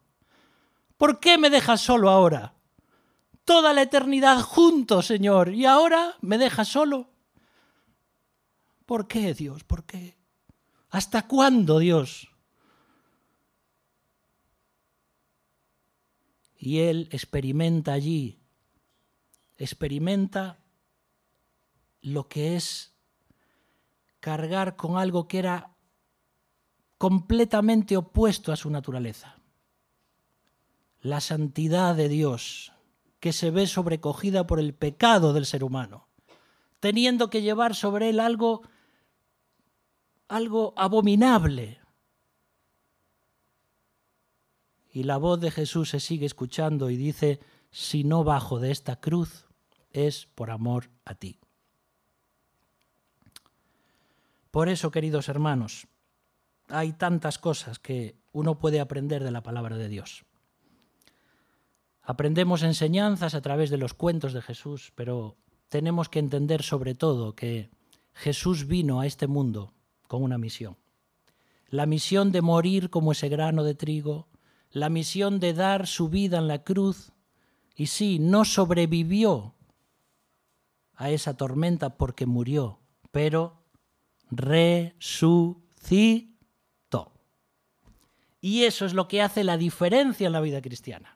¿Por 0.96 1.18
qué 1.18 1.38
me 1.38 1.50
dejas 1.50 1.80
solo 1.80 2.08
ahora? 2.08 2.54
Toda 3.45 3.72
la 3.72 3.82
eternidad 3.82 4.40
juntos, 4.42 5.07
Señor, 5.07 5.55
y 5.55 5.66
ahora 5.66 6.16
me 6.20 6.38
dejas 6.38 6.68
solo. 6.68 7.11
¿Por 8.86 9.07
qué, 9.07 9.34
Dios? 9.34 9.64
¿Por 9.64 9.84
qué? 9.84 10.16
¿Hasta 10.90 11.26
cuándo, 11.26 11.78
Dios? 11.78 12.28
Y 16.59 16.80
él 16.80 17.09
experimenta 17.11 17.92
allí, 17.92 18.38
experimenta 19.59 20.59
lo 22.01 22.28
que 22.28 22.57
es 22.57 22.95
cargar 24.20 24.76
con 24.76 24.97
algo 24.97 25.28
que 25.28 25.38
era 25.38 25.74
completamente 26.97 27.97
opuesto 27.97 28.53
a 28.53 28.57
su 28.57 28.70
naturaleza. 28.70 29.36
La 31.01 31.20
santidad 31.20 31.95
de 31.95 32.09
Dios, 32.09 32.72
que 33.25 33.33
se 33.33 33.51
ve 33.51 33.66
sobrecogida 33.66 34.47
por 34.47 34.61
el 34.61 34.75
pecado 34.75 35.33
del 35.33 35.47
ser 35.47 35.64
humano, 35.64 36.09
teniendo 36.79 37.31
que 37.31 37.41
llevar 37.41 37.75
sobre 37.75 38.11
él 38.11 38.20
algo 38.20 38.61
algo 40.29 40.75
abominable. 40.77 41.81
Y 44.93 45.05
la 45.05 45.16
voz 45.16 45.41
de 45.41 45.51
Jesús 45.51 45.89
se 45.89 46.01
sigue 46.01 46.27
escuchando 46.27 46.91
y 46.91 46.99
dice, 46.99 47.41
si 47.70 48.05
no 48.05 48.25
bajo 48.25 48.61
de 48.61 48.70
esta 48.70 49.01
cruz, 49.01 49.47
es 49.91 50.27
por 50.35 50.51
amor 50.51 50.91
a 51.07 51.14
ti. 51.14 51.41
Por 54.51 54.68
eso, 54.68 54.91
queridos 54.91 55.31
hermanos, 55.31 55.87
hay 56.68 56.93
tantas 56.93 57.39
cosas 57.39 57.79
que 57.79 58.18
uno 58.33 58.59
puede 58.59 58.81
aprender 58.81 59.25
de 59.25 59.31
la 59.31 59.43
palabra 59.43 59.79
de 59.79 59.89
Dios. 59.89 60.27
Aprendemos 62.05 62.62
enseñanzas 62.62 63.34
a 63.34 63.40
través 63.40 63.70
de 63.70 63.78
los 63.78 63.94
cuentos 63.94 64.34
de 64.34 64.42
Jesús, 64.42 64.92
pero 64.94 65.36
tenemos 65.70 66.11
que 66.11 66.18
entender 66.18 66.62
sobre 66.62 66.94
todo 66.94 67.34
que 67.34 67.70
Jesús 68.12 68.66
vino 68.66 69.00
a 69.00 69.07
este 69.07 69.26
mundo 69.26 69.72
con 70.07 70.22
una 70.22 70.36
misión. 70.36 70.76
La 71.68 71.86
misión 71.86 72.30
de 72.30 72.42
morir 72.42 72.90
como 72.90 73.12
ese 73.12 73.30
grano 73.30 73.64
de 73.64 73.74
trigo, 73.74 74.28
la 74.70 74.90
misión 74.90 75.40
de 75.40 75.55
dar 75.55 75.86
su 75.86 76.11
vida 76.11 76.38
en 76.38 76.46
la 76.46 76.62
cruz, 76.62 77.12
y 77.74 77.86
sí, 77.86 78.18
no 78.18 78.44
sobrevivió 78.44 79.55
a 80.94 81.11
esa 81.11 81.36
tormenta 81.36 81.96
porque 81.96 82.26
murió, 82.26 82.80
pero 83.11 83.62
resucitó. 84.30 85.64
Y 88.40 88.64
eso 88.64 88.84
es 88.84 88.92
lo 88.92 89.09
que 89.09 89.22
hace 89.22 89.42
la 89.42 89.57
diferencia 89.57 90.26
en 90.26 90.32
la 90.32 90.40
vida 90.40 90.61
cristiana. 90.61 91.13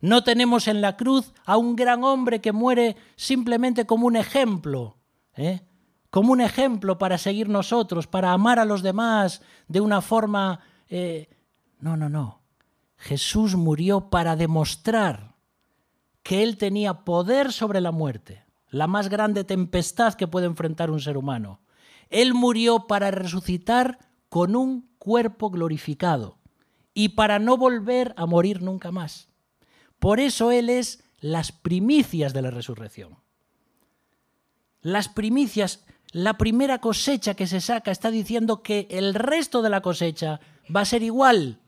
No 0.00 0.24
tenemos 0.24 0.66
en 0.66 0.80
la 0.80 0.96
cruz 0.96 1.32
a 1.44 1.56
un 1.56 1.76
gran 1.76 2.04
hombre 2.04 2.40
que 2.40 2.52
muere 2.52 2.96
simplemente 3.16 3.86
como 3.86 4.06
un 4.06 4.16
ejemplo, 4.16 4.96
¿eh? 5.36 5.60
como 6.10 6.32
un 6.32 6.40
ejemplo 6.40 6.98
para 6.98 7.18
seguir 7.18 7.48
nosotros, 7.48 8.06
para 8.06 8.32
amar 8.32 8.58
a 8.58 8.64
los 8.64 8.82
demás 8.82 9.42
de 9.68 9.80
una 9.80 10.00
forma... 10.00 10.60
Eh, 10.88 11.28
no, 11.78 11.96
no, 11.96 12.08
no. 12.08 12.40
Jesús 12.96 13.56
murió 13.56 14.10
para 14.10 14.36
demostrar 14.36 15.36
que 16.22 16.42
Él 16.42 16.58
tenía 16.58 17.04
poder 17.04 17.52
sobre 17.52 17.80
la 17.80 17.92
muerte, 17.92 18.44
la 18.68 18.86
más 18.86 19.08
grande 19.08 19.44
tempestad 19.44 20.14
que 20.14 20.28
puede 20.28 20.46
enfrentar 20.46 20.90
un 20.90 21.00
ser 21.00 21.16
humano. 21.16 21.60
Él 22.10 22.34
murió 22.34 22.86
para 22.86 23.10
resucitar 23.10 23.98
con 24.28 24.56
un 24.56 24.90
cuerpo 24.98 25.50
glorificado 25.50 26.38
y 26.92 27.10
para 27.10 27.38
no 27.38 27.56
volver 27.56 28.12
a 28.16 28.26
morir 28.26 28.62
nunca 28.62 28.90
más. 28.90 29.29
Por 30.00 30.18
eso 30.18 30.50
Él 30.50 30.70
es 30.70 31.04
las 31.20 31.52
primicias 31.52 32.32
de 32.32 32.42
la 32.42 32.50
resurrección. 32.50 33.18
Las 34.80 35.08
primicias, 35.08 35.84
la 36.10 36.38
primera 36.38 36.80
cosecha 36.80 37.34
que 37.34 37.46
se 37.46 37.60
saca 37.60 37.90
está 37.90 38.10
diciendo 38.10 38.62
que 38.62 38.88
el 38.90 39.14
resto 39.14 39.60
de 39.60 39.68
la 39.68 39.82
cosecha 39.82 40.40
va 40.74 40.80
a 40.80 40.86
ser 40.86 41.02
igual. 41.02 41.60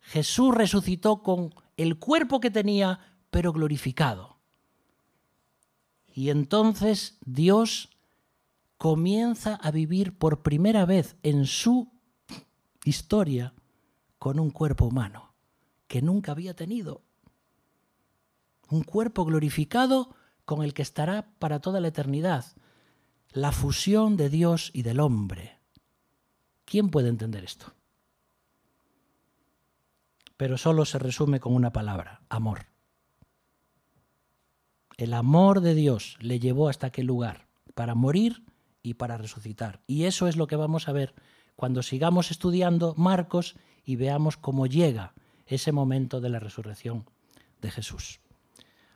Jesús 0.00 0.54
resucitó 0.54 1.22
con 1.22 1.54
el 1.78 1.98
cuerpo 1.98 2.38
que 2.38 2.50
tenía, 2.50 3.00
pero 3.30 3.52
glorificado. 3.52 4.36
Y 6.12 6.28
entonces 6.28 7.16
Dios 7.24 7.88
comienza 8.76 9.54
a 9.54 9.70
vivir 9.70 10.16
por 10.18 10.42
primera 10.42 10.84
vez 10.84 11.16
en 11.22 11.46
su 11.46 11.90
historia 12.84 13.54
con 14.18 14.38
un 14.38 14.50
cuerpo 14.50 14.84
humano 14.84 15.32
que 15.88 16.02
nunca 16.02 16.32
había 16.32 16.54
tenido 16.54 17.02
un 18.70 18.82
cuerpo 18.82 19.24
glorificado 19.24 20.14
con 20.44 20.62
el 20.62 20.74
que 20.74 20.82
estará 20.82 21.30
para 21.38 21.60
toda 21.60 21.80
la 21.80 21.88
eternidad. 21.88 22.44
La 23.30 23.52
fusión 23.52 24.16
de 24.16 24.28
Dios 24.28 24.70
y 24.72 24.82
del 24.82 25.00
hombre. 25.00 25.58
¿Quién 26.64 26.90
puede 26.90 27.08
entender 27.08 27.44
esto? 27.44 27.74
Pero 30.36 30.58
solo 30.58 30.84
se 30.84 30.98
resume 30.98 31.40
con 31.40 31.54
una 31.54 31.72
palabra, 31.72 32.22
amor. 32.28 32.66
El 34.96 35.12
amor 35.12 35.60
de 35.60 35.74
Dios 35.74 36.16
le 36.20 36.38
llevó 36.38 36.68
hasta 36.68 36.88
aquel 36.88 37.06
lugar 37.06 37.48
para 37.74 37.94
morir 37.94 38.44
y 38.82 38.94
para 38.94 39.16
resucitar. 39.16 39.82
Y 39.86 40.04
eso 40.04 40.28
es 40.28 40.36
lo 40.36 40.46
que 40.46 40.56
vamos 40.56 40.88
a 40.88 40.92
ver 40.92 41.14
cuando 41.56 41.82
sigamos 41.82 42.30
estudiando 42.30 42.94
Marcos 42.96 43.56
y 43.84 43.96
veamos 43.96 44.36
cómo 44.36 44.66
llega 44.66 45.14
ese 45.46 45.72
momento 45.72 46.20
de 46.20 46.28
la 46.28 46.38
resurrección 46.38 47.08
de 47.60 47.70
Jesús. 47.70 48.20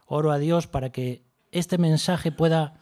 Oro 0.08 0.32
a 0.32 0.38
Dios 0.38 0.66
para 0.66 0.90
que 0.90 1.22
este 1.52 1.76
mensaje 1.76 2.32
pueda 2.32 2.80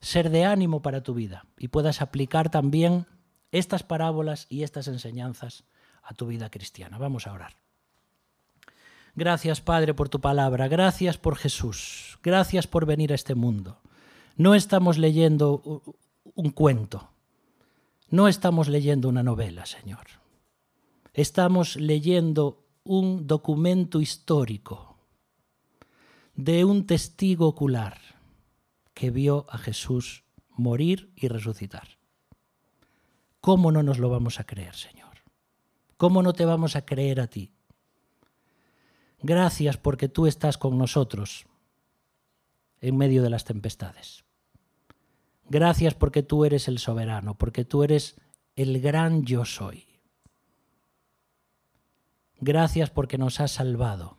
ser 0.00 0.28
de 0.30 0.44
ánimo 0.44 0.82
para 0.82 1.02
tu 1.02 1.14
vida 1.14 1.46
y 1.58 1.68
puedas 1.68 2.02
aplicar 2.02 2.50
también 2.50 3.06
estas 3.50 3.82
parábolas 3.82 4.46
y 4.50 4.62
estas 4.62 4.86
enseñanzas 4.86 5.64
a 6.02 6.12
tu 6.12 6.26
vida 6.26 6.50
cristiana. 6.50 6.98
Vamos 6.98 7.26
a 7.26 7.32
orar. 7.32 7.56
Gracias, 9.14 9.62
Padre, 9.62 9.94
por 9.94 10.10
tu 10.10 10.20
palabra. 10.20 10.68
Gracias 10.68 11.16
por 11.16 11.36
Jesús. 11.36 12.18
Gracias 12.22 12.66
por 12.66 12.84
venir 12.84 13.12
a 13.12 13.14
este 13.14 13.34
mundo. 13.34 13.78
No 14.36 14.54
estamos 14.54 14.98
leyendo 14.98 15.82
un 16.34 16.50
cuento. 16.50 17.08
No 18.10 18.28
estamos 18.28 18.68
leyendo 18.68 19.08
una 19.08 19.22
novela, 19.22 19.64
Señor. 19.64 20.06
Estamos 21.14 21.76
leyendo 21.76 22.62
un 22.84 23.26
documento 23.26 24.02
histórico 24.02 24.95
de 26.36 26.66
un 26.66 26.86
testigo 26.86 27.48
ocular 27.48 27.98
que 28.92 29.10
vio 29.10 29.46
a 29.48 29.56
Jesús 29.56 30.24
morir 30.50 31.10
y 31.16 31.28
resucitar. 31.28 31.98
¿Cómo 33.40 33.72
no 33.72 33.82
nos 33.82 33.98
lo 33.98 34.10
vamos 34.10 34.38
a 34.38 34.44
creer, 34.44 34.74
Señor? 34.74 35.24
¿Cómo 35.96 36.22
no 36.22 36.34
te 36.34 36.44
vamos 36.44 36.76
a 36.76 36.84
creer 36.84 37.20
a 37.20 37.26
ti? 37.26 37.52
Gracias 39.20 39.78
porque 39.78 40.08
tú 40.08 40.26
estás 40.26 40.58
con 40.58 40.76
nosotros 40.76 41.46
en 42.80 42.96
medio 42.98 43.22
de 43.22 43.30
las 43.30 43.44
tempestades. 43.44 44.24
Gracias 45.48 45.94
porque 45.94 46.22
tú 46.22 46.44
eres 46.44 46.68
el 46.68 46.78
soberano, 46.78 47.38
porque 47.38 47.64
tú 47.64 47.82
eres 47.82 48.20
el 48.56 48.80
gran 48.80 49.24
yo 49.24 49.46
soy. 49.46 49.86
Gracias 52.40 52.90
porque 52.90 53.16
nos 53.16 53.40
has 53.40 53.52
salvado. 53.52 54.15